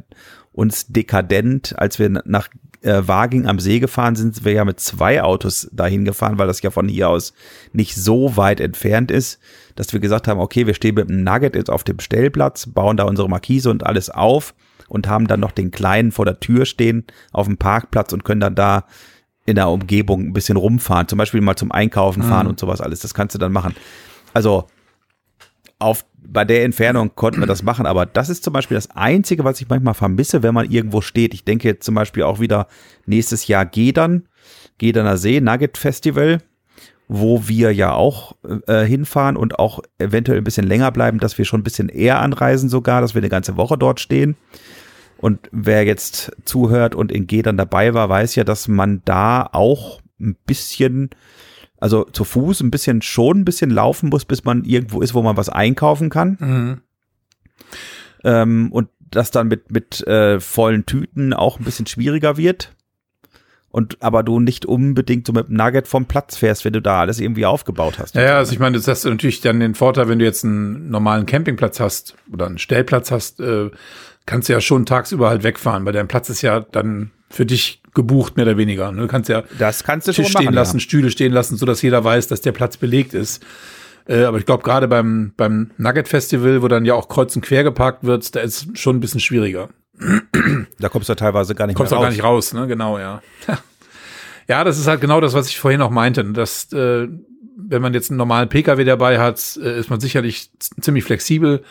uns 0.53 0.87
dekadent, 0.87 1.73
als 1.77 1.99
wir 1.99 2.09
nach 2.09 2.47
äh, 2.81 3.01
Waging 3.07 3.47
am 3.47 3.59
See 3.59 3.79
gefahren 3.79 4.15
sind, 4.15 4.35
sind 4.35 4.45
wir 4.45 4.53
ja 4.53 4.65
mit 4.65 4.79
zwei 4.79 5.21
Autos 5.23 5.69
dahin 5.71 6.05
gefahren, 6.05 6.37
weil 6.37 6.47
das 6.47 6.61
ja 6.61 6.69
von 6.71 6.87
hier 6.87 7.09
aus 7.09 7.33
nicht 7.71 7.95
so 7.95 8.37
weit 8.37 8.59
entfernt 8.59 9.09
ist, 9.11 9.39
dass 9.75 9.91
wir 9.93 9.99
gesagt 9.99 10.27
haben, 10.27 10.39
okay, 10.39 10.67
wir 10.67 10.73
stehen 10.73 10.95
mit 10.95 11.09
dem 11.09 11.23
Nugget 11.23 11.55
jetzt 11.55 11.69
auf 11.69 11.83
dem 11.83 11.99
Stellplatz, 11.99 12.67
bauen 12.67 12.97
da 12.97 13.05
unsere 13.05 13.29
Markise 13.29 13.69
und 13.71 13.85
alles 13.85 14.09
auf 14.09 14.53
und 14.89 15.07
haben 15.07 15.27
dann 15.27 15.39
noch 15.39 15.51
den 15.51 15.71
kleinen 15.71 16.11
vor 16.11 16.25
der 16.25 16.39
Tür 16.39 16.65
stehen 16.65 17.05
auf 17.31 17.47
dem 17.47 17.57
Parkplatz 17.57 18.13
und 18.13 18.23
können 18.25 18.41
dann 18.41 18.55
da 18.55 18.85
in 19.45 19.55
der 19.55 19.69
Umgebung 19.69 20.21
ein 20.27 20.33
bisschen 20.33 20.57
rumfahren, 20.57 21.07
zum 21.07 21.17
Beispiel 21.17 21.41
mal 21.41 21.55
zum 21.55 21.71
Einkaufen 21.71 22.21
fahren 22.23 22.45
Mhm. 22.45 22.51
und 22.51 22.59
sowas 22.59 22.79
alles. 22.79 22.99
Das 22.99 23.13
kannst 23.13 23.33
du 23.33 23.39
dann 23.39 23.51
machen. 23.51 23.75
Also 24.33 24.67
auf, 25.79 26.05
bei 26.27 26.45
der 26.45 26.63
Entfernung 26.63 27.15
konnten 27.15 27.41
wir 27.41 27.47
das 27.47 27.63
machen, 27.63 27.85
aber 27.85 28.05
das 28.05 28.29
ist 28.29 28.43
zum 28.43 28.53
Beispiel 28.53 28.75
das 28.75 28.91
Einzige, 28.91 29.43
was 29.43 29.61
ich 29.61 29.69
manchmal 29.69 29.93
vermisse, 29.93 30.43
wenn 30.43 30.53
man 30.53 30.69
irgendwo 30.69 31.01
steht. 31.01 31.33
Ich 31.33 31.43
denke 31.43 31.79
zum 31.79 31.95
Beispiel 31.95 32.23
auch 32.23 32.39
wieder 32.39 32.67
nächstes 33.05 33.47
Jahr 33.47 33.65
Gedern, 33.65 34.27
Gederner 34.77 35.17
See, 35.17 35.41
Nugget 35.41 35.77
Festival, 35.77 36.39
wo 37.07 37.47
wir 37.47 37.73
ja 37.73 37.93
auch 37.93 38.35
äh, 38.67 38.85
hinfahren 38.85 39.37
und 39.37 39.59
auch 39.59 39.81
eventuell 39.99 40.37
ein 40.37 40.43
bisschen 40.43 40.67
länger 40.67 40.91
bleiben, 40.91 41.19
dass 41.19 41.37
wir 41.37 41.45
schon 41.45 41.61
ein 41.61 41.63
bisschen 41.63 41.89
eher 41.89 42.19
anreisen 42.19 42.69
sogar, 42.69 43.01
dass 43.01 43.13
wir 43.13 43.21
eine 43.21 43.29
ganze 43.29 43.57
Woche 43.57 43.77
dort 43.77 43.99
stehen. 43.99 44.35
Und 45.17 45.49
wer 45.51 45.85
jetzt 45.85 46.31
zuhört 46.43 46.95
und 46.95 47.11
in 47.11 47.27
Gedern 47.27 47.55
dabei 47.55 47.93
war, 47.93 48.09
weiß 48.09 48.35
ja, 48.35 48.43
dass 48.43 48.67
man 48.67 49.01
da 49.05 49.47
auch 49.51 50.01
ein 50.19 50.35
bisschen 50.45 51.11
also 51.83 52.05
zu 52.05 52.23
Fuß 52.23 52.61
ein 52.61 52.71
bisschen 52.71 53.01
schon 53.01 53.41
ein 53.41 53.45
bisschen 53.45 53.69
laufen 53.69 54.07
muss, 54.07 54.23
bis 54.23 54.45
man 54.45 54.63
irgendwo 54.63 55.01
ist, 55.01 55.13
wo 55.13 55.21
man 55.21 55.35
was 55.35 55.49
einkaufen 55.49 56.09
kann. 56.09 56.37
Mhm. 56.39 56.81
Ähm, 58.23 58.71
und 58.71 58.87
das 59.01 59.31
dann 59.31 59.49
mit, 59.49 59.69
mit 59.69 59.99
äh, 60.07 60.39
vollen 60.39 60.85
Tüten 60.85 61.33
auch 61.33 61.59
ein 61.59 61.65
bisschen 61.65 61.85
schwieriger 61.85 62.37
wird. 62.37 62.73
Und 63.67 64.01
aber 64.01 64.23
du 64.23 64.39
nicht 64.39 64.65
unbedingt 64.65 65.27
so 65.27 65.33
mit 65.33 65.49
dem 65.49 65.57
Nugget 65.57 65.89
vom 65.89 66.05
Platz 66.05 66.37
fährst, 66.37 66.63
wenn 66.63 66.71
du 66.71 66.81
da 66.81 67.01
alles 67.01 67.19
irgendwie 67.19 67.45
aufgebaut 67.45 67.99
hast. 67.99 68.15
Ja, 68.15 68.21
ja, 68.21 68.37
also 68.37 68.53
ich 68.53 68.59
meine, 68.59 68.77
das 68.77 68.87
hast 68.87 69.03
du 69.03 69.09
natürlich 69.09 69.41
dann 69.41 69.59
den 69.59 69.75
Vorteil, 69.75 70.07
wenn 70.07 70.19
du 70.19 70.25
jetzt 70.25 70.45
einen 70.45 70.89
normalen 70.89 71.25
Campingplatz 71.25 71.81
hast 71.81 72.15
oder 72.31 72.45
einen 72.45 72.59
Stellplatz 72.59 73.11
hast, 73.11 73.41
äh, 73.41 73.71
kannst 74.25 74.47
du 74.47 74.53
ja 74.53 74.61
schon 74.61 74.85
tagsüber 74.85 75.27
halt 75.27 75.43
wegfahren, 75.43 75.83
weil 75.85 75.91
dein 75.91 76.07
Platz 76.07 76.29
ist 76.29 76.43
ja 76.43 76.61
dann 76.61 77.11
für 77.29 77.45
dich 77.45 77.82
gebucht, 77.93 78.35
mehr 78.35 78.45
oder 78.45 78.57
weniger. 78.57 78.91
Ne? 78.91 79.01
Du 79.01 79.07
kannst 79.07 79.29
ja 79.29 79.43
das 79.57 79.83
kannst 79.83 80.07
du 80.07 80.11
Tisch 80.11 80.29
stehen 80.29 80.45
machen. 80.45 80.55
lassen, 80.55 80.79
Stühle 80.79 81.11
stehen 81.11 81.31
lassen, 81.31 81.57
so 81.57 81.65
dass 81.65 81.81
jeder 81.81 82.03
weiß, 82.03 82.27
dass 82.27 82.41
der 82.41 82.51
Platz 82.51 82.77
belegt 82.77 83.13
ist. 83.13 83.43
Äh, 84.05 84.23
aber 84.23 84.37
ich 84.37 84.45
glaube, 84.45 84.63
gerade 84.63 84.87
beim, 84.87 85.33
beim 85.37 85.71
Nugget 85.77 86.07
Festival, 86.07 86.61
wo 86.61 86.67
dann 86.67 86.85
ja 86.85 86.93
auch 86.93 87.07
kreuz 87.07 87.35
und 87.35 87.41
quer 87.41 87.63
geparkt 87.63 88.03
wird, 88.03 88.35
da 88.35 88.41
ist 88.41 88.67
es 88.73 88.79
schon 88.79 88.97
ein 88.97 88.99
bisschen 88.99 89.19
schwieriger. 89.19 89.69
Ja. 89.99 90.21
Da 90.79 90.89
kommst 90.89 91.07
du 91.07 91.15
teilweise 91.15 91.55
gar 91.55 91.67
nicht 91.67 91.75
Kommst 91.75 91.91
mehr 91.91 91.99
auch 91.99 92.03
raus. 92.03 92.09
gar 92.09 92.11
nicht 92.11 92.23
raus, 92.23 92.53
ne? 92.53 92.67
Genau, 92.67 92.97
ja. 92.97 93.21
ja, 94.47 94.63
das 94.63 94.77
ist 94.77 94.87
halt 94.87 95.01
genau 95.01 95.21
das, 95.21 95.33
was 95.33 95.47
ich 95.47 95.59
vorhin 95.59 95.81
auch 95.81 95.91
meinte. 95.91 96.23
Dass, 96.25 96.71
äh, 96.73 97.07
wenn 97.55 97.81
man 97.81 97.93
jetzt 97.93 98.09
einen 98.09 98.17
normalen 98.17 98.49
Pkw 98.49 98.83
dabei 98.83 99.19
hat, 99.19 99.57
äh, 99.63 99.79
ist 99.79 99.89
man 99.89 99.99
sicherlich 99.99 100.49
ziemlich 100.59 101.03
flexibel. 101.03 101.63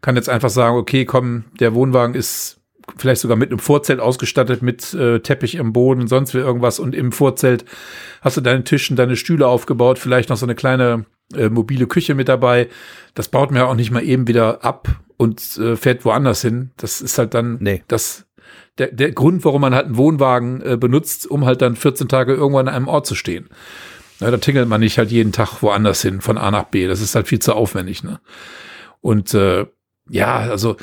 Kann 0.00 0.16
jetzt 0.16 0.28
einfach 0.28 0.50
sagen, 0.50 0.76
okay, 0.76 1.04
komm, 1.04 1.44
der 1.60 1.74
Wohnwagen 1.74 2.14
ist 2.14 2.58
vielleicht 2.96 3.20
sogar 3.20 3.36
mit 3.36 3.50
einem 3.50 3.58
Vorzelt 3.58 4.00
ausgestattet, 4.00 4.62
mit 4.62 4.94
äh, 4.94 5.20
Teppich 5.20 5.54
im 5.56 5.72
Boden, 5.72 6.06
sonst 6.06 6.34
wie 6.34 6.38
irgendwas. 6.38 6.78
Und 6.78 6.94
im 6.94 7.12
Vorzelt 7.12 7.64
hast 8.20 8.36
du 8.36 8.40
deine 8.40 8.64
Tischen, 8.64 8.96
deine 8.96 9.16
Stühle 9.16 9.46
aufgebaut, 9.46 9.98
vielleicht 9.98 10.28
noch 10.28 10.36
so 10.36 10.46
eine 10.46 10.54
kleine 10.54 11.06
äh, 11.34 11.48
mobile 11.48 11.86
Küche 11.86 12.14
mit 12.14 12.28
dabei. 12.28 12.68
Das 13.14 13.28
baut 13.28 13.50
man 13.50 13.60
ja 13.60 13.66
auch 13.66 13.74
nicht 13.74 13.90
mal 13.90 14.02
eben 14.02 14.28
wieder 14.28 14.64
ab 14.64 14.88
und 15.16 15.58
äh, 15.58 15.76
fährt 15.76 16.04
woanders 16.04 16.42
hin. 16.42 16.70
Das 16.76 17.00
ist 17.00 17.18
halt 17.18 17.34
dann 17.34 17.58
Nee. 17.60 17.82
das 17.88 18.26
der, 18.78 18.88
der 18.88 19.12
Grund, 19.12 19.44
warum 19.44 19.60
man 19.60 19.74
halt 19.74 19.86
einen 19.86 19.96
Wohnwagen 19.96 20.60
äh, 20.62 20.76
benutzt, 20.76 21.30
um 21.30 21.44
halt 21.44 21.62
dann 21.62 21.76
14 21.76 22.08
Tage 22.08 22.34
irgendwann 22.34 22.68
an 22.68 22.74
einem 22.74 22.88
Ort 22.88 23.06
zu 23.06 23.14
stehen. 23.14 23.48
Ja, 24.20 24.30
da 24.30 24.36
tingelt 24.36 24.68
man 24.68 24.80
nicht 24.80 24.98
halt 24.98 25.10
jeden 25.10 25.32
Tag 25.32 25.62
woanders 25.62 26.02
hin, 26.02 26.20
von 26.20 26.38
A 26.38 26.50
nach 26.50 26.64
B. 26.64 26.86
Das 26.86 27.00
ist 27.00 27.14
halt 27.14 27.28
viel 27.28 27.38
zu 27.38 27.54
aufwendig. 27.54 28.02
Ne? 28.02 28.20
Und 29.00 29.34
äh, 29.34 29.66
ja, 30.08 30.36
also 30.38 30.76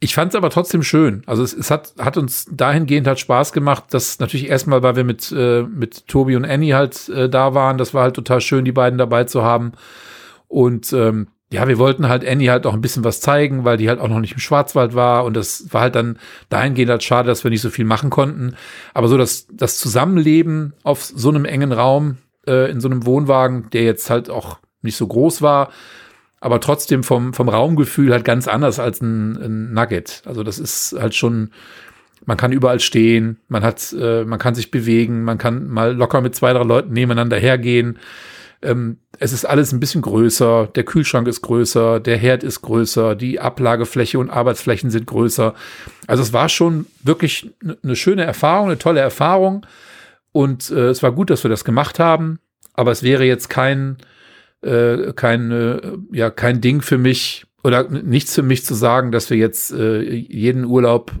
ich 0.00 0.14
fand 0.14 0.32
es 0.32 0.36
aber 0.36 0.50
trotzdem 0.50 0.82
schön. 0.82 1.22
Also 1.26 1.42
es, 1.42 1.52
es 1.52 1.70
hat, 1.70 1.94
hat 1.98 2.16
uns 2.16 2.46
dahingehend 2.50 3.06
halt 3.06 3.18
Spaß 3.18 3.52
gemacht, 3.52 3.84
dass 3.90 4.20
natürlich 4.20 4.48
erstmal, 4.48 4.82
weil 4.82 4.96
wir 4.96 5.04
mit, 5.04 5.32
äh, 5.32 5.62
mit 5.62 6.06
Tobi 6.06 6.36
und 6.36 6.44
Annie 6.44 6.74
halt 6.74 7.08
äh, 7.08 7.28
da 7.28 7.54
waren, 7.54 7.78
das 7.78 7.94
war 7.94 8.04
halt 8.04 8.14
total 8.14 8.40
schön, 8.40 8.64
die 8.64 8.72
beiden 8.72 8.98
dabei 8.98 9.24
zu 9.24 9.42
haben. 9.42 9.72
Und 10.46 10.92
ähm, 10.92 11.28
ja, 11.50 11.66
wir 11.66 11.78
wollten 11.78 12.08
halt 12.08 12.26
Annie 12.26 12.50
halt 12.50 12.66
auch 12.66 12.74
ein 12.74 12.80
bisschen 12.80 13.04
was 13.04 13.20
zeigen, 13.20 13.64
weil 13.64 13.76
die 13.76 13.88
halt 13.88 14.00
auch 14.00 14.08
noch 14.08 14.20
nicht 14.20 14.34
im 14.34 14.38
Schwarzwald 14.38 14.94
war. 14.94 15.24
Und 15.24 15.34
das 15.34 15.72
war 15.72 15.80
halt 15.80 15.96
dann 15.96 16.18
dahingehend 16.48 16.90
halt 16.90 17.02
schade, 17.02 17.26
dass 17.26 17.42
wir 17.42 17.50
nicht 17.50 17.62
so 17.62 17.70
viel 17.70 17.86
machen 17.86 18.10
konnten. 18.10 18.54
Aber 18.94 19.08
so 19.08 19.16
das, 19.16 19.48
das 19.50 19.78
Zusammenleben 19.78 20.74
auf 20.84 21.02
so 21.02 21.30
einem 21.30 21.44
engen 21.44 21.72
Raum, 21.72 22.18
äh, 22.46 22.70
in 22.70 22.80
so 22.80 22.88
einem 22.88 23.04
Wohnwagen, 23.04 23.70
der 23.70 23.82
jetzt 23.82 24.10
halt 24.10 24.30
auch 24.30 24.58
nicht 24.82 24.96
so 24.96 25.06
groß 25.06 25.42
war, 25.42 25.70
aber 26.40 26.60
trotzdem 26.60 27.02
vom, 27.02 27.32
vom 27.34 27.48
Raumgefühl 27.48 28.12
halt 28.12 28.24
ganz 28.24 28.48
anders 28.48 28.78
als 28.78 29.00
ein, 29.00 29.36
ein 29.36 29.72
Nugget. 29.72 30.22
Also 30.24 30.42
das 30.42 30.58
ist 30.58 30.94
halt 30.98 31.14
schon, 31.14 31.50
man 32.26 32.36
kann 32.36 32.52
überall 32.52 32.80
stehen, 32.80 33.38
man 33.48 33.62
hat, 33.62 33.94
äh, 33.98 34.24
man 34.24 34.38
kann 34.38 34.54
sich 34.54 34.70
bewegen, 34.70 35.24
man 35.24 35.38
kann 35.38 35.68
mal 35.68 35.94
locker 35.94 36.20
mit 36.20 36.34
zwei, 36.34 36.52
drei 36.52 36.62
Leuten 36.64 36.92
nebeneinander 36.92 37.38
hergehen. 37.38 37.98
Ähm, 38.60 38.98
es 39.20 39.32
ist 39.32 39.44
alles 39.44 39.72
ein 39.72 39.80
bisschen 39.80 40.02
größer, 40.02 40.68
der 40.74 40.84
Kühlschrank 40.84 41.28
ist 41.28 41.42
größer, 41.42 42.00
der 42.00 42.16
Herd 42.16 42.42
ist 42.42 42.62
größer, 42.62 43.14
die 43.14 43.40
Ablagefläche 43.40 44.18
und 44.18 44.30
Arbeitsflächen 44.30 44.90
sind 44.90 45.06
größer. 45.06 45.54
Also 46.06 46.22
es 46.22 46.32
war 46.32 46.48
schon 46.48 46.86
wirklich 47.02 47.50
eine 47.82 47.96
schöne 47.96 48.24
Erfahrung, 48.24 48.66
eine 48.66 48.78
tolle 48.78 49.00
Erfahrung. 49.00 49.66
Und 50.32 50.70
äh, 50.70 50.88
es 50.88 51.02
war 51.02 51.12
gut, 51.12 51.30
dass 51.30 51.44
wir 51.44 51.50
das 51.50 51.64
gemacht 51.64 51.98
haben. 51.98 52.38
Aber 52.74 52.92
es 52.92 53.02
wäre 53.02 53.24
jetzt 53.24 53.48
kein, 53.48 53.96
äh, 54.62 55.12
kein, 55.14 55.50
äh, 55.50 55.80
ja, 56.12 56.30
kein 56.30 56.60
Ding 56.60 56.82
für 56.82 56.98
mich 56.98 57.46
oder 57.64 57.88
nichts 57.88 58.34
für 58.34 58.42
mich 58.42 58.64
zu 58.64 58.74
sagen, 58.74 59.12
dass 59.12 59.30
wir 59.30 59.36
jetzt 59.36 59.72
äh, 59.72 60.00
jeden 60.02 60.64
Urlaub 60.64 61.12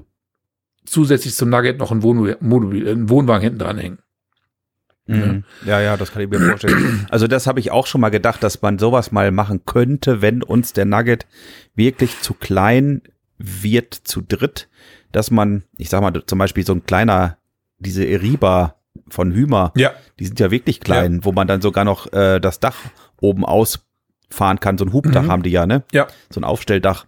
zusätzlich 0.84 1.34
zum 1.34 1.50
Nugget 1.50 1.78
noch 1.78 1.90
einen, 1.90 2.02
Wohn 2.02 2.18
Wohnmobil, 2.40 2.88
einen 2.88 3.08
Wohnwagen 3.10 3.42
hinten 3.42 3.58
dranhängen. 3.58 3.98
Mhm. 5.06 5.44
Ja, 5.64 5.80
ja, 5.80 5.96
das 5.96 6.12
kann 6.12 6.22
ich 6.22 6.28
mir 6.28 6.38
vorstellen. 6.38 7.06
Also 7.10 7.26
das 7.26 7.46
habe 7.46 7.60
ich 7.60 7.70
auch 7.70 7.86
schon 7.86 8.00
mal 8.00 8.10
gedacht, 8.10 8.42
dass 8.42 8.60
man 8.60 8.78
sowas 8.78 9.10
mal 9.10 9.30
machen 9.32 9.64
könnte, 9.64 10.20
wenn 10.20 10.42
uns 10.42 10.74
der 10.74 10.84
Nugget 10.84 11.26
wirklich 11.74 12.20
zu 12.20 12.34
klein 12.34 13.02
wird 13.38 13.94
zu 13.94 14.20
dritt, 14.20 14.68
dass 15.12 15.30
man, 15.30 15.64
ich 15.78 15.88
sag 15.88 16.02
mal, 16.02 16.12
zum 16.26 16.38
Beispiel 16.38 16.66
so 16.66 16.74
ein 16.74 16.84
kleiner, 16.84 17.38
diese 17.78 18.04
Eriba 18.04 18.74
von 19.08 19.32
Hümer, 19.32 19.72
Ja. 19.76 19.92
die 20.18 20.26
sind 20.26 20.40
ja 20.40 20.50
wirklich 20.50 20.80
klein, 20.80 21.24
wo 21.24 21.32
man 21.32 21.46
dann 21.46 21.62
sogar 21.62 21.84
noch 21.84 22.12
äh, 22.12 22.40
das 22.40 22.60
Dach 22.60 22.76
oben 23.20 23.44
ausfahren 23.44 24.60
kann. 24.60 24.78
So 24.78 24.84
ein 24.84 24.92
Hubdach 24.92 25.22
Mhm. 25.24 25.30
haben 25.30 25.42
die 25.42 25.50
ja, 25.50 25.66
ne? 25.66 25.82
Ja. 25.92 26.06
So 26.30 26.40
ein 26.40 26.44
Aufstelldach, 26.44 27.06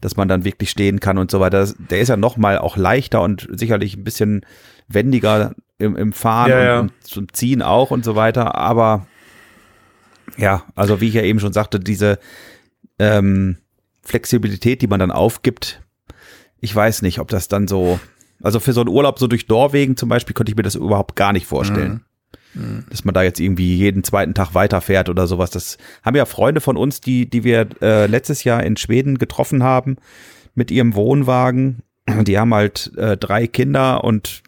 dass 0.00 0.16
man 0.16 0.28
dann 0.28 0.44
wirklich 0.44 0.70
stehen 0.70 1.00
kann 1.00 1.18
und 1.18 1.30
so 1.30 1.40
weiter. 1.40 1.68
Der 1.90 2.00
ist 2.00 2.08
ja 2.08 2.16
noch 2.16 2.36
mal 2.36 2.58
auch 2.58 2.76
leichter 2.76 3.22
und 3.22 3.48
sicherlich 3.52 3.96
ein 3.96 4.04
bisschen 4.04 4.44
wendiger 4.88 5.54
im, 5.78 5.96
im 5.96 6.12
Fahren 6.12 6.50
Ja, 6.50 6.58
und, 6.58 6.64
ja. 6.66 6.80
und 6.80 6.92
zum 7.02 7.32
Ziehen 7.32 7.62
auch 7.62 7.90
und 7.90 8.04
so 8.04 8.14
weiter. 8.16 8.54
Aber 8.54 9.06
ja, 10.36 10.64
also 10.74 11.00
wie 11.00 11.08
ich 11.08 11.14
ja 11.14 11.22
eben 11.22 11.40
schon 11.40 11.52
sagte, 11.52 11.80
diese 11.80 12.18
ähm, 12.98 13.58
Flexibilität, 14.02 14.82
die 14.82 14.86
man 14.86 15.00
dann 15.00 15.10
aufgibt, 15.10 15.82
ich 16.60 16.74
weiß 16.74 17.02
nicht, 17.02 17.18
ob 17.20 17.28
das 17.28 17.48
dann 17.48 17.68
so, 17.68 18.00
also 18.42 18.58
für 18.60 18.72
so 18.72 18.80
einen 18.80 18.88
Urlaub 18.90 19.18
so 19.18 19.26
durch 19.26 19.48
Norwegen 19.48 19.96
zum 19.96 20.08
Beispiel, 20.08 20.34
könnte 20.34 20.50
ich 20.50 20.56
mir 20.56 20.62
das 20.62 20.74
überhaupt 20.74 21.14
gar 21.16 21.32
nicht 21.32 21.46
vorstellen. 21.46 22.04
Dass 22.90 23.04
man 23.04 23.14
da 23.14 23.22
jetzt 23.22 23.40
irgendwie 23.40 23.76
jeden 23.76 24.04
zweiten 24.04 24.34
Tag 24.34 24.54
weiterfährt 24.54 25.08
oder 25.08 25.26
sowas. 25.26 25.50
Das 25.50 25.78
haben 26.02 26.16
ja 26.16 26.24
Freunde 26.24 26.60
von 26.60 26.76
uns, 26.76 27.00
die, 27.00 27.28
die 27.28 27.44
wir 27.44 27.68
äh, 27.82 28.06
letztes 28.06 28.44
Jahr 28.44 28.62
in 28.64 28.76
Schweden 28.76 29.18
getroffen 29.18 29.62
haben 29.62 29.96
mit 30.54 30.70
ihrem 30.70 30.94
Wohnwagen. 30.94 31.82
Die 32.22 32.38
haben 32.38 32.54
halt 32.54 32.92
äh, 32.96 33.16
drei 33.16 33.46
Kinder 33.46 34.02
und 34.02 34.42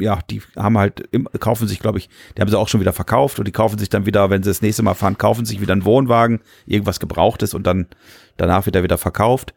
ja, 0.00 0.20
die 0.30 0.40
haben 0.56 0.78
halt, 0.78 1.08
kaufen 1.40 1.66
sich, 1.66 1.80
glaube 1.80 1.98
ich, 1.98 2.08
die 2.36 2.40
haben 2.40 2.48
sie 2.48 2.58
auch 2.58 2.68
schon 2.68 2.80
wieder 2.80 2.92
verkauft 2.92 3.38
und 3.38 3.48
die 3.48 3.52
kaufen 3.52 3.78
sich 3.78 3.88
dann 3.88 4.06
wieder, 4.06 4.30
wenn 4.30 4.42
sie 4.42 4.50
das 4.50 4.62
nächste 4.62 4.82
Mal 4.82 4.94
fahren, 4.94 5.18
kaufen 5.18 5.44
sich 5.44 5.60
wieder 5.60 5.72
einen 5.72 5.84
Wohnwagen, 5.84 6.40
irgendwas 6.66 7.00
Gebrauchtes 7.00 7.52
und 7.52 7.66
dann 7.66 7.86
danach 8.36 8.66
wieder 8.66 8.82
wieder 8.82 8.98
verkauft. 8.98 9.54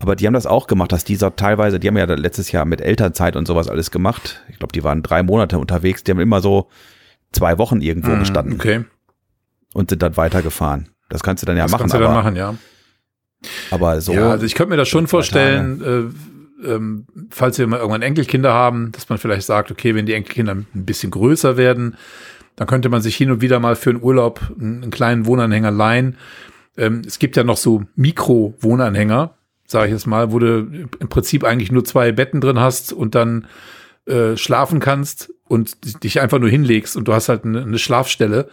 Aber 0.00 0.14
die 0.14 0.26
haben 0.26 0.34
das 0.34 0.46
auch 0.46 0.66
gemacht, 0.68 0.92
dass 0.92 1.04
dieser 1.04 1.34
teilweise, 1.34 1.80
die 1.80 1.88
haben 1.88 1.96
ja 1.96 2.04
letztes 2.04 2.52
Jahr 2.52 2.64
mit 2.64 2.80
Elternzeit 2.80 3.34
und 3.34 3.46
sowas 3.46 3.68
alles 3.68 3.90
gemacht. 3.90 4.42
Ich 4.48 4.58
glaube, 4.58 4.72
die 4.72 4.84
waren 4.84 5.02
drei 5.02 5.22
Monate 5.22 5.58
unterwegs. 5.58 6.04
Die 6.04 6.12
haben 6.12 6.20
immer 6.20 6.40
so 6.40 6.68
zwei 7.32 7.58
Wochen 7.58 7.80
irgendwo 7.80 8.12
Mhm, 8.12 8.18
gestanden 8.20 8.54
Okay. 8.54 8.84
und 9.74 9.90
sind 9.90 10.02
dann 10.02 10.16
weitergefahren. 10.16 10.88
Das 11.08 11.22
kannst 11.22 11.42
du 11.42 11.46
dann 11.46 11.56
ja 11.56 11.64
das 11.64 11.72
machen, 11.72 11.80
kannst 11.82 11.94
du 11.94 11.98
aber, 11.98 12.06
dann 12.06 12.14
machen, 12.14 12.36
ja. 12.36 12.54
aber 13.70 14.00
so. 14.00 14.12
ja, 14.12 14.30
also 14.30 14.46
ich 14.46 14.54
könnte 14.54 14.70
mir 14.70 14.76
das 14.76 14.88
schon 14.88 15.06
vorstellen, 15.06 15.82
äh, 16.62 16.68
ähm, 16.70 17.06
falls 17.30 17.58
wir 17.58 17.66
mal 17.66 17.78
irgendwann 17.78 18.02
Enkelkinder 18.02 18.52
haben, 18.52 18.92
dass 18.92 19.08
man 19.08 19.18
vielleicht 19.18 19.46
sagt, 19.46 19.70
okay, 19.70 19.94
wenn 19.94 20.06
die 20.06 20.12
Enkelkinder 20.14 20.54
ein 20.54 20.66
bisschen 20.72 21.10
größer 21.10 21.56
werden, 21.56 21.96
dann 22.56 22.66
könnte 22.66 22.88
man 22.88 23.00
sich 23.02 23.16
hin 23.16 23.30
und 23.30 23.40
wieder 23.40 23.58
mal 23.60 23.74
für 23.76 23.90
einen 23.90 24.02
Urlaub 24.02 24.40
einen, 24.60 24.82
einen 24.82 24.90
kleinen 24.90 25.26
Wohnanhänger 25.26 25.70
leihen. 25.70 26.16
Ähm, 26.76 27.02
es 27.06 27.18
gibt 27.18 27.36
ja 27.36 27.44
noch 27.44 27.56
so 27.56 27.84
Mikro-Wohnanhänger, 27.96 29.34
sage 29.70 29.86
ich 29.86 29.92
jetzt 29.92 30.06
mal, 30.06 30.32
wo 30.32 30.38
du 30.38 30.88
im 30.98 31.08
Prinzip 31.08 31.44
eigentlich 31.44 31.70
nur 31.70 31.84
zwei 31.84 32.10
Betten 32.10 32.40
drin 32.40 32.58
hast 32.58 32.92
und 32.92 33.14
dann 33.14 33.46
äh, 34.06 34.36
schlafen 34.36 34.80
kannst 34.80 35.32
und 35.46 36.02
dich 36.02 36.20
einfach 36.20 36.38
nur 36.38 36.48
hinlegst 36.48 36.96
und 36.96 37.06
du 37.06 37.12
hast 37.12 37.28
halt 37.28 37.44
eine, 37.44 37.62
eine 37.62 37.78
Schlafstelle. 37.78 38.48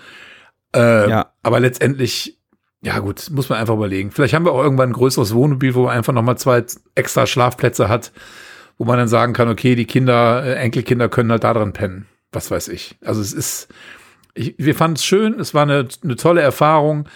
Äh, 0.76 1.10
Ja. 1.10 1.32
Aber 1.42 1.60
letztendlich, 1.62 2.38
ja 2.82 3.00
gut, 3.00 3.30
muss 3.32 3.48
man 3.48 3.60
einfach 3.60 3.76
überlegen. 3.76 4.12
Vielleicht 4.12 4.34
haben 4.34 4.46
wir 4.46 4.52
auch 4.52 4.62
irgendwann 4.62 4.90
ein 4.90 4.94
größeres 4.94 5.34
Wohnmobil, 5.34 5.74
wo 5.74 5.84
man 5.84 5.96
einfach 5.96 6.14
nochmal 6.14 6.38
zwei 6.38 6.64
extra 6.96 7.26
Schlafplätze 7.26 7.88
hat, 7.88 8.12
wo 8.78 8.84
man 8.84 8.98
dann 8.98 9.08
sagen 9.08 9.32
kann, 9.32 9.48
okay, 9.48 9.76
die 9.76 9.86
Kinder, 9.86 10.44
äh, 10.44 10.56
Enkelkinder 10.56 11.08
können 11.08 11.32
halt 11.32 11.46
da 11.46 11.54
drin 11.54 11.72
pennen. 11.72 12.08
Was 12.34 12.52
weiß 12.52 12.68
ich. 12.68 12.98
Also 13.06 13.22
es 13.22 13.32
ist, 13.32 13.70
ich, 14.34 14.56
wir 14.58 14.76
fanden 14.76 14.98
es 14.98 15.06
schön, 15.06 15.40
es 15.40 15.54
war 15.54 15.64
eine, 15.64 15.88
eine 16.04 16.16
tolle 16.18 16.42
Erfahrung. 16.42 17.08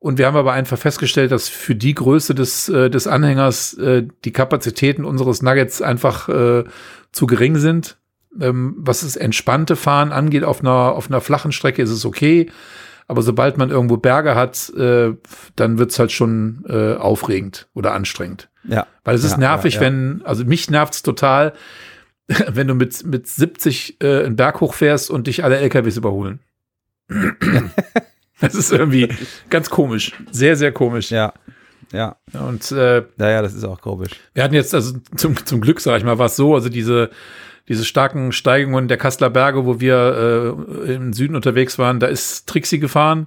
Und 0.00 0.16
wir 0.16 0.26
haben 0.26 0.36
aber 0.36 0.52
einfach 0.54 0.78
festgestellt, 0.78 1.30
dass 1.30 1.50
für 1.50 1.74
die 1.74 1.94
Größe 1.94 2.34
des, 2.34 2.70
äh, 2.70 2.88
des 2.88 3.06
Anhängers 3.06 3.74
äh, 3.74 4.08
die 4.24 4.32
Kapazitäten 4.32 5.04
unseres 5.04 5.42
Nuggets 5.42 5.82
einfach 5.82 6.28
äh, 6.30 6.64
zu 7.12 7.26
gering 7.26 7.56
sind. 7.56 7.98
Ähm, 8.40 8.76
was 8.78 9.02
das 9.02 9.16
entspannte 9.16 9.76
Fahren 9.76 10.10
angeht, 10.10 10.42
auf 10.42 10.60
einer, 10.60 10.94
auf 10.94 11.08
einer 11.10 11.20
flachen 11.20 11.52
Strecke 11.52 11.82
ist 11.82 11.90
es 11.90 12.06
okay. 12.06 12.50
Aber 13.08 13.20
sobald 13.20 13.58
man 13.58 13.70
irgendwo 13.70 13.98
Berge 13.98 14.34
hat, 14.34 14.70
äh, 14.70 15.12
dann 15.56 15.78
wird's 15.78 15.98
halt 15.98 16.12
schon 16.12 16.64
äh, 16.66 16.94
aufregend 16.94 17.68
oder 17.74 17.92
anstrengend. 17.92 18.48
ja. 18.64 18.86
Weil 19.04 19.16
es 19.16 19.24
ist 19.24 19.32
Ja, 19.32 19.38
nervig, 19.38 19.74
ja, 19.74 19.80
ja. 19.82 19.86
wenn, 19.86 20.22
also 20.24 20.46
mich 20.46 20.70
nervt's 20.70 21.02
total, 21.02 21.52
wenn 22.48 22.68
du 22.68 22.74
mit, 22.74 23.04
mit 23.04 23.26
70 23.26 24.00
äh, 24.00 24.24
einen 24.24 24.36
Berg 24.36 24.60
hochfährst 24.62 25.10
und 25.10 25.26
dich 25.26 25.44
alle 25.44 25.58
LKWs 25.58 25.98
überholen. 25.98 26.40
das 28.40 28.54
ist 28.54 28.72
irgendwie 28.72 29.08
ganz 29.48 29.70
komisch. 29.70 30.12
Sehr, 30.30 30.56
sehr 30.56 30.72
komisch. 30.72 31.10
Ja. 31.10 31.32
Ja. 31.92 32.16
Und 32.32 32.70
äh, 32.72 33.02
Naja, 33.16 33.42
das 33.42 33.54
ist 33.54 33.64
auch 33.64 33.80
komisch. 33.80 34.12
wir 34.34 34.44
hatten 34.44 34.54
jetzt, 34.54 34.74
also 34.74 34.94
zum, 35.16 35.44
zum 35.44 35.60
Glück, 35.60 35.80
sag 35.80 35.98
ich 35.98 36.04
mal, 36.04 36.18
war 36.18 36.26
es 36.26 36.36
so, 36.36 36.54
also 36.54 36.68
diese, 36.68 37.10
diese 37.68 37.84
starken 37.84 38.32
Steigungen 38.32 38.88
der 38.88 38.96
Kasseler 38.96 39.30
Berge, 39.30 39.66
wo 39.66 39.80
wir 39.80 40.56
äh, 40.86 40.94
im 40.94 41.12
Süden 41.12 41.34
unterwegs 41.34 41.78
waren, 41.78 42.00
da 42.00 42.06
ist 42.06 42.48
Trixie 42.48 42.78
gefahren. 42.78 43.26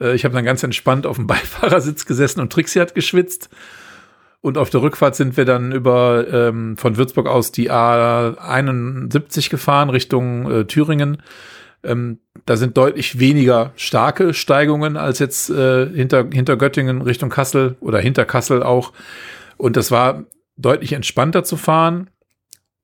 Äh, 0.00 0.14
ich 0.14 0.24
habe 0.24 0.34
dann 0.34 0.44
ganz 0.44 0.62
entspannt 0.62 1.06
auf 1.06 1.16
dem 1.16 1.26
Beifahrersitz 1.28 2.06
gesessen 2.06 2.40
und 2.40 2.52
Trixie 2.52 2.80
hat 2.80 2.94
geschwitzt. 2.94 3.48
Und 4.40 4.58
auf 4.58 4.68
der 4.68 4.82
Rückfahrt 4.82 5.16
sind 5.16 5.38
wir 5.38 5.46
dann 5.46 5.72
über 5.72 6.26
ähm, 6.30 6.76
von 6.76 6.98
Würzburg 6.98 7.26
aus 7.26 7.50
die 7.50 7.70
A71 7.70 9.48
gefahren 9.48 9.88
Richtung 9.88 10.50
äh, 10.50 10.64
Thüringen. 10.66 11.22
Ähm, 11.84 12.18
da 12.46 12.56
sind 12.56 12.76
deutlich 12.76 13.18
weniger 13.18 13.72
starke 13.76 14.34
Steigungen 14.34 14.96
als 14.96 15.18
jetzt 15.18 15.50
äh, 15.50 15.88
hinter, 15.88 16.26
hinter 16.32 16.56
Göttingen 16.56 17.02
Richtung 17.02 17.30
Kassel 17.30 17.76
oder 17.80 17.98
hinter 18.00 18.24
Kassel 18.24 18.62
auch. 18.62 18.92
Und 19.56 19.76
das 19.76 19.90
war 19.90 20.24
deutlich 20.56 20.92
entspannter 20.92 21.44
zu 21.44 21.56
fahren. 21.56 22.10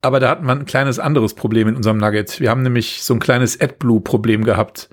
Aber 0.01 0.19
da 0.19 0.29
hatten 0.29 0.45
wir 0.45 0.53
ein 0.53 0.65
kleines 0.65 0.97
anderes 0.97 1.35
Problem 1.35 1.67
in 1.67 1.75
unserem 1.75 1.97
Nugget. 1.97 2.39
Wir 2.39 2.49
haben 2.49 2.63
nämlich 2.63 3.03
so 3.03 3.13
ein 3.13 3.19
kleines 3.19 3.61
AdBlue-Problem 3.61 4.43
gehabt 4.43 4.89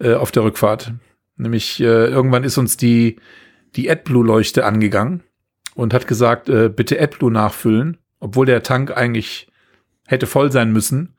äh, 0.00 0.14
auf 0.14 0.32
der 0.32 0.42
Rückfahrt. 0.42 0.92
Nämlich 1.36 1.80
äh, 1.80 1.84
irgendwann 1.84 2.42
ist 2.42 2.58
uns 2.58 2.76
die, 2.76 3.16
die 3.76 3.88
AdBlue-Leuchte 3.90 4.64
angegangen 4.64 5.22
und 5.74 5.94
hat 5.94 6.08
gesagt, 6.08 6.48
äh, 6.48 6.68
bitte 6.68 7.00
AdBlue 7.00 7.30
nachfüllen, 7.30 7.98
obwohl 8.18 8.46
der 8.46 8.62
Tank 8.62 8.96
eigentlich 8.96 9.48
hätte 10.06 10.26
voll 10.26 10.50
sein 10.50 10.72
müssen. 10.72 11.16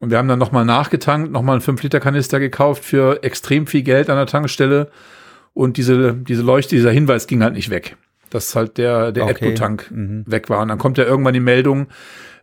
Und 0.00 0.10
wir 0.10 0.18
haben 0.18 0.28
dann 0.28 0.38
nochmal 0.38 0.64
nachgetankt, 0.64 1.30
nochmal 1.30 1.54
einen 1.56 1.62
5-Liter-Kanister 1.62 2.40
gekauft 2.40 2.84
für 2.84 3.22
extrem 3.22 3.66
viel 3.66 3.82
Geld 3.82 4.10
an 4.10 4.16
der 4.16 4.26
Tankstelle. 4.26 4.90
Und 5.52 5.76
diese, 5.76 6.14
diese 6.14 6.42
Leuchte, 6.42 6.74
dieser 6.74 6.90
Hinweis 6.90 7.26
ging 7.26 7.42
halt 7.42 7.54
nicht 7.54 7.70
weg. 7.70 7.96
Dass 8.30 8.56
halt 8.56 8.78
der, 8.78 9.12
der 9.12 9.24
Okay. 9.24 9.32
AdBlue-Tank 9.34 9.90
Mhm. 9.90 10.24
weg 10.26 10.48
war. 10.48 10.60
Und 10.62 10.68
dann 10.68 10.78
kommt 10.78 10.96
ja 10.98 11.04
irgendwann 11.04 11.34
die 11.34 11.40
Meldung, 11.40 11.88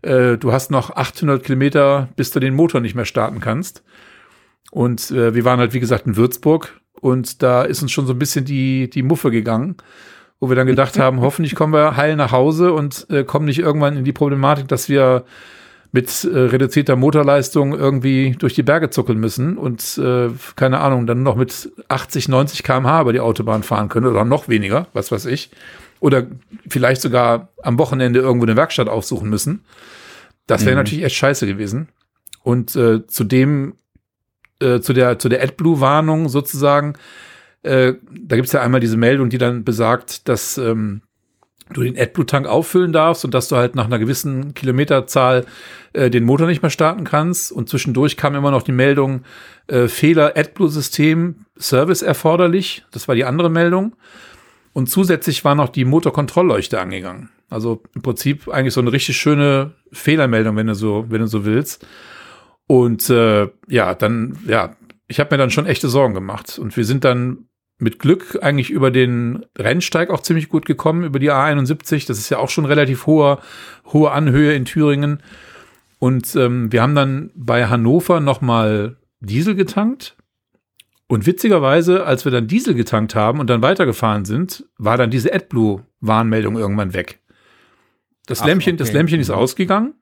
äh, 0.04 0.38
du 0.38 0.52
hast 0.52 0.70
noch 0.70 0.96
800 0.96 1.44
Kilometer, 1.44 2.10
bis 2.16 2.30
du 2.32 2.40
den 2.40 2.54
Motor 2.54 2.80
nicht 2.80 2.94
mehr 2.96 3.06
starten 3.06 3.40
kannst. 3.40 3.84
Und 4.72 5.10
äh, 5.12 5.34
wir 5.34 5.44
waren 5.46 5.60
halt, 5.60 5.74
wie 5.74 5.80
gesagt, 5.80 6.06
in 6.06 6.16
Würzburg. 6.16 6.80
Und 7.02 7.42
da 7.42 7.64
ist 7.64 7.82
uns 7.82 7.92
schon 7.92 8.06
so 8.06 8.14
ein 8.14 8.20
bisschen 8.20 8.46
die, 8.46 8.90
die 8.90 9.02
Muffe 9.04 9.32
gegangen, 9.32 9.78
wo 10.40 10.50
wir 10.50 10.56
dann 10.56 10.68
gedacht 10.68 11.00
haben, 11.00 11.22
hoffentlich 11.22 11.56
kommen 11.56 11.74
wir 11.74 11.98
heil 11.98 12.16
nach 12.18 12.32
Hause 12.32 12.74
und 12.74 13.08
äh, 13.10 13.24
kommen 13.24 13.46
nicht 13.46 13.60
irgendwann 13.60 13.98
in 13.98 14.04
die 14.04 14.14
Problematik, 14.14 14.68
dass 14.68 14.90
wir 14.90 15.24
mit 15.92 16.24
äh, 16.26 16.38
reduzierter 16.38 16.96
Motorleistung 16.96 17.74
irgendwie 17.74 18.36
durch 18.38 18.54
die 18.54 18.64
Berge 18.64 18.90
zuckeln 18.90 19.20
müssen 19.20 19.58
und 19.58 19.98
äh, 19.98 20.30
keine 20.56 20.80
Ahnung, 20.80 21.08
dann 21.08 21.24
noch 21.24 21.36
mit 21.36 21.72
80, 21.88 22.28
90 22.28 22.64
km/h 22.64 23.02
über 23.02 23.14
die 23.14 23.20
Autobahn 23.20 23.64
fahren 23.64 23.90
können 23.90 24.06
oder 24.08 24.26
noch 24.26 24.50
weniger, 24.50 24.88
was 24.94 25.12
weiß 25.12 25.26
ich. 25.26 25.50
Oder 26.00 26.28
vielleicht 26.68 27.02
sogar 27.02 27.50
am 27.64 27.80
Wochenende 27.80 28.20
irgendwo 28.20 28.46
eine 28.46 28.56
Werkstatt 28.56 28.90
aufsuchen 28.90 29.30
müssen. 29.30 29.64
Das 30.46 30.62
wäre 30.66 30.76
Mhm. 30.76 30.80
natürlich 30.84 31.06
echt 31.06 31.16
scheiße 31.16 31.48
gewesen. 31.48 31.88
Und 32.44 32.76
äh, 32.76 33.06
zu 33.08 33.24
dem, 33.24 33.74
äh, 34.60 34.80
zu 34.80 34.94
der, 34.94 35.18
zu 35.20 35.28
der 35.30 35.42
AdBlue-Warnung 35.42 36.30
sozusagen, 36.30 36.94
äh, 37.64 37.94
da 38.12 38.36
gibt's 38.36 38.52
ja 38.52 38.62
einmal 38.62 38.80
diese 38.80 38.98
Meldung, 38.98 39.30
die 39.30 39.38
dann 39.40 39.64
besagt, 39.64 40.30
dass 40.30 40.58
ähm, 40.58 41.02
du 41.74 41.84
den 41.84 41.98
AdBlue-Tank 41.98 42.48
auffüllen 42.48 42.94
darfst 42.94 43.26
und 43.26 43.34
dass 43.34 43.48
du 43.48 43.56
halt 43.56 43.76
nach 43.76 43.86
einer 43.86 44.00
gewissen 44.00 44.54
Kilometerzahl 44.54 45.46
äh, 45.94 46.10
den 46.10 46.24
Motor 46.24 46.48
nicht 46.48 46.62
mehr 46.62 46.72
starten 46.72 47.04
kannst. 47.04 47.52
Und 47.52 47.70
zwischendurch 47.70 48.18
kam 48.18 48.36
immer 48.36 48.52
noch 48.52 48.64
die 48.64 48.72
Meldung, 48.72 49.24
äh, 49.68 49.88
Fehler 49.88 50.34
AdBlue-System, 50.36 51.46
Service 51.58 52.02
erforderlich. 52.02 52.86
Das 52.92 53.08
war 53.08 53.16
die 53.16 53.26
andere 53.26 53.50
Meldung. 53.50 53.96
Und 54.74 54.88
zusätzlich 54.90 55.44
war 55.44 55.56
noch 55.56 55.70
die 55.70 55.86
Motorkontrollleuchte 55.86 56.80
angegangen. 56.80 57.30
Also 57.50 57.82
im 57.96 58.02
Prinzip 58.02 58.48
eigentlich 58.50 58.74
so 58.74 58.82
eine 58.82 58.92
richtig 58.92 59.18
schöne 59.18 59.72
Fehlermeldung, 59.92 60.56
wenn 60.56 60.68
du 60.68 60.76
so, 60.76 61.06
wenn 61.10 61.22
du 61.22 61.28
so 61.28 61.46
willst. 61.46 61.86
Und 62.68 63.10
äh, 63.10 63.48
ja, 63.68 63.96
dann, 63.96 64.38
ja, 64.46 64.76
ich 65.08 65.20
habe 65.20 65.34
mir 65.34 65.38
dann 65.38 65.52
schon 65.52 65.66
echte 65.66 65.88
Sorgen 65.88 66.14
gemacht. 66.14 66.60
Und 66.60 66.76
wir 66.76 66.86
sind 66.86 67.06
dann 67.06 67.48
mit 67.80 68.00
Glück 68.00 68.40
eigentlich 68.42 68.70
über 68.72 68.90
den 68.92 69.46
Rennsteig 69.58 70.10
auch 70.10 70.22
ziemlich 70.22 70.50
gut 70.50 70.66
gekommen, 70.66 71.04
über 71.04 71.20
die 71.20 71.32
A71. 71.32 72.08
Das 72.08 72.18
ist 72.18 72.30
ja 72.30 72.40
auch 72.40 72.50
schon 72.50 72.66
relativ 72.66 73.06
hohe, 73.06 73.40
hohe 73.94 74.12
Anhöhe 74.12 74.54
in 74.54 74.66
Thüringen. 74.66 75.22
Und 76.00 76.36
ähm, 76.36 76.72
wir 76.72 76.82
haben 76.82 76.96
dann 76.96 77.32
bei 77.36 77.68
Hannover 77.68 78.20
nochmal 78.20 78.98
Diesel 79.20 79.56
getankt. 79.56 80.16
Und 81.08 81.26
witzigerweise, 81.26 82.06
als 82.06 82.26
wir 82.26 82.32
dann 82.32 82.48
Diesel 82.48 82.74
getankt 82.74 83.16
haben 83.16 83.40
und 83.40 83.50
dann 83.50 83.62
weitergefahren 83.62 84.26
sind, 84.26 84.66
war 84.78 84.98
dann 84.98 85.10
diese 85.10 85.34
AdBlue-Warnmeldung 85.34 86.58
irgendwann 86.58 86.94
weg. 86.94 87.20
Das 88.26 88.42
Ach, 88.42 88.46
Lämpchen, 88.46 88.74
okay. 88.74 88.78
das 88.80 88.92
Lämpchen 88.92 89.22
ist 89.22 89.30
Mhm. 89.30 89.36
ausgegangen. 89.36 89.94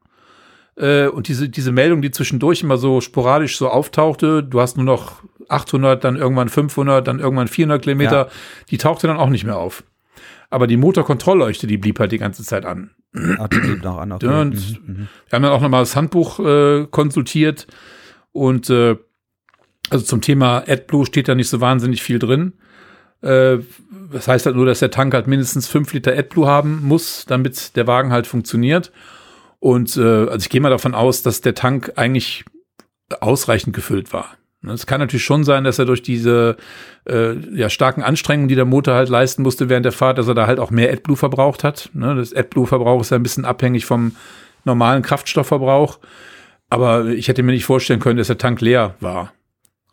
Äh, 0.77 1.07
und 1.07 1.27
diese, 1.27 1.47
diese 1.47 1.71
Meldung, 1.71 2.01
die 2.01 2.11
zwischendurch 2.11 2.63
immer 2.63 2.77
so 2.77 3.01
sporadisch 3.01 3.57
so 3.57 3.69
auftauchte, 3.69 4.43
du 4.43 4.59
hast 4.59 4.77
nur 4.77 4.85
noch 4.85 5.23
800, 5.49 6.03
dann 6.03 6.15
irgendwann 6.15 6.49
500, 6.49 7.07
dann 7.07 7.19
irgendwann 7.19 7.47
400 7.47 7.81
Kilometer, 7.81 8.25
Ja. 8.25 8.31
die 8.69 8.77
tauchte 8.77 9.07
dann 9.07 9.17
auch 9.17 9.29
nicht 9.29 9.43
mehr 9.45 9.57
auf. 9.57 9.83
Aber 10.49 10.67
die 10.67 10.77
Motorkontrollleuchte, 10.77 11.67
die 11.67 11.77
blieb 11.77 11.99
halt 11.99 12.11
die 12.11 12.17
ganze 12.17 12.43
Zeit 12.43 12.65
an. 12.65 12.91
Ach, 13.39 13.47
die 13.47 13.59
blieb 13.59 13.83
noch 13.83 13.97
an. 13.97 14.11
Okay. 14.11 14.27
Und 14.27 14.53
Mhm, 14.53 14.93
mhm. 14.93 15.07
Wir 15.29 15.35
haben 15.37 15.43
dann 15.43 15.51
auch 15.51 15.61
nochmal 15.61 15.81
das 15.81 15.95
Handbuch 15.95 16.39
äh, 16.39 16.85
konsultiert 16.89 17.67
und 18.31 18.69
äh, 18.69 18.95
also 19.89 20.03
zum 20.05 20.21
Thema 20.21 20.63
AdBlue 20.67 21.05
steht 21.05 21.27
da 21.27 21.35
nicht 21.35 21.49
so 21.49 21.61
wahnsinnig 21.61 22.01
viel 22.03 22.19
drin. 22.19 22.53
Äh, 23.21 23.57
das 24.11 24.27
heißt 24.27 24.45
halt 24.45 24.55
nur, 24.55 24.65
dass 24.65 24.79
der 24.79 24.91
Tank 24.91 25.13
halt 25.13 25.27
mindestens 25.27 25.67
5 25.67 25.93
Liter 25.93 26.11
AdBlue 26.17 26.47
haben 26.47 26.81
muss, 26.83 27.25
damit 27.25 27.75
der 27.75 27.87
Wagen 27.87 28.11
halt 28.11 28.27
funktioniert. 28.27 28.91
Und 29.59 29.97
äh, 29.97 30.01
also 30.01 30.37
ich 30.37 30.49
gehe 30.49 30.61
mal 30.61 30.69
davon 30.69 30.93
aus, 30.93 31.23
dass 31.23 31.41
der 31.41 31.55
Tank 31.55 31.93
eigentlich 31.95 32.45
ausreichend 33.19 33.75
gefüllt 33.75 34.13
war. 34.13 34.35
Ne, 34.65 34.73
Es 34.73 34.85
kann 34.85 34.99
natürlich 34.99 35.23
schon 35.23 35.43
sein, 35.43 35.63
dass 35.63 35.79
er 35.79 35.85
durch 35.85 36.01
diese 36.01 36.57
äh, 37.07 37.33
ja, 37.55 37.69
starken 37.69 38.01
Anstrengungen, 38.01 38.47
die 38.47 38.55
der 38.55 38.65
Motor 38.65 38.95
halt 38.95 39.09
leisten 39.09 39.43
musste 39.43 39.69
während 39.69 39.85
der 39.85 39.91
Fahrt, 39.91 40.17
dass 40.17 40.27
er 40.27 40.33
da 40.33 40.47
halt 40.47 40.59
auch 40.59 40.71
mehr 40.71 40.91
AdBlue 40.91 41.15
verbraucht 41.15 41.63
hat. 41.63 41.89
Ne, 41.93 42.15
Das 42.15 42.33
AdBlue-Verbrauch 42.33 43.01
ist 43.01 43.11
ja 43.11 43.17
ein 43.17 43.23
bisschen 43.23 43.45
abhängig 43.45 43.85
vom 43.85 44.15
normalen 44.63 45.03
Kraftstoffverbrauch. 45.03 45.99
Aber 46.69 47.05
ich 47.05 47.27
hätte 47.27 47.43
mir 47.43 47.51
nicht 47.51 47.65
vorstellen 47.65 47.99
können, 47.99 48.17
dass 48.17 48.27
der 48.27 48.39
Tank 48.39 48.59
leer 48.59 48.95
war. 48.99 49.31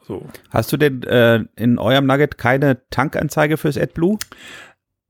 So. 0.06 0.26
Hast 0.50 0.72
du 0.72 0.76
denn 0.76 1.02
äh, 1.02 1.44
in 1.54 1.78
eurem 1.78 2.06
Nugget 2.06 2.38
keine 2.38 2.80
Tankanzeige 2.90 3.56
fürs 3.56 3.78
AdBlue? 3.78 4.18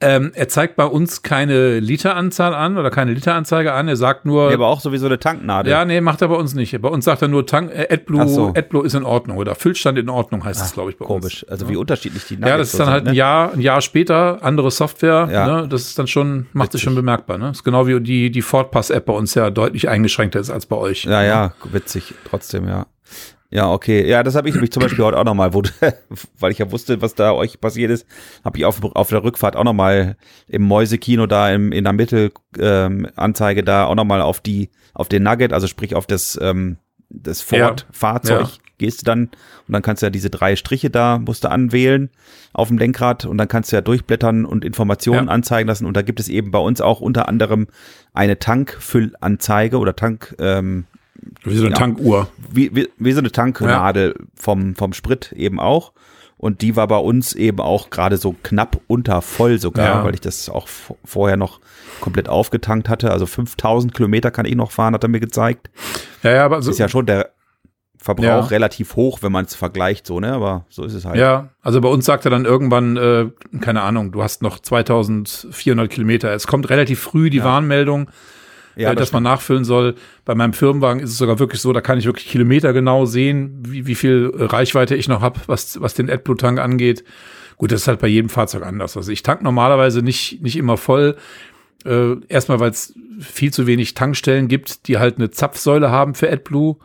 Ähm, 0.02 0.32
er 0.34 0.48
zeigt 0.48 0.76
bei 0.76 0.84
uns 0.84 1.22
keine 1.22 1.78
Literanzahl 1.78 2.54
an 2.54 2.76
oder 2.76 2.90
keine 2.90 3.12
Literanzeige 3.12 3.72
an. 3.72 3.88
Er 3.88 3.96
sagt 3.96 4.24
nur, 4.24 4.48
Nee, 4.48 4.54
aber 4.54 4.66
auch 4.66 4.80
sowieso 4.80 5.06
eine 5.06 5.18
Tanknadel. 5.18 5.70
ja, 5.72 5.84
nee, 5.84 6.00
macht 6.00 6.20
er 6.22 6.28
bei 6.28 6.34
uns 6.34 6.54
nicht. 6.54 6.80
Bei 6.82 6.88
uns 6.88 7.04
sagt 7.04 7.22
er 7.22 7.28
nur, 7.28 7.46
Tank, 7.46 7.70
äh, 7.72 7.86
AdBlue, 7.92 8.28
so. 8.28 8.48
AdBlue 8.54 8.84
ist 8.84 8.94
in 8.94 9.04
Ordnung 9.04 9.36
oder 9.38 9.54
Füllstand 9.54 9.98
in 9.98 10.08
Ordnung 10.08 10.44
heißt 10.44 10.60
es, 10.64 10.72
glaube 10.72 10.90
ich, 10.90 10.98
bei 10.98 11.04
Komisch. 11.06 11.42
uns. 11.44 11.50
Also 11.52 11.64
Ja. 11.66 11.70
wie 11.70 11.76
unterschiedlich 11.76 12.24
die 12.26 12.34
Ja, 12.34 12.40
Nuggets 12.40 12.58
das 12.58 12.68
ist 12.74 12.80
dann 12.80 12.88
halt 12.90 13.06
ein 13.06 13.12
ne? 13.12 13.16
Jahr, 13.16 13.52
ein 13.52 13.60
Jahr 13.60 13.80
später, 13.80 14.38
andere 14.42 14.70
Software. 14.70 15.28
Ja. 15.32 15.46
Ne? 15.62 15.68
Das 15.68 15.82
ist 15.82 15.98
dann 15.98 16.06
schon, 16.06 16.46
macht 16.52 16.72
sich 16.72 16.80
Witzig. 16.80 16.84
schon 16.84 16.94
bemerkbar. 16.94 17.38
Ne? 17.38 17.48
Das 17.48 17.58
ist 17.58 17.64
genau 17.64 17.86
wie 17.86 18.00
die, 18.00 18.30
die 18.30 18.42
Fordpass-App 18.42 19.06
bei 19.06 19.12
uns 19.12 19.34
ja 19.34 19.50
deutlich 19.50 19.88
eingeschränkter 19.88 20.40
ist 20.40 20.50
als 20.50 20.66
bei 20.66 20.76
euch. 20.76 21.04
Ja, 21.04 21.22
ja, 21.22 21.52
witzig, 21.70 22.14
trotzdem, 22.28 22.66
ja. 22.68 22.86
Ja, 23.52 23.70
okay. 23.70 24.08
Ja, 24.08 24.22
das 24.22 24.34
habe 24.34 24.48
ich 24.48 24.54
nämlich 24.54 24.72
zum 24.72 24.82
Beispiel 24.82 25.04
heute 25.04 25.18
auch 25.18 25.24
nochmal, 25.24 25.52
wo, 25.52 25.62
weil 26.38 26.52
ich 26.52 26.58
ja 26.58 26.72
wusste, 26.72 27.02
was 27.02 27.14
da 27.14 27.32
euch 27.32 27.60
passiert 27.60 27.90
ist, 27.90 28.06
habe 28.44 28.56
ich 28.56 28.64
auf, 28.64 28.82
auf 28.82 29.10
der 29.10 29.22
Rückfahrt 29.22 29.56
auch 29.56 29.64
nochmal 29.64 30.16
im 30.48 30.62
Mäusekino 30.62 31.26
da 31.26 31.50
im, 31.52 31.70
in 31.70 31.84
der 31.84 31.92
Mittelanzeige 31.92 32.32
ähm, 32.58 33.08
Anzeige 33.14 33.62
da 33.62 33.84
auch 33.84 33.94
nochmal 33.94 34.22
auf 34.22 34.40
die, 34.40 34.70
auf 34.94 35.08
den 35.08 35.22
Nugget, 35.22 35.52
also 35.52 35.66
sprich 35.66 35.94
auf 35.94 36.06
das, 36.06 36.38
ähm, 36.42 36.78
das. 37.10 37.42
Ford-Fahrzeug 37.42 38.40
Ja. 38.40 38.48
gehst 38.78 39.02
du 39.02 39.04
dann 39.04 39.24
und 39.68 39.72
dann 39.74 39.82
kannst 39.82 40.00
du 40.02 40.06
ja 40.06 40.10
diese 40.10 40.30
drei 40.30 40.56
Striche 40.56 40.88
da, 40.88 41.18
musst 41.18 41.44
du 41.44 41.50
anwählen 41.50 42.08
auf 42.54 42.68
dem 42.68 42.78
Lenkrad 42.78 43.26
und 43.26 43.36
dann 43.36 43.48
kannst 43.48 43.70
du 43.70 43.76
ja 43.76 43.82
durchblättern 43.82 44.46
und 44.46 44.64
Informationen 44.64 45.26
Ja. 45.26 45.32
anzeigen 45.32 45.68
lassen 45.68 45.84
und 45.84 45.94
da 45.94 46.00
gibt 46.00 46.20
es 46.20 46.30
eben 46.30 46.50
bei 46.52 46.58
uns 46.58 46.80
auch 46.80 47.00
unter 47.02 47.28
anderem 47.28 47.66
eine 48.14 48.38
Tankfüllanzeige 48.38 49.78
oder 49.78 49.94
Tank, 49.94 50.34
ähm, 50.38 50.86
Wie 51.44 51.54
so 51.56 51.62
eine 51.64 51.70
Ja. 51.72 51.76
Tankuhr. 51.78 52.28
wie, 52.50 52.74
wie, 52.74 52.88
wie 52.98 53.12
so 53.12 53.18
eine 53.20 53.30
Tanknadel 53.32 54.14
vom, 54.34 54.74
vom 54.74 54.92
Sprit 54.92 55.32
eben 55.32 55.60
auch. 55.60 55.92
Und 56.36 56.60
die 56.60 56.74
war 56.74 56.88
bei 56.88 56.96
uns 56.96 57.34
eben 57.34 57.60
auch 57.60 57.90
gerade 57.90 58.16
so 58.16 58.34
knapp 58.42 58.80
unter 58.88 59.22
voll 59.22 59.60
sogar, 59.60 59.86
Ja. 59.86 60.04
weil 60.04 60.14
ich 60.14 60.20
das 60.20 60.48
auch 60.48 60.66
vorher 61.04 61.36
noch 61.36 61.60
komplett 62.00 62.28
aufgetankt 62.28 62.88
hatte. 62.88 63.12
Also 63.12 63.26
5000 63.26 63.94
Kilometer 63.94 64.32
kann 64.32 64.44
ich 64.46 64.56
noch 64.56 64.72
fahren, 64.72 64.94
hat 64.94 65.04
er 65.04 65.08
mir 65.08 65.20
gezeigt. 65.20 65.70
Ja, 66.24 66.32
ja, 66.32 66.44
aber 66.44 66.60
so, 66.60 66.72
Ist 66.72 66.78
ja 66.78 66.88
schon 66.88 67.06
der 67.06 67.30
Verbrauch 67.96 68.24
Ja. 68.24 68.40
relativ 68.40 68.96
hoch, 68.96 69.20
wenn 69.22 69.30
man 69.30 69.44
es 69.44 69.54
vergleicht, 69.54 70.08
so, 70.08 70.18
ne? 70.18 70.32
Aber 70.32 70.66
so 70.68 70.82
ist 70.82 70.94
es 70.94 71.04
halt. 71.04 71.16
Ja, 71.16 71.50
also 71.60 71.80
bei 71.80 71.88
uns 71.88 72.04
sagt 72.04 72.24
er 72.24 72.32
dann 72.32 72.44
irgendwann, 72.44 72.96
äh, 72.96 73.26
keine 73.60 73.82
Ahnung, 73.82 74.10
du 74.10 74.24
hast 74.24 74.42
noch 74.42 74.58
2400 74.58 75.88
Kilometer. 75.88 76.32
Es 76.34 76.48
kommt 76.48 76.68
relativ 76.70 76.98
früh 77.00 77.30
die 77.30 77.36
Ja. 77.38 77.44
Warnmeldung, 77.44 78.10
Ja, 78.76 78.92
äh, 78.92 78.94
dass 78.94 79.12
man 79.12 79.22
nachfüllen 79.22 79.64
soll. 79.64 79.94
Bei 80.24 80.34
meinem 80.34 80.52
Firmenwagen 80.52 81.02
ist 81.02 81.10
es 81.10 81.18
sogar 81.18 81.38
wirklich 81.38 81.60
so, 81.60 81.72
da 81.72 81.80
kann 81.80 81.98
ich 81.98 82.06
wirklich 82.06 82.26
Kilometer 82.26 82.72
genau 82.72 83.04
sehen, 83.04 83.62
wie, 83.66 83.86
wie 83.86 83.94
viel 83.94 84.32
äh, 84.36 84.44
Reichweite 84.44 84.94
ich 84.94 85.08
noch 85.08 85.20
habe, 85.20 85.40
was, 85.46 85.80
was 85.80 85.94
den 85.94 86.10
AdBlue-Tank 86.10 86.58
angeht. 86.58 87.04
Gut, 87.56 87.70
das 87.70 87.82
ist 87.82 87.88
halt 87.88 88.00
bei 88.00 88.08
jedem 88.08 88.28
Fahrzeug 88.28 88.64
anders. 88.64 88.96
Also 88.96 89.12
ich 89.12 89.22
tank 89.22 89.42
normalerweise 89.42 90.02
nicht, 90.02 90.42
nicht 90.42 90.56
immer 90.56 90.76
voll. 90.76 91.16
Äh, 91.84 92.16
erstmal, 92.28 92.60
weil 92.60 92.70
es 92.70 92.94
viel 93.20 93.52
zu 93.52 93.66
wenig 93.66 93.94
Tankstellen 93.94 94.48
gibt, 94.48 94.88
die 94.88 94.98
halt 94.98 95.16
eine 95.18 95.30
Zapfsäule 95.30 95.90
haben 95.90 96.14
für 96.14 96.30
AdBlue. 96.30 96.76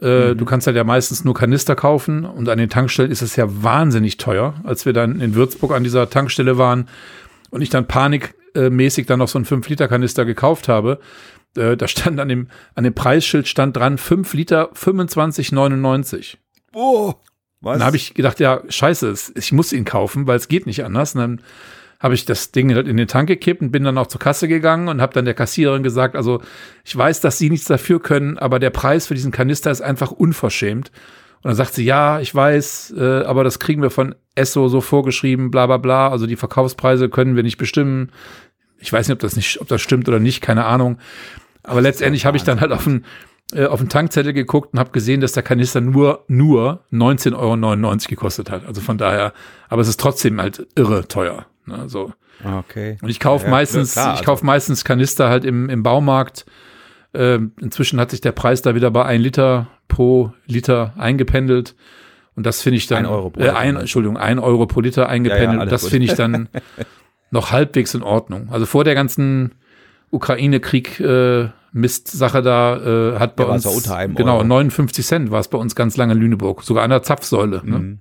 Äh, 0.00 0.34
Du 0.34 0.44
kannst 0.44 0.66
halt 0.66 0.76
ja 0.76 0.84
meistens 0.84 1.24
nur 1.24 1.34
Kanister 1.34 1.76
kaufen 1.76 2.24
und 2.24 2.48
an 2.48 2.58
den 2.58 2.68
Tankstellen 2.68 3.10
ist 3.10 3.22
es 3.22 3.36
ja 3.36 3.46
wahnsinnig 3.48 4.16
teuer. 4.16 4.54
Als 4.64 4.84
wir 4.84 4.92
dann 4.92 5.20
in 5.20 5.34
Würzburg 5.34 5.72
an 5.72 5.84
dieser 5.84 6.10
Tankstelle 6.10 6.58
waren 6.58 6.88
und 7.50 7.62
ich 7.62 7.70
dann 7.70 7.86
panikmäßig 8.54 9.06
dann 9.06 9.18
noch 9.18 9.28
so 9.28 9.38
einen 9.38 9.46
5-Liter-Kanister 9.46 10.24
gekauft 10.24 10.68
habe, 10.68 11.00
äh, 11.56 11.76
da 11.76 11.88
stand 11.88 12.20
an 12.20 12.28
dem, 12.28 12.48
an 12.74 12.84
dem 12.84 12.94
Preisschild 12.94 13.48
stand 13.48 13.76
dran 13.76 13.98
5 13.98 14.32
Liter 14.34 14.72
25,99. 14.72 16.36
Oh, 16.74 17.14
was? 17.60 17.78
Dann 17.78 17.86
habe 17.86 17.96
ich 17.96 18.14
gedacht, 18.14 18.40
ja, 18.40 18.62
scheiße, 18.68 19.14
ich 19.34 19.52
muss 19.52 19.72
ihn 19.72 19.84
kaufen, 19.84 20.26
weil 20.26 20.36
es 20.36 20.48
geht 20.48 20.66
nicht 20.66 20.84
anders. 20.84 21.14
Und 21.14 21.20
dann 21.20 21.40
habe 22.00 22.14
ich 22.14 22.24
das 22.24 22.50
Ding 22.50 22.74
halt 22.74 22.88
in 22.88 22.96
den 22.96 23.06
Tank 23.06 23.28
gekippt 23.28 23.62
und 23.62 23.70
bin 23.70 23.84
dann 23.84 23.98
auch 23.98 24.08
zur 24.08 24.20
Kasse 24.20 24.48
gegangen 24.48 24.88
und 24.88 25.00
habe 25.00 25.14
dann 25.14 25.24
der 25.24 25.34
Kassiererin 25.34 25.84
gesagt, 25.84 26.16
also 26.16 26.42
ich 26.84 26.96
weiß, 26.96 27.20
dass 27.20 27.38
Sie 27.38 27.48
nichts 27.48 27.66
dafür 27.66 28.00
können, 28.00 28.38
aber 28.38 28.58
der 28.58 28.70
Preis 28.70 29.06
für 29.06 29.14
diesen 29.14 29.30
Kanister 29.30 29.70
ist 29.70 29.82
einfach 29.82 30.10
unverschämt. 30.10 30.90
Und 31.42 31.48
dann 31.48 31.54
sagt 31.56 31.74
sie, 31.74 31.84
ja, 31.84 32.20
ich 32.20 32.34
weiß, 32.34 32.94
äh, 32.96 33.22
aber 33.24 33.42
das 33.44 33.58
kriegen 33.58 33.82
wir 33.82 33.90
von 33.90 34.14
Esso 34.34 34.68
so 34.68 34.80
vorgeschrieben, 34.80 35.50
bla 35.50 35.66
bla 35.66 35.76
bla. 35.76 36.08
Also 36.08 36.26
die 36.26 36.36
Verkaufspreise 36.36 37.08
können 37.08 37.34
wir 37.36 37.42
nicht 37.42 37.56
bestimmen. 37.58 38.10
Ich 38.78 38.92
weiß 38.92 39.08
nicht, 39.08 39.14
ob 39.14 39.20
das 39.20 39.36
nicht, 39.36 39.60
ob 39.60 39.68
das 39.68 39.80
stimmt 39.80 40.08
oder 40.08 40.20
nicht, 40.20 40.40
keine 40.40 40.64
Ahnung. 40.64 40.98
Aber 41.64 41.80
letztendlich 41.80 42.26
habe 42.26 42.36
ich 42.36 42.44
dann 42.44 42.60
halt 42.60 42.72
auf 42.72 42.84
den, 42.84 43.04
äh, 43.52 43.66
auf 43.66 43.80
den 43.80 43.88
Tankzettel 43.88 44.32
geguckt 44.32 44.72
und 44.72 44.78
habe 44.78 44.90
gesehen, 44.90 45.20
dass 45.20 45.32
der 45.32 45.42
Kanister 45.42 45.80
nur, 45.80 46.24
nur 46.28 46.84
19,99 46.92 47.34
Euro 47.36 47.96
gekostet 48.08 48.50
hat. 48.50 48.64
Also 48.66 48.80
von 48.80 48.98
daher, 48.98 49.32
aber 49.68 49.82
es 49.82 49.88
ist 49.88 50.00
trotzdem 50.00 50.40
halt 50.40 50.66
irre 50.76 51.06
teuer. 51.08 51.46
Ne, 51.66 51.88
so. 51.88 52.12
Ah, 52.44 52.58
Okay. 52.60 52.98
Und 53.02 53.08
ich 53.08 53.20
kaufe 53.20 53.44
Ja, 53.44 53.50
meistens, 53.50 53.92
klar, 53.92 54.06
ich 54.14 54.20
also- 54.20 54.24
kaufe 54.24 54.46
meistens 54.46 54.84
Kanister 54.84 55.28
halt 55.28 55.44
im, 55.44 55.68
im 55.68 55.82
Baumarkt. 55.82 56.44
Ähm, 57.14 57.52
inzwischen 57.60 58.00
hat 58.00 58.10
sich 58.10 58.20
der 58.20 58.32
Preis 58.32 58.62
da 58.62 58.74
wieder 58.74 58.90
bei 58.90 59.04
ein 59.04 59.20
Liter 59.20 59.68
pro 59.88 60.32
Liter 60.46 60.94
eingependelt. 60.96 61.74
Und 62.34 62.46
das 62.46 62.62
finde 62.62 62.78
ich 62.78 62.86
dann, 62.86 63.04
Ein 63.04 63.06
Euro 63.06 63.30
pro 63.30 63.40
äh, 63.40 63.44
Liter, 63.44 63.56
ein, 63.58 63.74
ne? 63.74 63.80
Entschuldigung, 63.80 64.16
ein 64.16 64.38
Euro 64.38 64.66
pro 64.66 64.80
Liter 64.80 65.08
eingependelt. 65.08 65.60
alles 65.60 65.70
das 65.70 65.82
gut. 65.82 65.90
finde 65.90 66.06
ich 66.06 66.14
dann 66.14 66.48
noch 67.30 67.50
halbwegs 67.52 67.94
in 67.94 68.02
Ordnung. 68.02 68.48
Also 68.50 68.64
vor 68.66 68.84
der 68.84 68.94
ganzen 68.94 69.52
Ukraine-Krieg 70.10 71.00
äh, 71.00 71.48
Mist-Sache 71.72 72.42
da 72.42 72.76
äh, 73.14 73.18
hat 73.18 73.36
bei 73.36 73.44
Ja, 73.44 73.50
uns 73.50 73.64
genau 74.14 74.36
Euro. 74.36 74.44
59 74.44 75.06
Cent 75.06 75.30
war 75.30 75.40
es 75.40 75.48
bei 75.48 75.58
uns 75.58 75.74
ganz 75.74 75.96
lange 75.96 76.12
in 76.12 76.18
Lüneburg, 76.20 76.62
sogar 76.62 76.84
an 76.84 76.90
der 76.90 77.02
Zapfsäule. 77.02 77.62
Ne? 77.64 77.98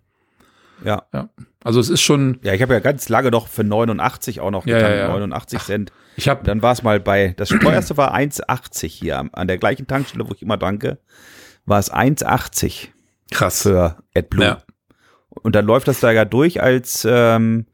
Ja. 0.84 1.04
Ja. 1.14 1.30
Also 1.64 1.80
es 1.80 1.90
ist 1.90 2.02
schon, 2.02 2.40
Ja, 2.44 2.54
ich 2.54 2.62
habe 2.62 2.74
ja 2.74 2.80
ganz 2.80 3.08
lange 3.10 3.30
noch 3.32 3.48
für 3.48 3.64
89 3.64 4.40
auch 4.40 4.52
noch 4.52 4.66
Ja, 4.66 4.78
getankt, 4.78 4.98
ja, 4.98 5.04
ja. 5.04 5.10
89 5.10 5.60
Cent. 5.60 5.92
ich 6.16 6.28
habe 6.28 6.44
Dann 6.44 6.62
war 6.62 6.72
es 6.74 6.82
mal 6.84 7.00
bei, 7.00 7.34
das 7.38 7.50
teuerste 7.50 7.98
war 7.98 8.16
1,80 8.16 8.88
hier 8.88 9.30
an 9.32 9.48
der 9.48 9.58
gleichen 9.58 9.88
Tankstelle, 9.88 10.28
wo 10.28 10.34
ich 10.34 10.42
immer 10.42 10.58
danke, 10.58 10.98
war 11.66 11.80
es 11.80 11.92
1,80 11.94 12.88
krass. 13.32 13.62
für 13.64 13.98
AdBlue. 14.16 14.44
Ja. 14.46 14.58
Und 15.30 15.56
dann 15.56 15.66
läuft 15.66 15.88
das 15.88 16.00
da 16.00 16.12
ja 16.12 16.26
durch 16.26 16.62
als 16.62 17.08
ähm, 17.10 17.66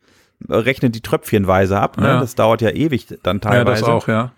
rechnet 0.50 0.94
die 0.94 1.02
Tröpfchenweise 1.02 1.80
ab. 1.80 1.98
Ne? 1.98 2.08
Ja. 2.08 2.20
Das 2.20 2.36
dauert 2.36 2.62
ja 2.62 2.70
ewig 2.70 3.08
dann 3.24 3.38
Ja, 3.38 3.50
teilweise. 3.50 3.82
das 3.82 3.90
auch, 3.90 4.08
ja. 4.08 4.32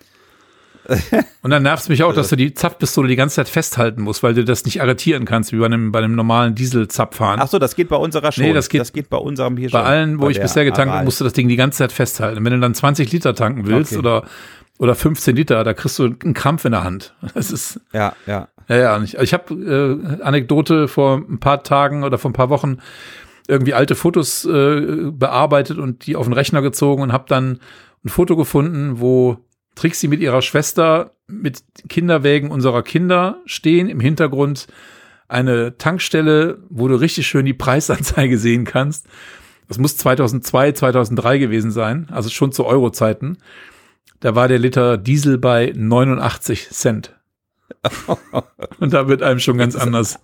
Und 1.41 1.51
dann 1.51 1.63
nervt 1.63 1.83
es 1.83 1.89
mich 1.89 2.03
auch, 2.03 2.13
dass 2.13 2.29
du 2.29 2.35
die 2.35 2.53
Zapfpistole 2.53 3.07
die 3.07 3.15
ganze 3.15 3.37
Zeit 3.37 3.47
festhalten 3.49 4.01
musst, 4.01 4.23
weil 4.23 4.33
du 4.33 4.43
das 4.43 4.65
nicht 4.65 4.81
arretieren 4.81 5.25
kannst, 5.25 5.51
wie 5.53 5.57
bei 5.57 5.65
einem, 5.67 5.91
bei 5.91 5.99
einem 5.99 6.15
normalen 6.15 6.55
Dieselzapfhahn. 6.55 7.39
Ach 7.39 7.47
so, 7.47 7.59
das 7.59 7.75
geht 7.75 7.89
bei 7.89 7.95
unserer 7.95 8.31
schon. 8.31 8.43
Nee, 8.45 8.53
das 8.53 8.69
geht- 8.69 8.81
das 8.81 8.91
geht 8.93 9.09
bei 9.09 9.17
unserem 9.17 9.55
hier 9.57 9.69
bei 9.69 9.79
schon. 9.79 9.87
allen, 9.87 10.19
wo 10.19 10.25
Bei 10.25 10.31
ich 10.31 10.41
bisher 10.41 10.65
getankt 10.65 10.93
habe, 10.93 11.05
musst 11.05 11.19
du 11.19 11.23
das 11.23 11.33
Ding 11.33 11.47
die 11.47 11.55
ganze 11.55 11.77
Zeit 11.79 11.91
festhalten. 11.91 12.39
Und 12.39 12.45
wenn 12.45 12.53
du 12.53 12.59
dann 12.59 12.73
20 12.73 13.11
Liter 13.11 13.33
tanken 13.35 13.65
willst 13.67 13.91
Okay. 13.93 13.99
oder, 13.99 14.23
oder 14.79 14.95
15 14.95 15.35
Liter, 15.35 15.63
da 15.63 15.73
kriegst 15.73 15.97
du 15.99 16.05
einen 16.05 16.33
Krampf 16.33 16.65
in 16.65 16.71
der 16.71 16.83
Hand. 16.83 17.13
Das 17.33 17.51
ist, 17.51 17.79
Ja, 17.93 18.13
ja. 18.25 18.47
ja, 18.67 18.75
ja. 18.75 18.93
Also 18.93 19.17
ich 19.21 19.33
habe 19.33 19.53
äh, 20.19 20.21
Anekdote 20.23 20.87
vor 20.87 21.17
ein 21.17 21.39
paar 21.39 21.63
Tagen 21.63 22.03
oder 22.03 22.17
vor 22.17 22.31
ein 22.31 22.33
paar 22.33 22.49
Wochen 22.49 22.77
irgendwie 23.47 23.73
alte 23.73 23.95
Fotos 23.95 24.45
äh, 24.45 25.09
bearbeitet 25.11 25.77
und 25.77 26.05
die 26.05 26.15
auf 26.15 26.25
den 26.25 26.33
Rechner 26.33 26.61
gezogen 26.61 27.01
und 27.01 27.13
habe 27.13 27.25
dann 27.27 27.59
ein 28.05 28.09
Foto 28.09 28.35
gefunden, 28.35 28.99
wo 28.99 29.37
Trixie 29.76 30.07
mit 30.07 30.20
ihrer 30.20 30.41
Schwester 30.41 31.11
mit 31.28 31.63
Kinderwägen 31.88 32.51
unserer 32.51 32.84
Kinder 32.84 33.41
stehen. 33.45 33.89
Im 33.89 33.99
Hintergrund 33.99 34.67
eine 35.28 35.78
Tankstelle, 35.78 36.59
wo 36.70 36.88
du 36.88 36.95
richtig 36.95 37.28
schön 37.28 37.45
die 37.45 37.53
Preisanzeige 37.53 38.38
sehen 38.39 38.65
kannst. 38.65 39.07
Das 39.67 39.78
muss 39.78 39.95
2002, 39.97 40.72
2003 40.74 41.38
gewesen 41.38 41.72
sein, 41.72 42.07
also 42.09 42.30
schon 42.30 42.51
zu 42.51 42.65
Euro-Zeiten. 42.65 43.38
Da 44.20 44.36
war 44.36 44.47
der 44.47 44.59
Liter 44.59 44.97
Diesel 44.97 45.38
bei 45.38 45.72
89 45.76 46.70
Cent. 46.72 47.15
Und 48.80 48.93
da 48.93 49.07
wird 49.07 49.22
einem 49.22 49.39
schon 49.39 49.57
ganz 49.57 49.76
anders. 49.76 50.20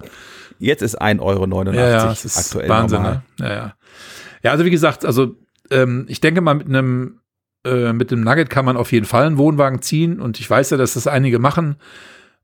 Jetzt 0.58 0.82
ist 0.82 1.00
1,89 1.02 1.22
Euro 1.22 1.72
Ja, 1.74 1.89
ja, 1.89 2.06
das 2.06 2.26
ist 2.26 2.38
aktuell 2.38 2.70
Wahnsinn. 2.70 3.02
normal. 3.02 3.24
Ne? 3.39 3.48
Ja, 3.48 3.54
ja. 3.54 3.76
ja, 4.43 4.52
also 4.52 4.66
wie 4.66 4.72
gesagt, 4.72 5.06
also 5.06 5.36
ähm, 5.70 6.06
ich 6.10 6.22
denke 6.22 6.41
mal 6.41 6.56
mit 6.56 6.68
einem 6.68 7.20
äh, 7.66 7.93
mit 7.93 8.11
dem 8.11 8.22
Nugget 8.22 8.49
kann 8.49 8.66
man 8.66 8.78
auf 8.78 8.91
jeden 8.91 9.05
Fall 9.05 9.26
einen 9.26 9.38
Wohnwagen 9.38 9.82
ziehen 9.82 10.20
und 10.20 10.39
ich 10.39 10.49
weiß 10.49 10.70
ja, 10.70 10.78
dass 10.78 10.93
das 10.93 11.07
einige 11.07 11.39
machen. 11.39 11.76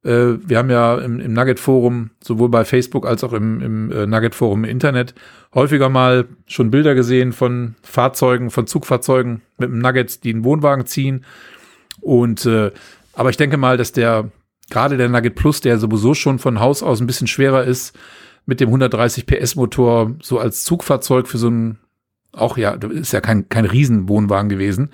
Äh, 0.03 0.33
wir 0.45 0.57
haben 0.57 0.69
ja 0.69 0.97
im, 0.97 1.19
im 1.19 1.33
Nugget-Forum, 1.33 2.09
sowohl 2.23 2.49
bei 2.49 2.65
Facebook 2.65 3.05
als 3.05 3.23
auch 3.23 3.33
im, 3.33 3.61
im 3.61 3.91
äh, 3.91 4.07
Nugget-Forum 4.07 4.63
im 4.63 4.69
Internet, 4.69 5.13
häufiger 5.53 5.89
mal 5.89 6.25
schon 6.47 6.71
Bilder 6.71 6.95
gesehen 6.95 7.33
von 7.33 7.75
Fahrzeugen, 7.83 8.49
von 8.49 8.67
Zugfahrzeugen 8.67 9.41
mit 9.57 9.69
dem 9.69 9.79
Nugget, 9.79 10.23
die 10.23 10.33
einen 10.33 10.43
Wohnwagen 10.43 10.85
ziehen. 10.85 11.23
Und 11.99 12.45
äh, 12.45 12.71
aber 13.13 13.29
ich 13.29 13.37
denke 13.37 13.57
mal, 13.57 13.77
dass 13.77 13.91
der 13.91 14.31
gerade 14.69 14.97
der 14.97 15.09
Nugget 15.09 15.35
Plus, 15.35 15.61
der 15.61 15.77
sowieso 15.77 16.15
schon 16.15 16.39
von 16.39 16.59
Haus 16.59 16.81
aus 16.81 16.99
ein 16.99 17.07
bisschen 17.07 17.27
schwerer 17.27 17.63
ist, 17.63 17.95
mit 18.47 18.59
dem 18.59 18.69
130 18.69 19.27
PS 19.27 19.55
Motor 19.55 20.15
so 20.21 20.39
als 20.39 20.63
Zugfahrzeug 20.63 21.27
für 21.27 21.37
so 21.37 21.49
ein 21.49 21.77
auch 22.33 22.57
ja, 22.57 22.71
ist 22.73 23.11
ja 23.13 23.21
kein, 23.21 23.49
kein 23.49 23.65
Riesenwohnwagen 23.65 24.49
gewesen, 24.49 24.89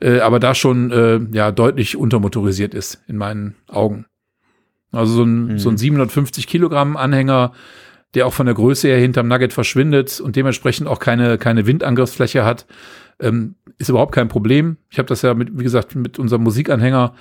äh, 0.00 0.20
aber 0.20 0.40
da 0.40 0.54
schon 0.54 0.90
äh, 0.90 1.20
ja 1.32 1.52
deutlich 1.52 1.96
untermotorisiert 1.96 2.74
ist 2.74 3.02
in 3.06 3.16
meinen 3.16 3.54
Augen. 3.68 4.06
Also 4.90 5.14
so 5.14 5.22
ein, 5.22 5.46
Mhm. 5.46 5.58
so 5.58 5.70
ein 5.70 5.78
750 5.78 6.46
Kilogramm 6.46 6.96
Anhänger, 6.96 7.52
der 8.14 8.26
auch 8.26 8.32
von 8.34 8.46
der 8.46 8.54
Größe 8.54 8.88
her 8.88 8.98
hinterm 8.98 9.28
Nugget 9.28 9.52
verschwindet 9.52 10.20
und 10.20 10.36
dementsprechend 10.36 10.86
auch 10.86 10.98
keine, 10.98 11.38
keine 11.38 11.66
Windangriffsfläche 11.66 12.44
hat, 12.44 12.66
ähm, 13.20 13.54
ist 13.78 13.88
überhaupt 13.88 14.12
kein 14.14 14.28
Problem. 14.28 14.76
Ich 14.90 14.98
habe 14.98 15.08
das 15.08 15.22
ja 15.22 15.32
mit, 15.34 15.58
wie 15.58 15.62
gesagt, 15.62 15.94
mit 15.94 16.18
unserem 16.18 16.42
Musikanhänger 16.42 17.14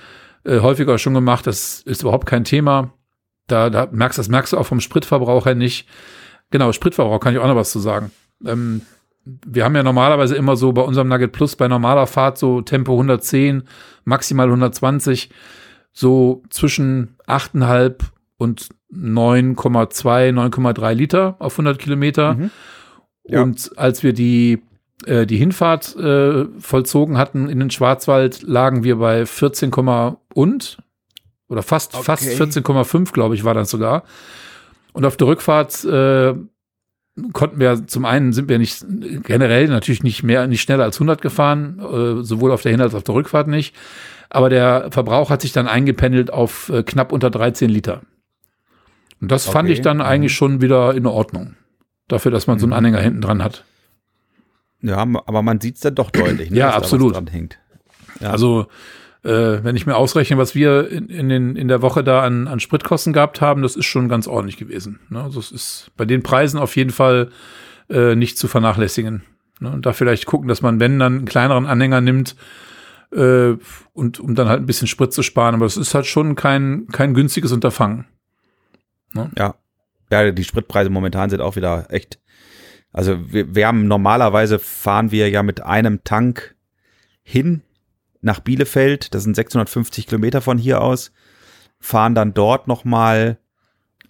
äh, 0.43 0.59
häufiger 0.59 0.97
schon 0.97 1.14
gemacht. 1.14 1.47
Das 1.47 1.82
ist 1.86 2.01
überhaupt 2.01 2.26
kein 2.28 2.43
Thema. 2.43 2.93
Da, 3.47 3.70
da 3.70 3.88
merkst 3.91 4.18
das 4.20 4.28
merkst 4.28 4.53
du 4.53 4.57
auch 4.57 4.66
vom 4.66 4.82
Spritverbrauch 4.82 5.45
her 5.45 5.55
nicht. 5.55 5.88
Genau, 6.49 6.72
Spritverbrauch 6.74 7.20
kann 7.20 7.34
ich 7.34 7.39
auch 7.39 7.47
noch 7.47 7.55
was 7.55 7.72
zu 7.72 7.80
sagen. 7.80 8.12
Ähm, 8.45 8.82
wir 9.26 9.64
haben 9.64 9.76
ja 9.76 9.84
normalerweise 9.84 10.36
immer 10.36 10.56
so 10.56 10.72
bei 10.72 10.82
unserem 10.82 11.08
Nugget 11.08 11.32
Plus 11.32 11.56
bei 11.56 11.68
normaler 11.68 12.08
Fahrt 12.08 12.38
so 12.38 12.62
Tempo 12.62 12.94
110, 12.94 13.64
maximal 14.04 14.48
120, 14.48 15.30
so 15.94 16.44
zwischen 16.50 17.16
8,5 17.28 17.96
und 18.38 18.70
9,2, 18.94 20.32
9,3 20.32 20.94
Liter 20.94 21.36
auf 21.40 21.54
100 21.54 21.80
Kilometer. 21.80 22.34
Mhm. 22.34 22.52
Ja. 23.26 23.44
Und 23.44 23.72
als 23.78 24.04
wir 24.04 24.14
die, 24.14 24.64
äh, 25.06 25.26
die 25.26 25.38
Hinfahrt 25.38 25.96
äh, 25.96 26.46
vollzogen 26.60 27.18
hatten 27.18 27.48
in 27.48 27.60
den 27.60 27.70
Schwarzwald, 27.70 28.42
lagen 28.42 28.84
wir 28.84 28.98
bei 28.98 29.26
14, 29.26 29.72
und 30.34 30.78
oder 31.48 31.64
fast, 31.64 31.94
Okay. 31.94 32.04
fast 32.04 32.24
14,5, 32.24 33.12
glaube 33.12 33.36
ich, 33.36 33.44
war 33.44 33.54
das 33.54 33.70
sogar. 33.70 34.04
Und 34.94 35.06
auf 35.06 35.18
der 35.18 35.28
Rückfahrt 35.28 35.84
äh, 35.86 36.34
konnten 37.34 37.59
wir 37.59 37.88
zum 37.88 38.05
einen 38.05 38.32
sind 38.34 38.47
wir 38.49 38.57
nicht 38.57 38.86
generell 39.24 39.68
natürlich 39.68 40.01
nicht 40.03 40.24
mehr 40.24 40.47
nicht 40.47 40.62
schneller 40.62 40.84
als 40.86 40.97
100 40.97 41.22
gefahren, 41.22 41.80
äh, 41.80 42.24
sowohl 42.24 42.51
auf 42.51 42.62
der 42.62 42.72
Hin- 42.72 42.82
als 42.82 42.93
auch 42.93 42.99
auf 42.99 43.03
der 43.03 43.16
Rückfahrt 43.16 43.47
nicht. 43.47 43.76
Aber 44.30 44.49
der 44.49 44.88
Verbrauch 44.91 45.30
hat 45.30 45.41
sich 45.41 45.51
dann 45.51 45.68
eingependelt 45.68 46.32
auf 46.32 46.70
äh, 46.70 46.84
knapp 46.84 47.12
unter 47.12 47.30
13 47.30 47.70
Liter. 47.70 48.01
Und 49.20 49.30
das 49.32 49.45
fand 49.45 49.68
Okay. 49.68 49.74
ich 49.74 49.82
dann 49.82 49.97
Mhm. 49.97 50.03
eigentlich 50.03 50.34
schon 50.34 50.62
wieder 50.62 50.93
in 50.95 51.05
Ordnung. 51.05 51.55
Dafür, 52.07 52.32
dass 52.32 52.47
man 52.47 52.59
so 52.59 52.66
einen 52.66 52.72
Mhm. 52.72 52.78
Anhänger 52.78 52.99
hinten 53.01 53.22
dran 53.22 53.43
hat. 53.43 53.66
Ja, 54.82 54.97
aber 54.97 55.41
man 55.43 55.59
sieht 55.62 55.76
es 55.76 55.82
dann 55.82 55.95
doch 55.95 56.09
deutlich, 56.12 56.49
ne, 56.49 56.57
Ja, 56.57 56.72
absolut. 56.72 57.14
dran 57.16 57.28
hängt. 57.28 57.59
Ja. 58.20 58.32
Also, 58.32 58.68
äh, 59.24 59.64
wenn 59.64 59.76
ich 59.76 59.86
mir 59.86 59.96
ausrechne, 59.96 60.38
was 60.38 60.56
wir 60.56 60.90
in, 60.90 61.10
in, 61.10 61.30
den, 61.30 61.56
in 61.56 61.68
der 61.68 61.82
Woche 61.82 62.04
da 62.04 62.24
an, 62.24 62.48
an 62.48 62.60
Spritkosten 62.60 63.14
gehabt 63.14 63.42
haben, 63.42 63.62
das 63.62 63.76
ist 63.76 63.86
schon 63.86 64.10
ganz 64.10 64.28
ordentlich 64.28 64.58
gewesen. 64.58 65.00
Ne? 65.10 65.22
Also 65.22 65.40
es 65.40 65.52
ist 65.52 65.92
bei 65.96 66.06
den 66.06 66.24
Preisen 66.24 66.60
auf 66.60 66.76
jeden 66.76 66.90
Fall 66.90 67.30
äh, 67.90 68.16
nicht 68.16 68.38
zu 68.38 68.48
vernachlässigen. 68.48 69.24
Ne? 69.60 69.72
Und 69.72 69.86
da 69.86 69.94
vielleicht 69.94 70.26
gucken, 70.26 70.48
dass 70.48 70.62
man, 70.62 70.80
wenn 70.80 71.00
dann 71.00 71.18
einen 71.20 71.26
kleineren 71.26 71.66
Anhänger 71.66 72.02
nimmt, 72.02 72.36
äh, 73.12 73.58
und 73.94 74.20
um 74.20 74.36
dann 74.36 74.48
halt 74.48 74.62
ein 74.62 74.66
bisschen 74.66 74.88
Sprit 74.88 75.14
zu 75.14 75.24
sparen. 75.24 75.56
Aber 75.56 75.66
das 75.66 75.78
ist 75.78 75.94
halt 75.94 76.06
schon 76.06 76.36
kein, 76.36 76.88
kein 76.88 77.14
günstiges 77.14 77.52
Unterfangen. 77.52 78.06
Ja. 79.38 79.56
Ja, 80.10 80.32
die 80.32 80.44
Spritpreise 80.44 80.90
momentan 80.90 81.30
sind 81.30 81.42
auch 81.42 81.56
wieder 81.56 81.88
echt. 81.90 82.20
Also 82.92 83.32
wir, 83.32 83.56
wir 83.56 83.68
haben 83.68 83.88
normalerweise 83.88 84.60
fahren 84.60 85.12
wir 85.12 85.30
ja 85.30 85.44
mit 85.44 85.62
einem 85.62 86.04
Tank 86.04 86.56
hin 87.24 87.62
nach 88.22 88.40
Bielefeld. 88.40 89.14
Das 89.14 89.24
sind 89.24 89.36
650 89.36 90.08
Kilometer 90.08 90.42
von 90.42 90.58
hier 90.58 90.82
aus. 90.82 91.12
Fahren 91.80 92.16
dann 92.16 92.34
dort 92.34 92.68
nochmal 92.68 93.38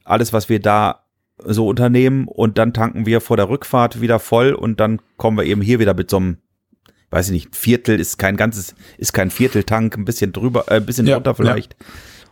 alles, 0.03 0.34
was 0.34 0.49
wir 0.49 0.59
da 0.59 1.05
so 1.43 1.68
unternehmen 1.68 2.28
und 2.28 2.57
dann 2.57 2.74
tanken 2.74 3.05
wir 3.05 3.22
vor 3.22 3.38
der 3.38 3.49
Rückfahrt 3.49 4.01
wieder 4.01 4.20
voll 4.20 4.53
und 4.53 4.80
dann 4.80 5.01
kommen 5.18 5.38
wir 5.38 5.45
eben 5.45 5.62
hier 5.62 5.80
wieder 5.80 5.93
mit 5.93 6.09
so 6.09 6.18
einem, 6.18 6.38
weiß 7.09 7.28
ich 7.28 7.32
nicht, 7.32 7.55
Viertel 7.55 7.99
ist 7.99 8.18
kein 8.18 8.38
ganzes, 8.38 8.76
ist 8.97 9.14
kein 9.14 9.32
Vierteltank, 9.32 9.97
ein 9.97 10.05
bisschen 10.05 10.34
drüber, 10.34 10.66
äh, 10.68 10.76
ein 10.76 10.86
bisschen 10.86 11.07
Ja, 11.07 11.16
drunter 11.16 11.36
vielleicht. 11.36 11.76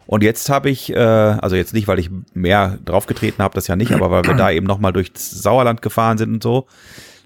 Und 0.06 0.24
jetzt 0.24 0.50
habe 0.50 0.70
ich, 0.70 0.92
äh, 0.92 0.98
also 0.98 1.56
jetzt 1.56 1.74
nicht, 1.74 1.88
weil 1.88 2.00
ich 2.00 2.10
mehr 2.34 2.80
draufgetreten 2.86 3.44
habe, 3.44 3.54
das 3.56 3.68
ja 3.68 3.76
nicht, 3.76 3.92
aber 3.92 4.10
weil 4.10 4.24
wir 4.26 4.34
da 4.34 4.52
eben 4.52 4.66
nochmal 4.66 4.94
durchs 4.94 5.30
Sauerland 5.30 5.82
gefahren 5.82 6.18
sind 6.18 6.34
und 6.34 6.44
so, 6.44 6.68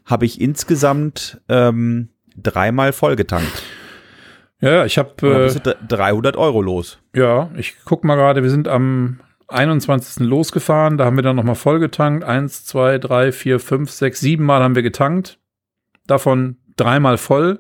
habe 0.06 0.26
ich 0.26 0.42
insgesamt 0.42 1.42
ähm, 1.48 2.10
dreimal 2.36 2.92
vollgetankt. 2.92 3.64
Ja, 4.64 4.86
ich 4.86 4.98
habe 4.98 5.10
äh, 5.28 5.44
bist 5.44 5.58
du 5.58 5.60
dr- 5.60 5.78
300 5.88 6.38
Euro 6.38 6.62
los. 6.62 7.00
Ja, 7.14 7.50
ich 7.58 7.76
guck 7.86 8.04
mal 8.04 8.16
gerade, 8.16 8.44
wir 8.44 8.50
sind 8.50 8.68
am 8.68 9.20
21. 9.50 10.26
losgefahren, 10.26 10.98
da 10.98 11.06
haben 11.06 11.18
wir 11.18 11.22
dann 11.24 11.36
nochmal 11.36 11.56
voll 11.56 11.80
getankt. 11.80 12.24
Eins, 12.24 12.66
zwei, 12.66 12.98
drei, 12.98 13.32
vier, 13.32 13.60
fünf, 13.60 13.92
sechs, 13.92 14.20
sieben 14.22 14.46
Mal 14.46 14.62
haben 14.64 14.76
wir 14.76 14.82
getankt. 14.84 15.38
Davon 16.08 16.58
dreimal 16.78 17.18
voll. 17.18 17.60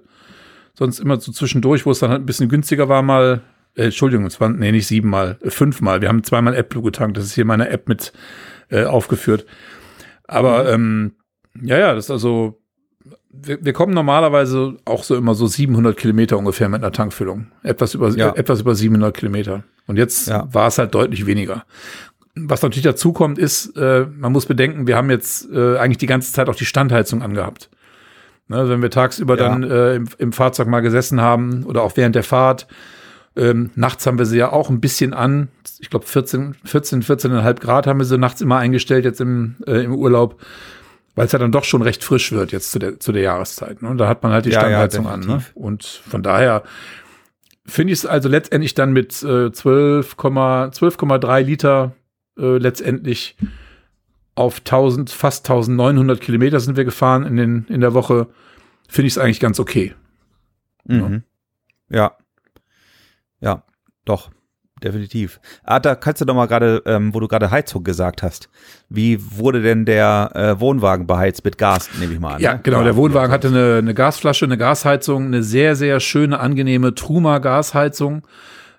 Sonst 0.76 1.00
immer 1.00 1.20
so 1.20 1.32
zwischendurch, 1.32 1.86
wo 1.86 1.92
es 1.92 2.00
dann 2.00 2.10
halt 2.10 2.22
ein 2.22 2.26
bisschen 2.26 2.50
günstiger 2.50 2.90
war, 2.90 3.02
mal, 3.04 3.42
äh, 3.76 3.86
Entschuldigung, 3.86 4.26
es 4.26 4.40
waren, 4.42 4.58
nee, 4.58 4.72
nicht 4.72 4.88
siebenmal, 4.88 5.38
äh, 5.42 5.50
fünfmal. 5.52 6.02
Wir 6.02 6.08
haben 6.10 6.24
zweimal 6.24 6.56
AdBlue 6.56 6.84
getankt. 6.84 7.18
Das 7.18 7.26
ist 7.26 7.36
hier 7.36 7.46
meine 7.46 7.70
App 7.70 7.88
mit 7.90 8.14
äh, 8.70 8.86
aufgeführt. 8.86 9.46
Aber 10.26 10.72
ähm, 10.72 11.16
ja, 11.62 11.78
ja, 11.78 11.94
das 11.94 12.06
ist 12.06 12.12
also, 12.12 12.63
wir, 13.34 13.64
wir 13.66 13.74
kommen 13.74 13.94
normalerweise 13.94 14.78
auch 14.86 15.04
so 15.04 15.16
immer 15.16 15.34
so 15.36 15.48
700 15.48 15.98
Kilometer 15.98 16.38
ungefähr 16.38 16.70
mit 16.70 16.82
einer 16.84 16.92
Tankfüllung. 16.92 17.48
Etwas 17.64 17.94
über, 17.96 18.10
Ja. 18.10 18.34
etwas 18.36 18.62
über 18.62 18.76
700 18.76 19.16
Kilometer. 19.16 19.64
Und 19.88 19.98
jetzt 19.98 20.28
Ja. 20.28 20.48
war 20.52 20.68
es 20.68 20.78
halt 20.78 20.94
deutlich 20.94 21.26
weniger. 21.26 21.66
Was 22.36 22.62
natürlich 22.62 22.84
dazu 22.84 23.12
kommt, 23.14 23.38
ist, 23.38 23.76
äh, 23.78 24.06
man 24.18 24.32
muss 24.32 24.46
bedenken, 24.46 24.88
wir 24.88 24.96
haben 24.98 25.10
jetzt 25.10 25.50
äh, 25.52 25.78
eigentlich 25.78 25.98
die 26.00 26.06
ganze 26.08 26.32
Zeit 26.34 26.50
auch 26.50 26.56
die 26.56 26.66
Standheizung 26.66 27.22
angehabt. 27.22 27.70
Ne, 28.48 28.68
wenn 28.70 28.82
wir 28.82 28.90
tagsüber 28.90 29.38
Ja. 29.38 29.50
dann 29.50 29.64
äh, 29.64 29.96
im, 29.96 30.08
im 30.18 30.34
Fahrzeug 30.34 30.68
mal 30.68 30.82
gesessen 30.82 31.22
haben 31.22 31.64
oder 31.64 31.82
auch 31.82 31.96
während 31.96 32.16
der 32.16 32.24
Fahrt, 32.24 32.68
ähm, 33.36 33.72
nachts 33.76 34.06
haben 34.06 34.18
wir 34.20 34.26
sie 34.26 34.38
ja 34.38 34.52
auch 34.52 34.70
ein 34.70 34.80
bisschen 34.82 35.14
an. 35.14 35.48
Ich 35.80 35.90
glaube 35.90 36.06
14, 36.06 36.56
14, 36.66 37.02
14,5 37.04 37.60
Grad 37.62 37.88
haben 37.88 38.00
wir 38.00 38.06
sie 38.06 38.18
nachts 38.18 38.42
immer 38.42 38.58
eingestellt 38.58 39.06
jetzt 39.06 39.22
im, 39.22 39.56
äh, 39.66 39.84
im 39.84 39.94
Urlaub, 39.96 40.40
weil 41.16 41.26
es 41.26 41.32
ja 41.32 41.40
dann 41.40 41.52
doch 41.52 41.64
schon 41.64 41.82
recht 41.82 42.04
frisch 42.04 42.32
wird 42.32 42.52
jetzt 42.52 42.72
zu 42.72 42.80
der, 42.80 43.00
zu 43.00 43.12
der 43.12 43.22
Jahreszeit. 43.22 43.82
Ne? 43.82 43.90
Und 43.90 43.98
da 43.98 44.08
hat 44.08 44.24
man 44.24 44.32
halt 44.32 44.46
die 44.46 44.50
Ja, 44.50 44.62
ja, 44.62 44.88
Standheizung 44.88 45.08
an. 45.08 45.20
Ne? 45.22 45.44
Und 45.54 45.84
von 45.84 46.24
daher 46.24 46.64
finde 47.66 47.94
ich 47.94 48.00
es 48.00 48.06
also 48.06 48.30
letztendlich 48.30 48.74
dann 48.74 48.94
mit 48.94 49.24
äh, 49.24 49.52
12, 49.52 50.16
12,3 50.16 51.42
Liter 51.42 51.96
äh, 52.38 52.58
letztendlich 52.58 53.38
auf 54.36 54.60
1000, 54.60 55.12
fast 55.12 55.50
1900 55.50 56.20
Kilometer 56.20 56.60
sind 56.60 56.76
wir 56.76 56.86
gefahren 56.86 57.24
in, 57.26 57.38
den, 57.38 57.66
in 57.70 57.82
der 57.82 57.94
Woche. 57.94 58.28
Finde 58.88 59.08
ich 59.08 59.14
es 59.14 59.18
eigentlich 59.18 59.40
ganz 59.40 59.60
okay. 59.60 59.94
Mhm. 60.86 61.24
Ja. 61.90 62.18
Ja, 63.40 63.64
doch. 64.06 64.32
Definitiv. 64.84 65.40
Ah, 65.64 65.80
da 65.80 65.96
kannst 65.96 66.20
du 66.20 66.26
doch 66.26 66.36
mal 66.36 66.48
gerade, 66.48 66.84
ähm, 66.86 67.14
wo 67.14 67.22
du 67.22 67.28
gerade 67.30 67.52
Heizung 67.52 67.84
gesagt 67.84 68.22
hast. 68.22 68.50
Wie 68.90 69.18
wurde 69.38 69.62
denn 69.62 69.86
der 69.86 70.32
äh, 70.34 70.60
Wohnwagen 70.60 71.08
beheizt 71.08 71.46
mit 71.46 71.58
Gas, 71.58 71.90
nehme 72.00 72.14
ich 72.14 72.20
mal 72.20 72.36
an? 72.36 72.42
Ja, 72.42 72.54
ne? 72.56 72.60
genau. 72.64 72.84
Der 72.84 72.98
Wohnwagen 72.98 73.32
hatte 73.32 73.48
eine, 73.48 73.78
eine 73.78 73.94
Gasflasche, 73.94 74.44
eine 74.44 74.58
Gasheizung, 74.58 75.28
eine 75.28 75.42
sehr, 75.42 75.78
sehr 75.78 76.02
schöne, 76.02 76.40
angenehme 76.40 76.94
Truma-Gasheizung, 76.94 78.28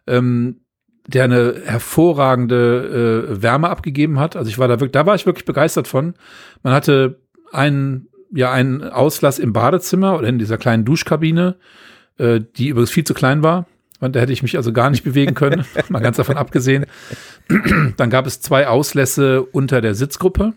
ähm, 0.06 0.60
der 1.06 1.24
eine 1.24 1.62
hervorragende 1.64 3.28
äh, 3.30 3.42
Wärme 3.42 3.70
abgegeben 3.70 4.18
hat. 4.18 4.36
Also 4.36 4.50
ich 4.50 4.58
war 4.58 4.68
da 4.68 4.74
wirklich, 4.74 4.92
da 4.92 5.06
war 5.06 5.14
ich 5.14 5.24
wirklich 5.24 5.46
begeistert 5.46 5.88
von. 5.88 6.14
Man 6.62 6.74
hatte 6.74 7.20
einen, 7.50 8.08
ja, 8.30 8.52
einen 8.52 8.82
Auslass 8.82 9.38
im 9.38 9.54
Badezimmer 9.54 10.18
oder 10.18 10.28
in 10.28 10.38
dieser 10.38 10.58
kleinen 10.58 10.84
Duschkabine, 10.84 11.56
äh, 12.18 12.40
die 12.56 12.68
übrigens 12.68 12.90
viel 12.90 13.04
zu 13.04 13.14
klein 13.14 13.42
war. 13.42 13.66
Und 14.04 14.16
da 14.16 14.20
hätte 14.20 14.32
ich 14.32 14.42
mich 14.42 14.56
also 14.56 14.72
gar 14.72 14.90
nicht 14.90 15.04
bewegen 15.04 15.34
können, 15.34 15.64
mal 15.88 16.00
ganz 16.00 16.16
davon 16.16 16.36
abgesehen. 16.36 16.86
Dann 17.96 18.10
gab 18.10 18.26
es 18.26 18.40
zwei 18.40 18.68
Auslässe 18.68 19.42
unter 19.42 19.80
der 19.80 19.94
Sitzgruppe. 19.94 20.52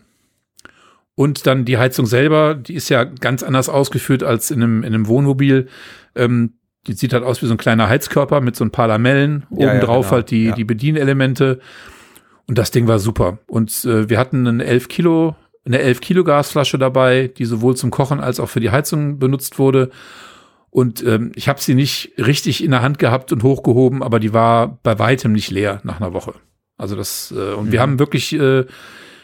Und 1.14 1.46
dann 1.48 1.64
die 1.64 1.78
Heizung 1.78 2.06
selber, 2.06 2.54
die 2.54 2.74
ist 2.74 2.88
ja 2.90 3.02
ganz 3.04 3.42
anders 3.42 3.68
ausgeführt 3.68 4.22
als 4.22 4.50
in 4.52 4.62
einem, 4.62 4.84
in 4.84 4.94
einem 4.94 5.08
Wohnmobil. 5.08 5.66
Ähm, 6.14 6.54
die 6.86 6.92
sieht 6.92 7.12
halt 7.12 7.24
aus 7.24 7.42
wie 7.42 7.46
so 7.46 7.54
ein 7.54 7.58
kleiner 7.58 7.88
Heizkörper 7.88 8.40
mit 8.40 8.54
so 8.54 8.64
ein 8.64 8.70
paar 8.70 8.86
Lamellen. 8.86 9.44
Ja, 9.50 9.68
Obendrauf 9.70 10.06
ja, 10.06 10.10
genau. 10.10 10.12
halt 10.12 10.30
die, 10.30 10.44
Ja. 10.46 10.54
die 10.54 10.64
Bedienelemente. 10.64 11.58
Und 12.46 12.56
das 12.56 12.70
Ding 12.70 12.86
war 12.86 12.98
super. 12.98 13.38
Und 13.46 13.84
äh, 13.84 14.08
wir 14.08 14.18
hatten 14.18 14.46
einen 14.46 14.60
11 14.60 14.88
Kilo, 14.88 15.34
eine 15.66 15.80
11 15.80 16.00
Kilo 16.00 16.24
Gasflasche 16.24 16.78
dabei, 16.78 17.28
die 17.36 17.44
sowohl 17.44 17.76
zum 17.76 17.90
Kochen 17.90 18.20
als 18.20 18.38
auch 18.40 18.48
für 18.48 18.60
die 18.60 18.70
Heizung 18.70 19.18
benutzt 19.18 19.58
wurde. 19.58 19.90
Und 20.70 21.02
ähm, 21.04 21.32
ich 21.34 21.48
habe 21.48 21.60
sie 21.60 21.74
nicht 21.74 22.12
richtig 22.18 22.62
in 22.62 22.70
der 22.72 22.82
Hand 22.82 22.98
gehabt 22.98 23.32
und 23.32 23.42
hochgehoben, 23.42 24.02
aber 24.02 24.20
die 24.20 24.32
war 24.34 24.78
bei 24.82 24.98
weitem 24.98 25.32
nicht 25.32 25.50
leer 25.50 25.80
nach 25.82 26.00
einer 26.00 26.12
Woche. 26.12 26.34
Also 26.76 26.94
das, 26.94 27.32
äh, 27.36 27.54
und 27.54 27.72
wir 27.72 27.78
Mhm. 27.80 27.82
haben 27.82 27.98
wirklich 27.98 28.32
äh, 28.34 28.64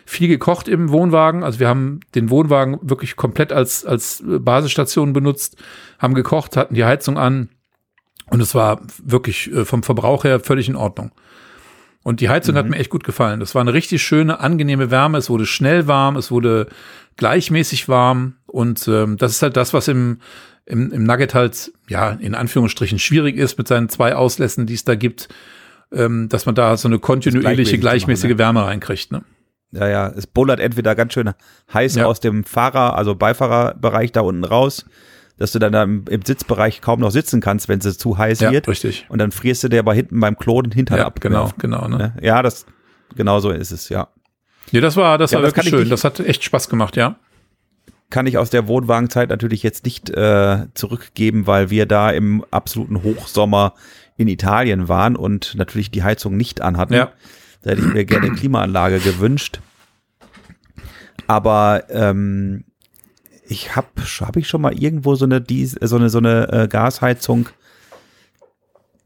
viel 0.06 0.28
gekocht 0.28 0.68
im 0.68 0.90
Wohnwagen. 0.90 1.44
Also 1.44 1.60
wir 1.60 1.68
haben 1.68 2.00
den 2.14 2.30
Wohnwagen 2.30 2.78
wirklich 2.82 3.16
komplett 3.16 3.52
als, 3.52 3.84
als 3.84 4.20
äh, 4.20 4.38
Basisstation 4.38 5.12
benutzt, 5.12 5.56
haben 5.98 6.14
gekocht, 6.14 6.56
hatten 6.56 6.74
die 6.74 6.84
Heizung 6.84 7.18
an 7.18 7.50
und 8.30 8.40
es 8.40 8.54
war 8.54 8.80
wirklich 9.02 9.52
äh, 9.52 9.64
vom 9.64 9.82
Verbrauch 9.82 10.24
her 10.24 10.40
völlig 10.40 10.68
in 10.68 10.76
Ordnung. 10.76 11.12
Und 12.02 12.20
die 12.20 12.28
Heizung 12.28 12.54
hat 12.56 12.68
mir 12.68 12.76
echt 12.76 12.90
gut 12.90 13.04
gefallen. 13.04 13.40
Das 13.40 13.54
war 13.54 13.62
eine 13.62 13.72
richtig 13.72 14.02
schöne, 14.02 14.38
angenehme 14.40 14.90
Wärme. 14.90 15.16
Es 15.16 15.30
wurde 15.30 15.46
schnell 15.46 15.86
warm, 15.86 16.16
es 16.16 16.30
wurde 16.30 16.66
gleichmäßig 17.16 17.88
warm. 17.88 18.34
Und 18.46 18.86
ähm, 18.88 19.16
das 19.16 19.32
ist 19.32 19.42
halt 19.42 19.56
das, 19.56 19.72
was 19.72 19.88
im, 19.88 20.18
im, 20.66 20.90
im 20.92 21.04
Nugget 21.04 21.34
halt, 21.34 21.72
ja, 21.88 22.10
in 22.10 22.34
Anführungsstrichen 22.34 22.98
schwierig 22.98 23.36
ist 23.36 23.58
mit 23.58 23.68
seinen 23.68 23.88
zwei 23.88 24.14
Auslässen, 24.14 24.66
die 24.66 24.74
es 24.74 24.84
da 24.84 24.94
gibt, 24.94 25.28
ähm, 25.92 26.28
dass 26.28 26.46
man 26.46 26.54
da 26.54 26.76
so 26.76 26.88
eine 26.88 26.98
kontinuierliche, 26.98 27.78
gleichmäßige 27.78 28.30
machen, 28.30 28.38
Wärme 28.38 28.64
reinkriegt. 28.64 29.12
Ne? 29.12 29.22
Ja, 29.72 29.88
ja, 29.88 30.08
es 30.08 30.26
bullert 30.26 30.60
entweder 30.60 30.94
ganz 30.94 31.12
schön 31.12 31.30
heiß 31.72 31.96
Ja. 31.96 32.06
aus 32.06 32.20
dem 32.20 32.44
Fahrer, 32.44 32.96
also 32.96 33.14
Beifahrerbereich 33.14 34.12
da 34.12 34.20
unten 34.22 34.44
raus, 34.44 34.86
dass 35.36 35.52
du 35.52 35.58
dann 35.58 35.72
da 35.72 35.82
im, 35.82 36.04
im 36.08 36.22
Sitzbereich 36.22 36.80
kaum 36.80 37.00
noch 37.00 37.10
sitzen 37.10 37.40
kannst, 37.40 37.68
wenn 37.68 37.80
es 37.80 37.98
zu 37.98 38.16
heiß 38.16 38.40
Ja, 38.40 38.52
wird. 38.52 38.68
richtig. 38.68 39.04
Und 39.08 39.18
dann 39.18 39.32
frierst 39.32 39.64
du 39.64 39.68
dir 39.68 39.80
aber 39.80 39.92
hinten 39.92 40.20
beim 40.20 40.36
Klo 40.38 40.62
den 40.62 40.72
Hintern 40.72 40.98
Ja, 40.98 41.06
ab. 41.06 41.20
genau, 41.20 41.50
genau. 41.58 41.88
Ne? 41.88 41.98
Ne? 41.98 42.14
Ja, 42.22 42.40
das, 42.42 42.66
genau 43.16 43.40
so 43.40 43.50
ist 43.50 43.72
es, 43.72 43.88
ja. 43.88 44.08
Nee, 44.72 44.80
das 44.80 44.96
war, 44.96 45.18
das 45.18 45.32
Ja, 45.32 45.38
war 45.38 45.42
das 45.42 45.50
wirklich 45.56 45.66
ich 45.66 45.78
schön. 45.78 45.90
Das 45.90 46.04
hat 46.04 46.20
echt 46.20 46.42
Spaß 46.44 46.68
gemacht, 46.68 46.96
ja. 46.96 47.16
Kann 48.14 48.28
ich 48.28 48.38
aus 48.38 48.48
der 48.48 48.68
Wohnwagenzeit 48.68 49.28
natürlich 49.28 49.64
jetzt 49.64 49.84
nicht 49.84 50.08
äh, 50.08 50.68
zurückgeben, 50.74 51.48
weil 51.48 51.70
wir 51.70 51.84
da 51.84 52.10
im 52.10 52.44
absoluten 52.52 53.02
Hochsommer 53.02 53.74
in 54.16 54.28
Italien 54.28 54.86
waren 54.86 55.16
und 55.16 55.56
natürlich 55.56 55.90
die 55.90 56.04
Heizung 56.04 56.36
nicht 56.36 56.60
anhatten. 56.60 56.94
Ja. 56.94 57.10
Da 57.62 57.70
hätte 57.70 57.82
ich 57.82 57.92
mir 57.92 58.04
gerne 58.04 58.26
eine 58.26 58.36
Klimaanlage 58.36 59.00
gewünscht. 59.00 59.58
Aber 61.26 61.86
ähm, 61.90 62.62
ich 63.48 63.74
habe 63.74 63.88
hab 64.20 64.36
ich 64.36 64.46
schon 64.46 64.60
mal 64.60 64.80
irgendwo 64.80 65.16
so 65.16 65.24
eine 65.24 65.40
Dies, 65.40 65.72
so 65.80 65.96
eine 65.96 66.08
so 66.08 66.18
eine 66.18 66.52
äh, 66.52 66.68
Gasheizung 66.68 67.48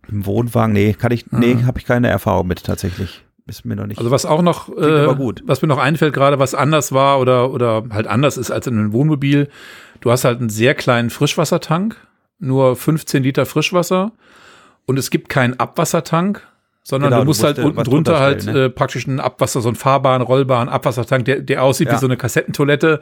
im 0.06 0.26
Wohnwagen. 0.26 0.74
Nee, 0.74 0.92
kann 0.92 1.12
ich 1.12 1.32
nee, 1.32 1.64
habe 1.64 1.78
ich 1.78 1.86
keine 1.86 2.08
Erfahrung 2.08 2.46
mit 2.46 2.62
tatsächlich. 2.62 3.24
Ist 3.48 3.64
mir 3.64 3.76
noch 3.76 3.86
nicht. 3.86 3.98
Also 3.98 4.10
was 4.10 4.26
auch 4.26 4.42
noch, 4.42 4.68
äh, 4.76 5.06
was 5.44 5.62
mir 5.62 5.68
noch 5.68 5.78
einfällt 5.78 6.12
gerade, 6.12 6.38
was 6.38 6.54
anders 6.54 6.92
war 6.92 7.18
oder, 7.18 7.50
oder 7.50 7.84
halt 7.90 8.06
anders 8.06 8.36
ist 8.36 8.50
als 8.50 8.66
in 8.66 8.78
einem 8.78 8.92
Wohnmobil, 8.92 9.48
du 10.00 10.10
hast 10.10 10.24
halt 10.24 10.38
einen 10.40 10.50
sehr 10.50 10.74
kleinen 10.74 11.08
Frischwassertank, 11.10 11.96
nur 12.38 12.76
15 12.76 13.22
Liter 13.22 13.46
Frischwasser 13.46 14.12
und 14.86 14.98
es 14.98 15.10
gibt 15.10 15.28
keinen 15.30 15.58
Abwassertank, 15.58 16.46
sondern 16.82 17.10
Genau, 17.10 17.20
du 17.20 17.24
du 17.24 17.28
musst 17.30 17.42
musst 17.42 17.56
halt 17.58 17.66
unten 17.66 17.82
drunter 17.84 18.20
halt 18.20 18.44
ne? 18.46 18.64
äh, 18.66 18.70
praktisch 18.70 19.08
einen 19.08 19.18
Abwasser, 19.20 19.60
so 19.62 19.68
einen 19.68 19.76
fahrbaren, 19.76 20.22
rollbaren 20.22 20.68
Abwassertank, 20.68 21.24
der, 21.24 21.40
der 21.40 21.62
aussieht 21.62 21.88
wie 21.88 21.92
Ja. 21.92 21.98
so 21.98 22.06
eine 22.06 22.16
Kassettentoilette. 22.18 23.00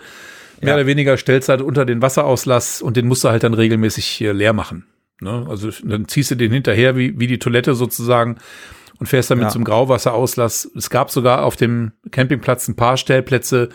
Mehr 0.61 0.71
Ja. 0.71 0.75
oder 0.77 0.87
weniger 0.87 1.17
stellst 1.17 1.49
du 1.49 1.51
halt 1.53 1.61
unter 1.63 1.85
den 1.85 2.03
Wasserauslass 2.03 2.81
und 2.83 2.97
den 2.97 3.07
musst 3.09 3.25
du 3.25 3.29
halt 3.29 3.43
dann 3.43 3.53
regelmäßig 3.55 4.21
leer 4.21 4.53
machen. 4.53 4.87
Ne? 5.21 5.45
Also 5.49 5.71
dann 5.85 6.09
ziehst 6.09 6.31
du 6.31 6.35
den 6.35 6.53
hinterher 6.53 6.97
wie, 6.97 7.19
wie 7.19 7.27
die 7.27 7.39
Toilette 7.39 7.75
sozusagen 7.75 8.37
und 8.99 9.07
fährst 9.07 9.31
dann 9.31 9.39
mit 9.39 9.49
Ja. 9.49 9.55
einem 9.55 9.65
Grauwasserauslass. 9.65 10.71
Es 10.77 10.91
gab 10.91 11.11
sogar 11.11 11.45
auf 11.45 11.57
dem 11.57 11.93
Campingplatz 12.11 12.69
ein 12.69 12.77
paar 12.77 12.97
Stellplätze, 12.97 13.69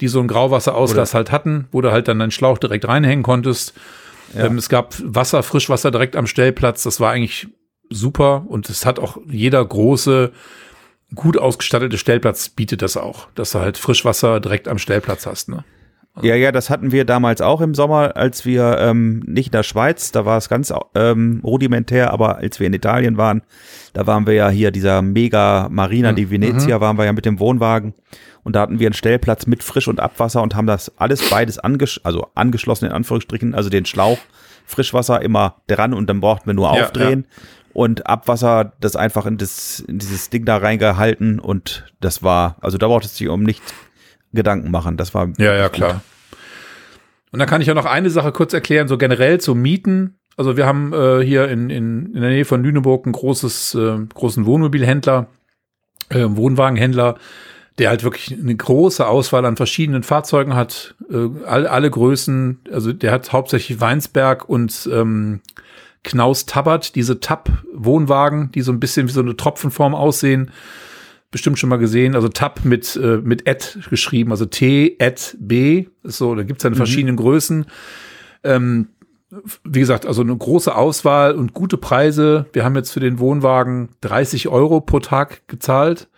die 0.00 0.08
so 0.08 0.18
einen 0.18 0.28
Grauwasserauslass 0.28 1.14
halt 1.14 1.32
hatten, 1.32 1.68
wo 1.72 1.80
du 1.80 1.90
halt 1.92 2.08
dann 2.08 2.18
deinen 2.18 2.30
Schlauch 2.30 2.58
direkt 2.58 2.86
reinhängen 2.86 3.22
konntest. 3.22 3.74
Ja. 4.34 4.46
Ähm, 4.46 4.58
es 4.58 4.68
gab 4.68 4.94
Wasser, 5.02 5.42
Frischwasser 5.42 5.90
direkt 5.90 6.16
am 6.16 6.26
Stellplatz. 6.26 6.82
Das 6.82 7.00
war 7.00 7.12
eigentlich 7.12 7.48
super 7.88 8.44
und 8.48 8.68
es 8.68 8.84
hat 8.84 8.98
auch 8.98 9.18
jeder 9.26 9.64
große, 9.64 10.32
gut 11.14 11.38
ausgestattete 11.38 11.98
Stellplatz 11.98 12.48
bietet 12.48 12.82
das 12.82 12.96
auch, 12.96 13.28
dass 13.36 13.52
du 13.52 13.60
halt 13.60 13.78
Frischwasser 13.78 14.40
direkt 14.40 14.66
am 14.68 14.78
Stellplatz 14.78 15.24
hast. 15.26 15.48
Ne? 15.48 15.64
Ja, 16.22 16.34
ja, 16.34 16.50
das 16.52 16.70
hatten 16.70 16.92
wir 16.92 17.04
damals 17.04 17.40
auch 17.40 17.60
im 17.60 17.74
Sommer, 17.74 18.16
als 18.16 18.44
wir 18.46 18.78
ähm, 18.78 19.22
nicht 19.26 19.48
in 19.48 19.52
der 19.52 19.62
Schweiz, 19.62 20.12
da 20.12 20.24
war 20.24 20.38
es 20.38 20.48
ganz 20.48 20.72
ähm, 20.94 21.40
rudimentär, 21.44 22.10
aber 22.12 22.36
als 22.38 22.58
wir 22.58 22.66
in 22.66 22.72
Italien 22.74 23.16
waren, 23.18 23.42
da 23.92 24.06
waren 24.06 24.26
wir 24.26 24.32
ja 24.34 24.48
hier 24.48 24.70
dieser 24.70 25.02
Mega 25.02 25.68
Marina 25.70 26.12
Mhm. 26.12 26.16
di 26.16 26.30
Venezia, 26.30 26.80
waren 26.80 26.96
wir 26.98 27.04
ja 27.04 27.12
mit 27.12 27.24
dem 27.26 27.38
Wohnwagen 27.38 27.94
und 28.44 28.56
da 28.56 28.60
hatten 28.62 28.78
wir 28.78 28.86
einen 28.86 28.94
Stellplatz 28.94 29.46
mit 29.46 29.62
Frisch- 29.62 29.88
und 29.88 30.00
Abwasser 30.00 30.42
und 30.42 30.54
haben 30.54 30.66
das 30.66 30.90
alles 30.98 31.28
beides 31.28 31.58
angesch 31.58 32.00
also 32.04 32.26
angeschlossen 32.34 32.86
in 32.86 32.92
Anführungsstrichen, 32.92 33.54
also 33.54 33.68
den 33.68 33.84
Schlauch, 33.84 34.18
Frischwasser 34.64 35.20
immer 35.22 35.56
dran 35.66 35.92
und 35.94 36.08
dann 36.08 36.20
brauchten 36.20 36.46
wir 36.46 36.54
nur 36.54 36.74
Ja, 36.74 36.84
aufdrehen. 36.84 37.26
Und 37.72 38.06
Abwasser, 38.06 38.72
das 38.80 38.96
einfach 38.96 39.26
in, 39.26 39.36
das, 39.36 39.80
in 39.80 39.98
dieses 39.98 40.30
Ding 40.30 40.46
da 40.46 40.56
reingehalten 40.56 41.38
und 41.38 41.84
das 42.00 42.22
war, 42.22 42.56
also 42.62 42.78
da 42.78 42.86
brauchtest 42.88 43.20
du 43.20 43.24
dich 43.24 43.28
um 43.30 43.42
nichts 43.42 43.74
Gedanken 44.36 44.70
machen. 44.70 44.96
Das 44.96 45.14
war 45.14 45.28
Ja, 45.38 45.54
ja, 45.54 45.64
gut. 45.64 45.72
klar. 45.72 46.00
Und 47.32 47.40
dann 47.40 47.48
kann 47.48 47.60
ich 47.60 47.66
ja 47.66 47.74
noch 47.74 47.84
eine 47.84 48.10
Sache 48.10 48.32
kurz 48.32 48.52
erklären, 48.54 48.88
so 48.88 48.96
generell 48.96 49.40
zu 49.40 49.54
Mieten. 49.54 50.18
Also 50.36 50.56
wir 50.56 50.66
haben 50.66 50.92
äh, 50.92 51.22
hier 51.22 51.48
in, 51.48 51.70
in, 51.70 52.14
in 52.14 52.20
der 52.20 52.30
Nähe 52.30 52.44
von 52.44 52.62
Lüneburg 52.62 53.04
einen 53.06 53.12
großes, 53.12 53.74
äh, 53.74 53.98
großen 54.14 54.46
Wohnmobilhändler, 54.46 55.26
äh, 56.10 56.24
Wohnwagenhändler, 56.28 57.16
der 57.78 57.90
halt 57.90 58.04
wirklich 58.04 58.38
eine 58.38 58.54
große 58.54 59.06
Auswahl 59.06 59.44
an 59.44 59.56
verschiedenen 59.56 60.02
Fahrzeugen 60.02 60.54
hat, 60.54 60.94
äh, 61.10 61.28
all, 61.46 61.66
alle 61.66 61.90
Größen. 61.90 62.60
Also 62.72 62.92
der 62.92 63.12
hat 63.12 63.32
hauptsächlich 63.32 63.80
Weinsberg 63.80 64.48
und 64.48 64.88
ähm, 64.92 65.40
Knaus 66.04 66.46
Tabbert, 66.46 66.94
diese 66.94 67.20
Tab-Wohnwagen, 67.20 68.52
die 68.52 68.62
so 68.62 68.72
ein 68.72 68.80
bisschen 68.80 69.08
wie 69.08 69.12
so 69.12 69.20
eine 69.20 69.36
Tropfenform 69.36 69.94
aussehen 69.94 70.52
bestimmt 71.30 71.58
schon 71.58 71.68
mal 71.68 71.76
gesehen, 71.76 72.14
also 72.14 72.28
Tab 72.28 72.64
mit, 72.64 72.96
äh, 72.96 73.18
mit 73.18 73.46
Ed 73.46 73.78
geschrieben, 73.90 74.30
also 74.30 74.46
T, 74.46 74.96
Ed, 74.98 75.36
B, 75.40 75.86
ist 76.02 76.18
so, 76.18 76.34
da 76.34 76.42
gibt's 76.42 76.62
dann 76.62 76.74
verschiedene 76.74 77.16
Größen. 77.16 77.66
Ähm, 78.44 78.88
wie 79.64 79.80
gesagt, 79.80 80.06
also 80.06 80.22
eine 80.22 80.36
große 80.36 80.74
Auswahl 80.74 81.34
und 81.34 81.52
gute 81.52 81.76
Preise. 81.76 82.46
Wir 82.52 82.64
haben 82.64 82.76
jetzt 82.76 82.92
für 82.92 83.00
den 83.00 83.18
Wohnwagen 83.18 83.88
30 84.02 84.48
Euro 84.48 84.80
pro 84.80 85.00
Tag 85.00 85.46
gezahlt. 85.48 86.08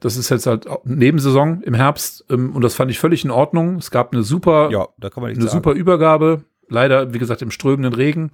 Das 0.00 0.16
ist 0.16 0.30
jetzt 0.30 0.46
halt 0.46 0.66
Nebensaison 0.84 1.62
im 1.62 1.74
Herbst 1.74 2.24
ähm, 2.30 2.54
und 2.54 2.62
das 2.62 2.74
fand 2.74 2.90
ich 2.90 2.98
völlig 2.98 3.24
in 3.24 3.30
Ordnung. 3.30 3.76
Es 3.76 3.90
gab 3.90 4.12
eine 4.12 4.22
super, 4.22 4.70
Ja, 4.70 4.88
da 4.98 5.10
kann 5.10 5.22
man 5.22 5.30
eine 5.30 5.40
sagen. 5.42 5.52
super 5.52 5.72
Übergabe. 5.72 6.42
Leider, 6.68 7.12
wie 7.14 7.18
gesagt, 7.18 7.42
im 7.42 7.50
strömenden 7.50 7.92
Regen. 7.92 8.30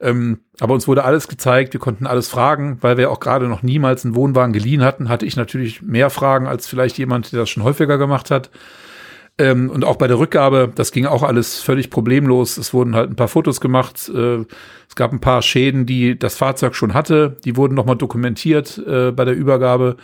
Ähm, 0.00 0.40
aber 0.60 0.74
uns 0.74 0.86
wurde 0.86 1.04
alles 1.04 1.28
gezeigt, 1.28 1.72
wir 1.72 1.80
konnten 1.80 2.06
alles 2.06 2.28
fragen, 2.28 2.78
weil 2.82 2.96
wir 2.96 3.10
auch 3.10 3.20
gerade 3.20 3.48
noch 3.48 3.62
niemals 3.62 4.04
einen 4.04 4.14
Wohnwagen 4.14 4.52
geliehen 4.52 4.82
hatten, 4.82 5.08
hatte 5.08 5.26
ich 5.26 5.36
natürlich 5.36 5.82
mehr 5.82 6.10
Fragen 6.10 6.46
als 6.46 6.66
vielleicht 6.66 6.98
jemand, 6.98 7.32
der 7.32 7.40
das 7.40 7.50
schon 7.50 7.62
häufiger 7.62 7.96
gemacht 7.96 8.30
hat. 8.30 8.50
Ähm, 9.38 9.70
und 9.70 9.84
auch 9.84 9.96
bei 9.96 10.06
der 10.06 10.18
Rückgabe, 10.18 10.72
das 10.74 10.92
ging 10.92 11.06
auch 11.06 11.22
alles 11.22 11.60
völlig 11.60 11.90
problemlos. 11.90 12.56
Es 12.56 12.72
wurden 12.72 12.94
halt 12.94 13.10
ein 13.10 13.16
paar 13.16 13.28
Fotos 13.28 13.60
gemacht. 13.60 14.10
Äh, 14.14 14.44
es 14.88 14.94
gab 14.94 15.12
ein 15.12 15.20
paar 15.20 15.42
Schäden, 15.42 15.84
die 15.84 16.18
das 16.18 16.36
Fahrzeug 16.36 16.74
schon 16.74 16.94
hatte. 16.94 17.36
Die 17.44 17.56
wurden 17.56 17.74
nochmal 17.74 17.96
dokumentiert 17.96 18.78
äh, 18.86 19.12
bei 19.12 19.24
der 19.24 19.34
Übergabe. 19.34 19.96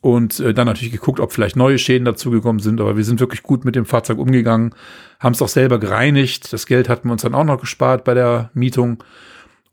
Und 0.00 0.38
äh, 0.40 0.54
dann 0.54 0.66
natürlich 0.66 0.92
geguckt, 0.92 1.20
ob 1.20 1.32
vielleicht 1.32 1.56
neue 1.56 1.78
Schäden 1.78 2.04
dazugekommen 2.04 2.60
sind. 2.60 2.80
Aber 2.80 2.96
wir 2.96 3.04
sind 3.04 3.18
wirklich 3.20 3.42
gut 3.42 3.64
mit 3.64 3.74
dem 3.74 3.86
Fahrzeug 3.86 4.18
umgegangen, 4.18 4.74
haben 5.18 5.32
es 5.32 5.42
auch 5.42 5.48
selber 5.48 5.78
gereinigt. 5.78 6.52
Das 6.52 6.66
Geld 6.66 6.88
hatten 6.88 7.08
wir 7.08 7.12
uns 7.12 7.22
dann 7.22 7.34
auch 7.34 7.44
noch 7.44 7.60
gespart 7.60 8.04
bei 8.04 8.14
der 8.14 8.50
Mietung. 8.54 9.02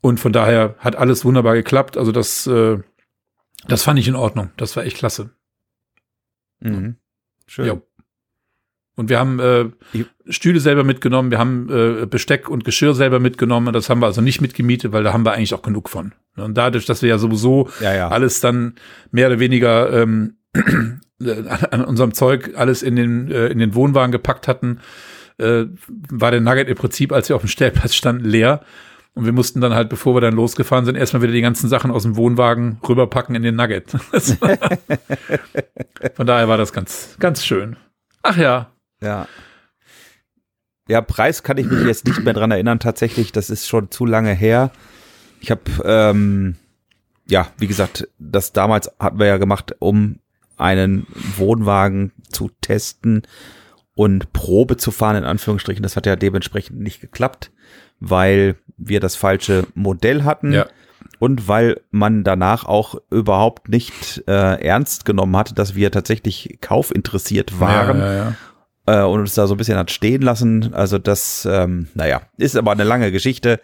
Und 0.00 0.18
von 0.20 0.32
daher 0.32 0.74
hat 0.78 0.96
alles 0.96 1.24
wunderbar 1.24 1.54
geklappt. 1.54 1.96
Also 1.96 2.12
das, 2.12 2.46
äh, 2.46 2.78
das 3.68 3.82
fand 3.82 3.98
ich 3.98 4.08
in 4.08 4.16
Ordnung. 4.16 4.50
Das 4.56 4.76
war 4.76 4.84
echt 4.84 4.96
klasse. 4.96 5.30
Mhm. 6.60 6.96
Schön. 7.46 7.66
Ja. 7.66 7.80
Und 8.96 9.10
wir 9.10 9.18
haben 9.18 9.40
äh, 9.40 9.64
Stühle 10.28 10.60
selber 10.60 10.84
mitgenommen, 10.84 11.30
wir 11.30 11.38
haben 11.38 11.68
äh, 11.68 12.06
Besteck 12.06 12.48
und 12.48 12.64
Geschirr 12.64 12.94
selber 12.94 13.18
mitgenommen. 13.18 13.72
Das 13.72 13.90
haben 13.90 14.00
wir 14.00 14.06
also 14.06 14.20
nicht 14.20 14.40
mitgemietet, 14.40 14.92
weil 14.92 15.02
da 15.02 15.12
haben 15.12 15.24
wir 15.24 15.32
eigentlich 15.32 15.54
auch 15.54 15.62
genug 15.62 15.88
von. 15.88 16.12
Und 16.36 16.56
dadurch, 16.56 16.86
dass 16.86 17.02
wir 17.02 17.08
ja 17.08 17.18
sowieso 17.18 17.68
Ja, 17.80 17.94
ja. 17.94 18.08
alles 18.08 18.40
dann 18.40 18.74
mehr 19.10 19.26
oder 19.26 19.40
weniger 19.40 19.92
ähm, 19.92 20.36
an 21.70 21.84
unserem 21.84 22.14
Zeug 22.14 22.52
alles 22.56 22.82
in 22.82 22.94
den, 22.94 23.30
äh, 23.30 23.48
in 23.48 23.58
den 23.58 23.74
Wohnwagen 23.74 24.12
gepackt 24.12 24.46
hatten, 24.46 24.78
äh, 25.38 25.64
war 26.10 26.30
der 26.30 26.40
Nugget 26.40 26.68
im 26.68 26.76
Prinzip, 26.76 27.12
als 27.12 27.28
wir 27.28 27.36
auf 27.36 27.42
dem 27.42 27.48
Stellplatz 27.48 27.94
standen, 27.94 28.24
leer. 28.24 28.60
Und 29.14 29.24
wir 29.24 29.32
mussten 29.32 29.60
dann 29.60 29.74
halt, 29.74 29.88
bevor 29.88 30.14
wir 30.14 30.20
dann 30.20 30.34
losgefahren 30.34 30.84
sind, 30.84 30.96
erstmal 30.96 31.22
wieder 31.22 31.32
die 31.32 31.40
ganzen 31.40 31.68
Sachen 31.68 31.90
aus 31.90 32.04
dem 32.04 32.16
Wohnwagen 32.16 32.78
rüberpacken 32.88 33.34
in 33.34 33.42
den 33.42 33.56
Nugget. 33.56 33.90
Von 36.14 36.26
daher 36.26 36.48
war 36.48 36.58
das 36.58 36.72
ganz, 36.72 37.16
ganz 37.18 37.44
schön. 37.44 37.76
Ach 38.22 38.36
ja, 38.36 38.70
Ja. 39.04 39.28
Ja, 40.88 41.00
Preis 41.00 41.42
kann 41.42 41.56
ich 41.58 41.66
mich 41.66 41.84
jetzt 41.86 42.06
nicht 42.06 42.22
mehr 42.24 42.34
dran 42.34 42.50
erinnern, 42.50 42.80
tatsächlich. 42.80 43.32
Das 43.32 43.50
ist 43.50 43.68
schon 43.68 43.90
zu 43.90 44.06
lange 44.06 44.32
her. 44.32 44.70
Ich 45.40 45.50
habe, 45.50 45.62
ähm, 45.84 46.56
ja, 47.26 47.48
wie 47.58 47.66
gesagt, 47.66 48.08
das 48.18 48.52
damals 48.52 48.90
hatten 48.98 49.18
wir 49.18 49.26
ja 49.26 49.36
gemacht, 49.36 49.76
um 49.78 50.18
einen 50.56 51.06
Wohnwagen 51.36 52.12
zu 52.30 52.50
testen 52.60 53.22
und 53.94 54.32
Probe 54.32 54.76
zu 54.76 54.90
fahren, 54.90 55.16
in 55.16 55.24
Anführungsstrichen. 55.24 55.82
Das 55.82 55.96
hat 55.96 56.06
ja 56.06 56.16
dementsprechend 56.16 56.80
nicht 56.80 57.00
geklappt, 57.00 57.50
weil 58.00 58.56
wir 58.76 59.00
das 59.00 59.16
falsche 59.16 59.66
Modell 59.74 60.24
hatten. 60.24 60.52
Ja. 60.52 60.66
Und 61.18 61.48
weil 61.48 61.80
man 61.90 62.24
danach 62.24 62.64
auch 62.64 62.96
überhaupt 63.10 63.68
nicht 63.68 64.24
äh, 64.26 64.62
ernst 64.64 65.04
genommen 65.04 65.36
hatte, 65.36 65.54
dass 65.54 65.74
wir 65.74 65.90
tatsächlich 65.90 66.58
kaufinteressiert 66.60 67.60
waren 67.60 67.98
Ja, 67.98 68.12
ja, 68.12 68.34
äh, 68.86 69.02
und 69.02 69.20
uns 69.20 69.34
da 69.34 69.46
so 69.46 69.54
ein 69.54 69.58
bisschen 69.58 69.78
hat 69.78 69.90
stehen 69.90 70.22
lassen. 70.22 70.74
Also 70.74 70.98
das, 70.98 71.46
ähm, 71.50 71.88
naja, 71.94 72.22
ist 72.36 72.56
aber 72.56 72.72
eine 72.72 72.84
lange 72.84 73.12
Geschichte, 73.12 73.60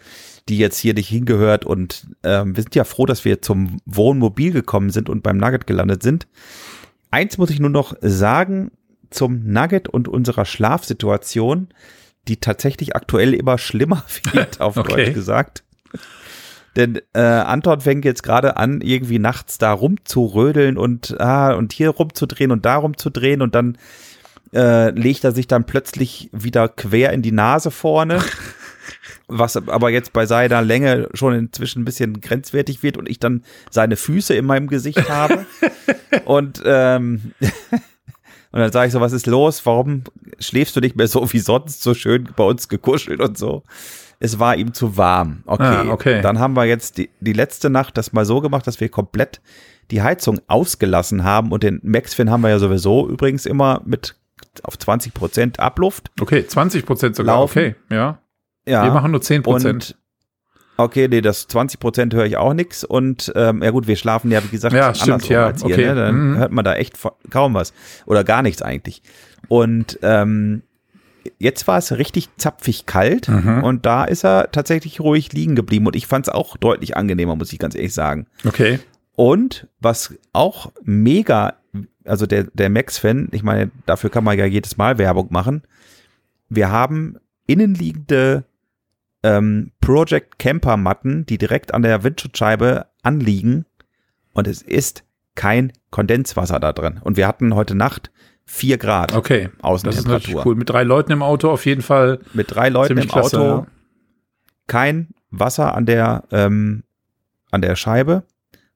die 0.49 0.57
jetzt 0.57 0.77
hier 0.77 0.93
nicht 0.93 1.09
hingehört. 1.09 1.65
Und 1.65 2.07
ähm, 2.23 2.55
wir 2.55 2.63
sind 2.63 2.75
ja 2.75 2.83
froh, 2.83 3.05
dass 3.05 3.25
wir 3.25 3.41
zum 3.41 3.77
Wohnmobil 3.85 4.51
gekommen 4.51 4.89
sind 4.89 5.09
und 5.09 5.23
beim 5.23 5.37
Nugget 5.37 5.67
gelandet 5.67 6.03
sind. 6.03 6.27
Eins 7.11 7.37
muss 7.37 7.49
ich 7.49 7.59
nur 7.59 7.69
noch 7.69 7.93
sagen 8.01 8.71
zum 9.09 9.51
Nugget 9.51 9.89
und 9.89 10.07
unserer 10.07 10.45
Schlafsituation, 10.45 11.69
die 12.27 12.37
tatsächlich 12.37 12.95
aktuell 12.95 13.33
immer 13.33 13.57
schlimmer 13.57 14.03
wird, 14.31 14.61
auf 14.61 14.77
Okay. 14.77 15.05
Deutsch 15.05 15.13
gesagt. 15.13 15.63
Denn 16.77 17.01
äh, 17.13 17.19
Anton 17.19 17.81
fängt 17.81 18.05
jetzt 18.05 18.23
gerade 18.23 18.55
an, 18.55 18.79
irgendwie 18.79 19.19
nachts 19.19 19.57
da 19.57 19.73
rumzurödeln 19.73 20.77
und, 20.77 21.19
ah, 21.19 21.53
und 21.53 21.73
hier 21.73 21.89
rumzudrehen 21.89 22.51
und 22.51 22.65
da 22.65 22.77
rumzudrehen 22.77 23.41
und 23.41 23.55
dann 23.55 23.77
äh, 24.53 24.89
legt 24.91 25.23
er 25.23 25.31
sich 25.31 25.47
dann 25.47 25.65
plötzlich 25.65 26.29
wieder 26.31 26.67
quer 26.67 27.13
in 27.13 27.21
die 27.21 27.31
Nase 27.31 27.71
vorne, 27.71 28.21
was 29.27 29.55
aber 29.55 29.89
jetzt 29.89 30.13
bei 30.13 30.25
seiner 30.25 30.61
Länge 30.61 31.09
schon 31.13 31.33
inzwischen 31.33 31.81
ein 31.81 31.85
bisschen 31.85 32.21
grenzwertig 32.21 32.83
wird 32.83 32.97
und 32.97 33.09
ich 33.09 33.19
dann 33.19 33.43
seine 33.69 33.95
Füße 33.95 34.33
in 34.33 34.45
meinem 34.45 34.67
Gesicht 34.67 35.09
habe. 35.09 35.45
und 36.25 36.61
ähm, 36.65 37.33
und 38.51 38.59
dann 38.59 38.71
sage 38.71 38.87
ich 38.87 38.93
so, 38.93 39.01
was 39.01 39.13
ist 39.13 39.27
los? 39.27 39.65
Warum 39.65 40.03
schläfst 40.39 40.75
du 40.75 40.81
nicht 40.81 40.95
mehr 40.95 41.07
so 41.07 41.31
wie 41.31 41.39
sonst, 41.39 41.81
so 41.81 41.93
schön 41.93 42.29
bei 42.35 42.43
uns 42.43 42.67
gekuschelt 42.67 43.21
und 43.21 43.37
so? 43.37 43.63
Es 44.19 44.37
war 44.37 44.55
ihm 44.55 44.73
zu 44.73 44.97
warm. 44.97 45.41
Okay. 45.47 45.63
Ah, 45.63 45.85
okay. 45.89 46.21
Dann 46.21 46.37
haben 46.37 46.55
wir 46.55 46.65
jetzt 46.65 46.97
die, 46.99 47.09
die 47.21 47.33
letzte 47.33 47.71
Nacht 47.71 47.97
das 47.97 48.13
mal 48.13 48.25
so 48.25 48.39
gemacht, 48.39 48.67
dass 48.67 48.79
wir 48.79 48.89
komplett 48.89 49.41
die 49.89 50.01
Heizung 50.03 50.39
ausgelassen 50.47 51.23
haben 51.23 51.51
und 51.51 51.63
den 51.63 51.79
Maxfin 51.83 52.29
haben 52.29 52.41
wir 52.41 52.49
ja 52.49 52.59
sowieso 52.59 53.09
übrigens 53.09 53.45
immer 53.45 53.81
mit 53.85 54.15
auf 54.63 54.77
20 54.77 55.13
Prozent 55.13 55.59
Abluft. 55.59 56.11
Okay, 56.19 56.45
20 56.45 56.85
Prozent 56.85 57.15
sogar. 57.15 57.35
Laufen. 57.37 57.59
Okay, 57.59 57.75
ja. 57.89 58.19
Ja. 58.65 58.83
Wir 58.83 58.91
machen 58.91 59.11
nur 59.11 59.21
10 59.21 59.43
Prozent. 59.43 59.97
Okay, 60.77 61.07
nee, 61.07 61.21
das 61.21 61.47
20 61.47 61.79
Prozent 61.79 62.13
höre 62.13 62.25
ich 62.25 62.37
auch 62.37 62.53
nix 62.53 62.83
und 62.83 63.31
ähm, 63.35 63.61
ja 63.61 63.69
gut, 63.71 63.87
wir 63.87 63.95
schlafen 63.95 64.31
ja 64.31 64.41
wie 64.43 64.47
gesagt 64.47 64.73
Ja, 64.73 64.87
andersrum 64.99 65.31
ja, 65.31 65.45
als 65.47 65.61
ihr, 65.63 65.75
okay. 65.75 65.85
ne? 65.87 65.95
dann 65.95 66.15
Mhm. 66.31 66.37
hört 66.37 66.51
man 66.51 66.65
da 66.65 66.75
echt 66.75 66.97
kaum 67.29 67.53
was 67.53 67.73
oder 68.05 68.23
gar 68.23 68.41
nichts 68.41 68.61
eigentlich. 68.63 69.03
Und 69.47 69.99
ähm, 70.01 70.63
jetzt 71.37 71.67
war 71.67 71.77
es 71.77 71.91
richtig 71.91 72.29
zapfig 72.37 72.85
kalt 72.87 73.27
Mhm. 73.27 73.63
und 73.63 73.85
da 73.85 74.05
ist 74.05 74.23
er 74.23 74.51
tatsächlich 74.51 74.99
ruhig 75.01 75.33
liegen 75.33 75.55
geblieben 75.55 75.85
und 75.85 75.95
ich 75.95 76.07
fand 76.07 76.27
es 76.27 76.33
auch 76.33 76.57
deutlich 76.57 76.97
angenehmer, 76.97 77.35
muss 77.35 77.53
ich 77.53 77.59
ganz 77.59 77.75
ehrlich 77.75 77.93
sagen. 77.93 78.25
Okay. 78.45 78.79
Und 79.15 79.67
was 79.79 80.15
auch 80.33 80.71
mega, 80.83 81.55
also 82.05 82.25
der, 82.25 82.45
der 82.53 82.69
Max-Fan, 82.69 83.29
ich 83.31 83.43
meine, 83.43 83.71
dafür 83.85 84.09
kann 84.09 84.23
man 84.23 84.37
ja 84.37 84.45
jedes 84.45 84.77
Mal 84.77 84.97
Werbung 84.97 85.27
machen. 85.31 85.63
Wir 86.49 86.71
haben 86.71 87.17
innenliegende 87.45 88.45
ähm, 89.23 89.71
Project 89.81 90.39
Camper 90.39 90.77
Matten, 90.77 91.25
die 91.25 91.37
direkt 91.37 91.73
an 91.73 91.81
der 91.81 92.03
Windschutzscheibe 92.03 92.87
anliegen. 93.03 93.65
Und 94.33 94.47
es 94.47 94.61
ist 94.61 95.03
kein 95.35 95.73
Kondenswasser 95.91 96.59
da 96.59 96.73
drin. 96.73 96.99
Und 97.03 97.17
wir 97.17 97.27
hatten 97.27 97.55
heute 97.55 97.75
Nacht 97.75 98.11
vier 98.45 98.77
Grad 98.77 99.15
Okay. 99.15 99.43
Das 99.43 99.53
ist 99.53 99.63
Außentemperatur. 99.63 100.13
natürlich 100.13 100.45
cool. 100.45 100.55
Mit 100.55 100.69
drei 100.69 100.83
Leuten 100.83 101.11
im 101.11 101.21
Auto 101.21 101.49
auf 101.49 101.65
jeden 101.65 101.81
Fall. 101.81 102.19
Mit 102.33 102.53
drei 102.53 102.69
Leuten 102.69 102.97
im 102.97 103.07
klasse, 103.07 103.39
Auto, 103.39 103.61
ja. 103.61 103.67
kein 104.67 105.09
Wasser 105.29 105.75
an 105.75 105.85
der, 105.85 106.23
ähm, 106.31 106.83
an 107.51 107.61
der 107.61 107.75
Scheibe, 107.75 108.23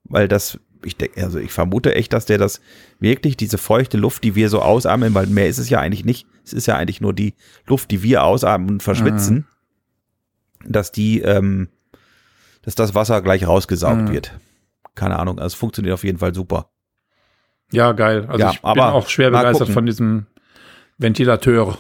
weil 0.06 0.28
das, 0.28 0.60
ich 0.84 0.96
denke, 0.98 1.24
also 1.24 1.40
ich 1.40 1.52
vermute 1.52 1.94
echt, 1.96 2.14
dass 2.14 2.26
der 2.26 2.38
das 2.38 2.62
wirklich, 3.00 3.38
diese 3.38 3.58
feuchte 3.58 3.98
Luft, 3.98 4.24
die 4.24 4.36
wir 4.36 4.50
so 4.50 4.62
ausatmen, 4.62 5.14
weil 5.14 5.28
mehr 5.28 5.48
ist 5.48 5.58
es 5.58 5.70
ja 5.70 5.80
eigentlich 5.80 6.06
nicht, 6.06 6.28
es 6.44 6.54
ist 6.54 6.66
ja 6.68 6.76
eigentlich 6.78 7.02
nur 7.02 7.14
die 7.14 7.34
Luft, 7.68 7.92
die 7.92 8.04
wir 8.04 8.24
ausatmen 8.24 8.70
und 8.70 8.84
verschwitzen, 8.84 9.48
dass 10.66 10.92
die, 10.92 11.22
ähm, 11.22 11.70
dass 12.64 12.76
das 12.76 12.96
Wasser 12.96 13.22
gleich 13.22 13.48
rausgesaugt 13.48 14.04
Mhm. 14.04 14.12
wird. 14.12 14.40
Keine 14.96 15.20
Ahnung, 15.20 15.38
also 15.40 15.48
es 15.48 15.60
funktioniert 15.60 15.94
auf 15.94 16.04
jeden 16.04 16.18
Fall 16.20 16.34
super. 16.34 16.70
Ja, 17.72 17.92
geil. 17.92 18.26
Also 18.28 18.40
Ja, 18.40 18.52
ich 18.52 18.62
bin 18.62 18.80
auch 18.80 19.10
schwer 19.10 19.30
begeistert 19.32 19.60
gucken. 19.60 19.74
von 19.74 19.86
diesem 19.86 20.26
Ventilateur. 20.98 21.78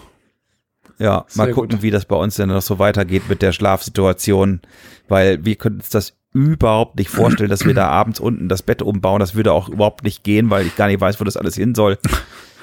Ja, 0.97 1.25
Sehr 1.27 1.45
mal 1.45 1.53
gucken, 1.53 1.71
gut. 1.77 1.81
wie 1.81 1.91
das 1.91 2.05
bei 2.05 2.15
uns 2.15 2.35
denn 2.35 2.49
noch 2.49 2.61
so 2.61 2.79
weitergeht 2.79 3.29
mit 3.29 3.41
der 3.41 3.51
Schlafsituation, 3.51 4.61
weil 5.07 5.43
wir 5.45 5.55
können 5.55 5.77
uns 5.77 5.89
das 5.89 6.13
überhaupt 6.35 6.97
nicht 6.97 7.09
vorstellen, 7.09 7.49
dass 7.49 7.65
wir 7.65 7.73
da 7.73 7.87
abends 7.87 8.19
unten 8.19 8.49
das 8.49 8.61
Bett 8.61 8.81
umbauen. 8.81 9.19
Das 9.19 9.33
würde 9.35 9.53
auch 9.53 9.69
überhaupt 9.69 10.03
nicht 10.03 10.23
gehen, 10.23 10.49
weil 10.49 10.65
ich 10.67 10.75
gar 10.75 10.87
nicht 10.87 10.99
weiß, 11.01 11.19
wo 11.19 11.23
das 11.23 11.37
alles 11.37 11.55
hin 11.55 11.73
soll, 11.73 11.97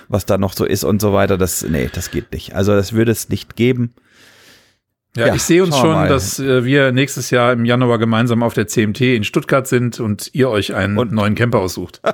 was 0.08 0.26
da 0.26 0.36
noch 0.38 0.52
so 0.52 0.64
ist 0.64 0.84
und 0.84 1.00
so 1.00 1.12
weiter. 1.12 1.38
Das, 1.38 1.62
nee, 1.68 1.88
das 1.92 2.10
geht 2.10 2.32
nicht. 2.32 2.54
Also 2.54 2.72
das 2.74 2.92
würde 2.92 3.10
es 3.12 3.28
nicht 3.30 3.56
geben. 3.56 3.94
Ja, 5.16 5.26
Ja, 5.28 5.34
ich 5.34 5.42
sehe 5.42 5.62
uns 5.62 5.76
schon, 5.76 5.92
mal. 5.92 6.08
dass 6.08 6.38
äh, 6.38 6.64
wir 6.64 6.92
nächstes 6.92 7.30
Jahr 7.30 7.52
im 7.52 7.64
Januar 7.64 7.98
gemeinsam 7.98 8.42
auf 8.42 8.54
der 8.54 8.66
CMT 8.66 9.00
in 9.00 9.24
Stuttgart 9.24 9.66
sind 9.66 10.00
und 10.00 10.30
ihr 10.34 10.48
euch 10.48 10.74
einen 10.74 10.96
Und- 10.98 11.12
neuen 11.12 11.34
Camper 11.34 11.58
aussucht. 11.60 12.00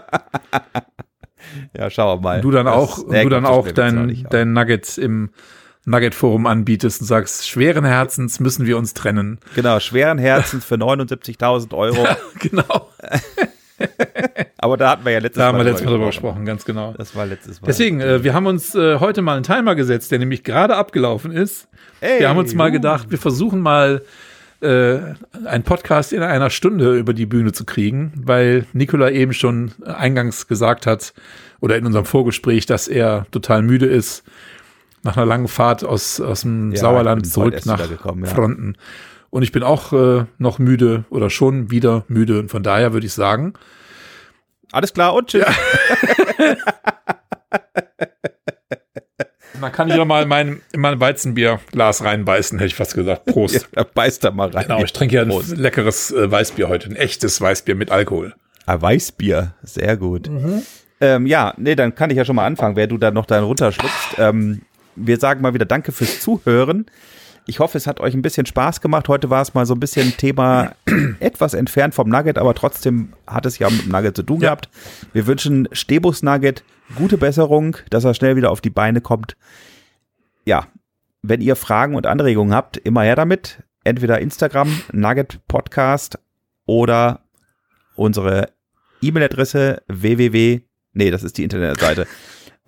Ja, 1.76 1.88
schauen 1.90 2.18
wir 2.18 2.22
mal. 2.22 2.40
Du 2.40 2.50
dann 2.50 2.66
Das- 2.66 2.74
auch, 2.74 2.98
du 3.06 3.28
dann 3.28 3.46
auch 3.46 3.70
dein, 3.70 4.26
dein 4.30 4.52
Nugget 4.52 4.98
im 4.98 5.30
Nugget 5.88 6.14
Forum 6.14 6.46
anbietest 6.46 7.00
und 7.00 7.06
sagst, 7.06 7.48
schweren 7.48 7.84
Herzens 7.84 8.40
müssen 8.40 8.66
wir 8.66 8.76
uns 8.76 8.94
trennen. 8.94 9.38
Genau, 9.54 9.80
schweren 9.80 10.18
Herzens 10.18 10.64
für 10.64 10.74
79.000 10.74 11.74
Euro. 11.74 12.06
genau. 12.38 12.88
Aber 14.58 14.76
da 14.76 14.90
hatten 14.90 15.04
wir 15.04 15.12
ja 15.12 15.18
letztes 15.20 15.38
Da 15.38 15.46
haben 15.46 15.56
wir 15.56 15.64
Mal 15.64 15.70
letztes 15.70 15.86
Mal 15.86 15.92
drüber 15.92 16.06
gesprochen. 16.06 16.44
ganz 16.44 16.64
genau. 16.64 16.94
Das 16.96 17.16
war 17.16 17.26
letztes 17.26 17.60
Mal. 17.62 17.66
Deswegen, 17.66 18.00
äh, 18.00 18.22
wir 18.22 18.34
haben 18.34 18.46
uns 18.46 18.74
äh, 18.74 18.98
heute 18.98 19.22
mal 19.22 19.36
einen 19.36 19.44
Timer 19.44 19.74
gesetzt, 19.74 20.10
der 20.10 20.18
nämlich 20.18 20.44
gerade 20.44 20.76
abgelaufen 20.76 21.30
ist. 21.30 21.68
Ey, 22.00 22.20
wir 22.20 22.28
haben 22.28 22.38
uns 22.38 22.54
mal 22.54 22.70
gedacht, 22.70 23.10
wir 23.10 23.18
versuchen 23.18 23.60
mal 23.60 24.02
äh, 24.60 24.98
einen 25.44 25.62
Podcast 25.64 26.12
in 26.12 26.22
einer 26.22 26.50
Stunde 26.50 26.98
über 26.98 27.14
die 27.14 27.26
Bühne 27.26 27.52
zu 27.52 27.64
kriegen, 27.64 28.12
weil 28.16 28.66
Nikola 28.72 29.10
eben 29.10 29.32
schon 29.32 29.72
eingangs 29.84 30.48
gesagt 30.48 30.86
hat 30.86 31.14
oder 31.60 31.76
in 31.76 31.86
unserem 31.86 32.04
Vorgespräch, 32.04 32.66
dass 32.66 32.88
er 32.88 33.26
total 33.30 33.62
müde 33.62 33.86
ist 33.86 34.24
nach 35.02 35.16
einer 35.16 35.26
langen 35.26 35.48
Fahrt 35.48 35.84
aus, 35.84 36.20
aus 36.20 36.42
dem 36.42 36.72
Ja, 36.72 36.78
Sauerland 36.78 37.26
zurück 37.26 37.64
nach 37.66 37.78
wiedergekommen, 37.78 38.24
ja. 38.24 38.30
Fronten. 38.30 38.76
Und 39.30 39.42
ich 39.42 39.52
bin 39.52 39.62
auch 39.62 39.92
äh, 39.92 40.24
noch 40.38 40.58
müde 40.58 41.04
oder 41.10 41.28
schon 41.30 41.70
wieder 41.70 42.04
müde. 42.08 42.38
Und 42.40 42.50
von 42.50 42.62
daher 42.62 42.92
würde 42.92 43.06
ich 43.06 43.12
sagen, 43.12 43.52
Alles 44.72 44.92
klar 44.94 45.14
und 45.14 45.28
tschüss. 45.28 45.44
dann 49.60 49.72
kann 49.72 49.88
ich 49.88 49.96
ja 49.96 50.04
mal 50.04 50.24
mein, 50.26 50.60
in 50.72 50.80
mein 50.80 51.00
Weizenbierglas 51.00 52.04
reinbeißen, 52.04 52.58
hätte 52.58 52.68
ich 52.68 52.74
fast 52.74 52.94
gesagt. 52.94 53.26
Prost. 53.26 53.68
Da 53.72 53.82
beißt 53.84 54.22
da 54.24 54.30
mal 54.30 54.50
rein. 54.50 54.64
Genau, 54.68 54.82
ich 54.82 54.92
trinke 54.92 55.16
ja 55.16 55.22
ein 55.22 55.28
Prost. 55.28 55.56
leckeres 55.56 56.10
äh, 56.12 56.30
Weißbier 56.30 56.68
heute, 56.68 56.88
ein 56.88 56.96
echtes 56.96 57.40
Weißbier 57.40 57.74
mit 57.74 57.90
Alkohol. 57.90 58.34
Ah, 58.66 58.80
Weißbier, 58.80 59.54
sehr 59.62 59.96
gut. 59.96 60.30
Ähm, 61.00 61.26
ja, 61.26 61.54
nee, 61.56 61.74
dann 61.74 61.94
kann 61.94 62.10
ich 62.10 62.16
ja 62.16 62.24
schon 62.24 62.36
mal 62.36 62.44
anfangen, 62.46 62.76
wer 62.76 62.86
du 62.86 62.98
da 62.98 63.10
noch 63.10 63.26
dann 63.26 63.44
runterschluckst. 63.44 64.18
Ähm, 64.18 64.62
wir 65.06 65.18
sagen 65.18 65.40
mal 65.42 65.54
wieder 65.54 65.64
Danke 65.66 65.92
fürs 65.92 66.20
Zuhören. 66.20 66.86
Ich 67.46 67.60
hoffe, 67.60 67.78
es 67.78 67.86
hat 67.86 68.00
euch 68.00 68.12
ein 68.12 68.20
bisschen 68.20 68.44
Spaß 68.44 68.82
gemacht. 68.82 69.08
Heute 69.08 69.30
war 69.30 69.40
es 69.40 69.54
mal 69.54 69.64
so 69.64 69.74
ein 69.74 69.80
bisschen 69.80 70.14
Thema 70.18 70.72
etwas 71.18 71.54
entfernt 71.54 71.94
vom 71.94 72.08
Nugget, 72.10 72.36
aber 72.36 72.54
trotzdem 72.54 73.14
hat 73.26 73.46
es 73.46 73.58
ja 73.58 73.70
mit 73.70 73.84
dem 73.86 73.92
Nugget 73.92 74.16
zu 74.16 74.22
tun 74.22 74.40
Ja. 74.40 74.48
gehabt. 74.50 74.68
Wir 75.14 75.26
wünschen 75.26 75.66
Stebus 75.72 76.22
Nugget 76.22 76.62
gute 76.96 77.16
Besserung, 77.16 77.76
dass 77.88 78.04
er 78.04 78.12
schnell 78.14 78.36
wieder 78.36 78.50
auf 78.50 78.60
die 78.60 78.68
Beine 78.70 79.00
kommt. 79.00 79.36
Ja, 80.44 80.66
wenn 81.22 81.40
ihr 81.40 81.56
Fragen 81.56 81.94
und 81.94 82.06
Anregungen 82.06 82.54
habt, 82.54 82.76
immer 82.76 83.02
her 83.02 83.16
damit. 83.16 83.62
Entweder 83.82 84.20
Instagram, 84.20 84.82
Nugget 84.92 85.40
Podcast 85.48 86.18
oder 86.66 87.24
unsere 87.96 88.50
E-Mail-Adresse 89.00 89.82
www, 89.88 90.60
nee, 90.92 91.10
das 91.10 91.22
ist 91.22 91.38
die 91.38 91.44
Internetseite, 91.44 92.06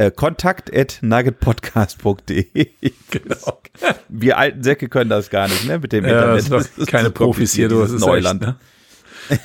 äh, 0.01 0.11
kontakt 0.11 0.75
at 0.75 0.99
nuggetpodcast.de. 1.03 2.69
Genau. 3.11 3.61
Wir 4.09 4.39
alten 4.39 4.63
Säcke 4.63 4.89
können 4.89 5.11
das 5.11 5.31
gar 5.31 5.49
nicht, 5.49 5.67
ne, 5.67 5.79
mit 5.81 5.93
dem 5.93 6.05
Ja, 6.05 6.35
Internet. 6.37 6.51
das 6.53 6.75
doch 6.77 6.87
keine 6.87 7.11
Profis 7.11 7.53
hier, 7.55 7.69
du, 7.69 7.81
das 7.81 7.91
ist 7.91 8.01
Neuland. 8.01 8.43
Echt, 8.43 8.53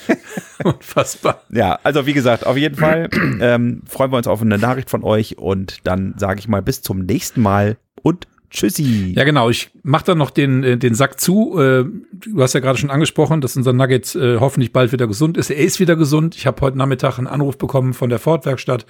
ne? 0.07 0.17
Unfassbar. 0.63 1.41
Ja, 1.49 1.79
also 1.83 2.05
wie 2.05 2.13
gesagt, 2.13 2.45
auf 2.45 2.57
jeden 2.57 2.75
Fall 2.75 3.09
ähm, 3.41 3.81
freuen 3.87 4.11
wir 4.11 4.17
uns 4.17 4.27
auf 4.27 4.41
eine 4.41 4.57
Nachricht 4.59 4.89
von 4.89 5.03
euch 5.03 5.37
und 5.39 5.79
dann 5.85 6.13
sage 6.17 6.39
ich 6.39 6.47
mal 6.47 6.61
bis 6.61 6.81
zum 6.81 6.99
nächsten 6.99 7.41
Mal 7.41 7.77
und 8.03 8.27
Tschüssi. 8.55 9.13
Ja, 9.15 9.23
genau. 9.23 9.49
Ich 9.49 9.69
mache 9.83 10.05
dann 10.05 10.17
noch 10.17 10.29
den, 10.29 10.63
äh, 10.63 10.77
den 10.77 10.95
Sack 10.95 11.19
zu. 11.19 11.59
Äh, 11.59 11.85
Du 12.11 12.41
hast 12.41 12.53
ja 12.53 12.59
gerade 12.59 12.77
schon 12.77 12.89
angesprochen, 12.89 13.41
dass 13.41 13.55
unser 13.55 13.73
Nugget 13.73 14.15
äh, 14.15 14.37
hoffentlich 14.39 14.73
bald 14.73 14.91
wieder 14.91 15.07
gesund 15.07 15.37
ist. 15.37 15.49
Er 15.49 15.57
ist 15.57 15.79
wieder 15.79 15.95
gesund. 15.95 16.35
Ich 16.35 16.47
habe 16.47 16.61
heute 16.61 16.77
Nachmittag 16.77 17.17
einen 17.17 17.27
Anruf 17.27 17.57
bekommen 17.57 17.93
von 17.93 18.09
der 18.09 18.19
Ford-Werkstatt. 18.19 18.85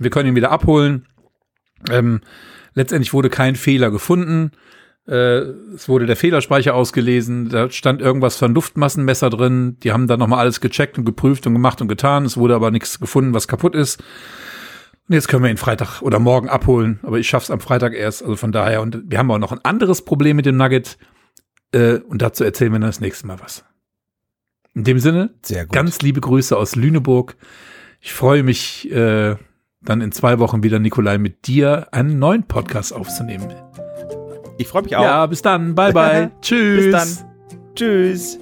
Wir 0.00 0.10
können 0.10 0.30
ihn 0.30 0.34
wieder 0.34 0.50
abholen. 0.50 1.06
Ähm, 1.90 2.20
letztendlich 2.74 3.12
wurde 3.12 3.30
kein 3.30 3.54
Fehler 3.54 3.90
gefunden. 3.90 4.52
Äh, 5.06 5.40
es 5.74 5.88
wurde 5.88 6.06
der 6.06 6.16
Fehlerspeicher 6.16 6.74
ausgelesen. 6.74 7.48
Da 7.48 7.70
stand 7.70 8.00
irgendwas 8.02 8.36
von 8.36 8.54
Luftmassenmesser 8.54 9.30
drin. 9.30 9.76
Die 9.82 9.92
haben 9.92 10.06
dann 10.06 10.18
nochmal 10.18 10.40
alles 10.40 10.60
gecheckt 10.60 10.98
und 10.98 11.04
geprüft 11.04 11.46
und 11.46 11.52
gemacht 11.52 11.80
und 11.80 11.88
getan. 11.88 12.24
Es 12.24 12.36
wurde 12.36 12.54
aber 12.54 12.70
nichts 12.70 13.00
gefunden, 13.00 13.34
was 13.34 13.48
kaputt 13.48 13.74
ist. 13.74 14.02
Und 15.08 15.14
jetzt 15.14 15.28
können 15.28 15.42
wir 15.42 15.50
ihn 15.50 15.56
Freitag 15.56 16.00
oder 16.02 16.18
morgen 16.18 16.48
abholen, 16.48 17.00
aber 17.02 17.18
ich 17.18 17.28
schaff's 17.28 17.50
am 17.50 17.60
Freitag 17.60 17.94
erst. 17.94 18.22
Also 18.22 18.36
von 18.36 18.52
daher, 18.52 18.80
und 18.82 19.10
wir 19.10 19.18
haben 19.18 19.30
auch 19.30 19.38
noch 19.38 19.52
ein 19.52 19.64
anderes 19.64 20.04
Problem 20.04 20.36
mit 20.36 20.46
dem 20.46 20.56
Nugget. 20.56 20.96
Äh, 21.72 21.96
und 21.96 22.22
dazu 22.22 22.44
erzählen 22.44 22.72
wir 22.72 22.78
dann 22.78 22.88
das 22.88 23.00
nächste 23.00 23.26
Mal 23.26 23.40
was. 23.40 23.64
In 24.74 24.84
dem 24.84 24.98
Sinne, 24.98 25.34
Sehr 25.42 25.64
gut. 25.66 25.72
ganz 25.72 26.00
liebe 26.00 26.20
Grüße 26.20 26.56
aus 26.56 26.76
Lüneburg. 26.76 27.36
Ich 28.00 28.12
freue 28.12 28.42
mich, 28.42 28.90
äh, 28.90 29.36
dann 29.82 30.00
in 30.00 30.12
zwei 30.12 30.38
Wochen 30.38 30.62
wieder, 30.62 30.78
Nikolai, 30.78 31.18
mit 31.18 31.46
dir 31.46 31.88
einen 31.92 32.18
neuen 32.18 32.44
Podcast 32.44 32.92
aufzunehmen. 32.92 33.52
Ich 34.58 34.68
freue 34.68 34.82
mich 34.82 34.96
auch. 34.96 35.02
Ja, 35.02 35.26
bis 35.26 35.42
dann. 35.42 35.74
Bye, 35.74 35.92
bye. 35.92 36.30
Tschüss. 36.40 36.84
Bis 36.84 36.92
dann. 36.92 37.74
Tschüss. 37.74 38.38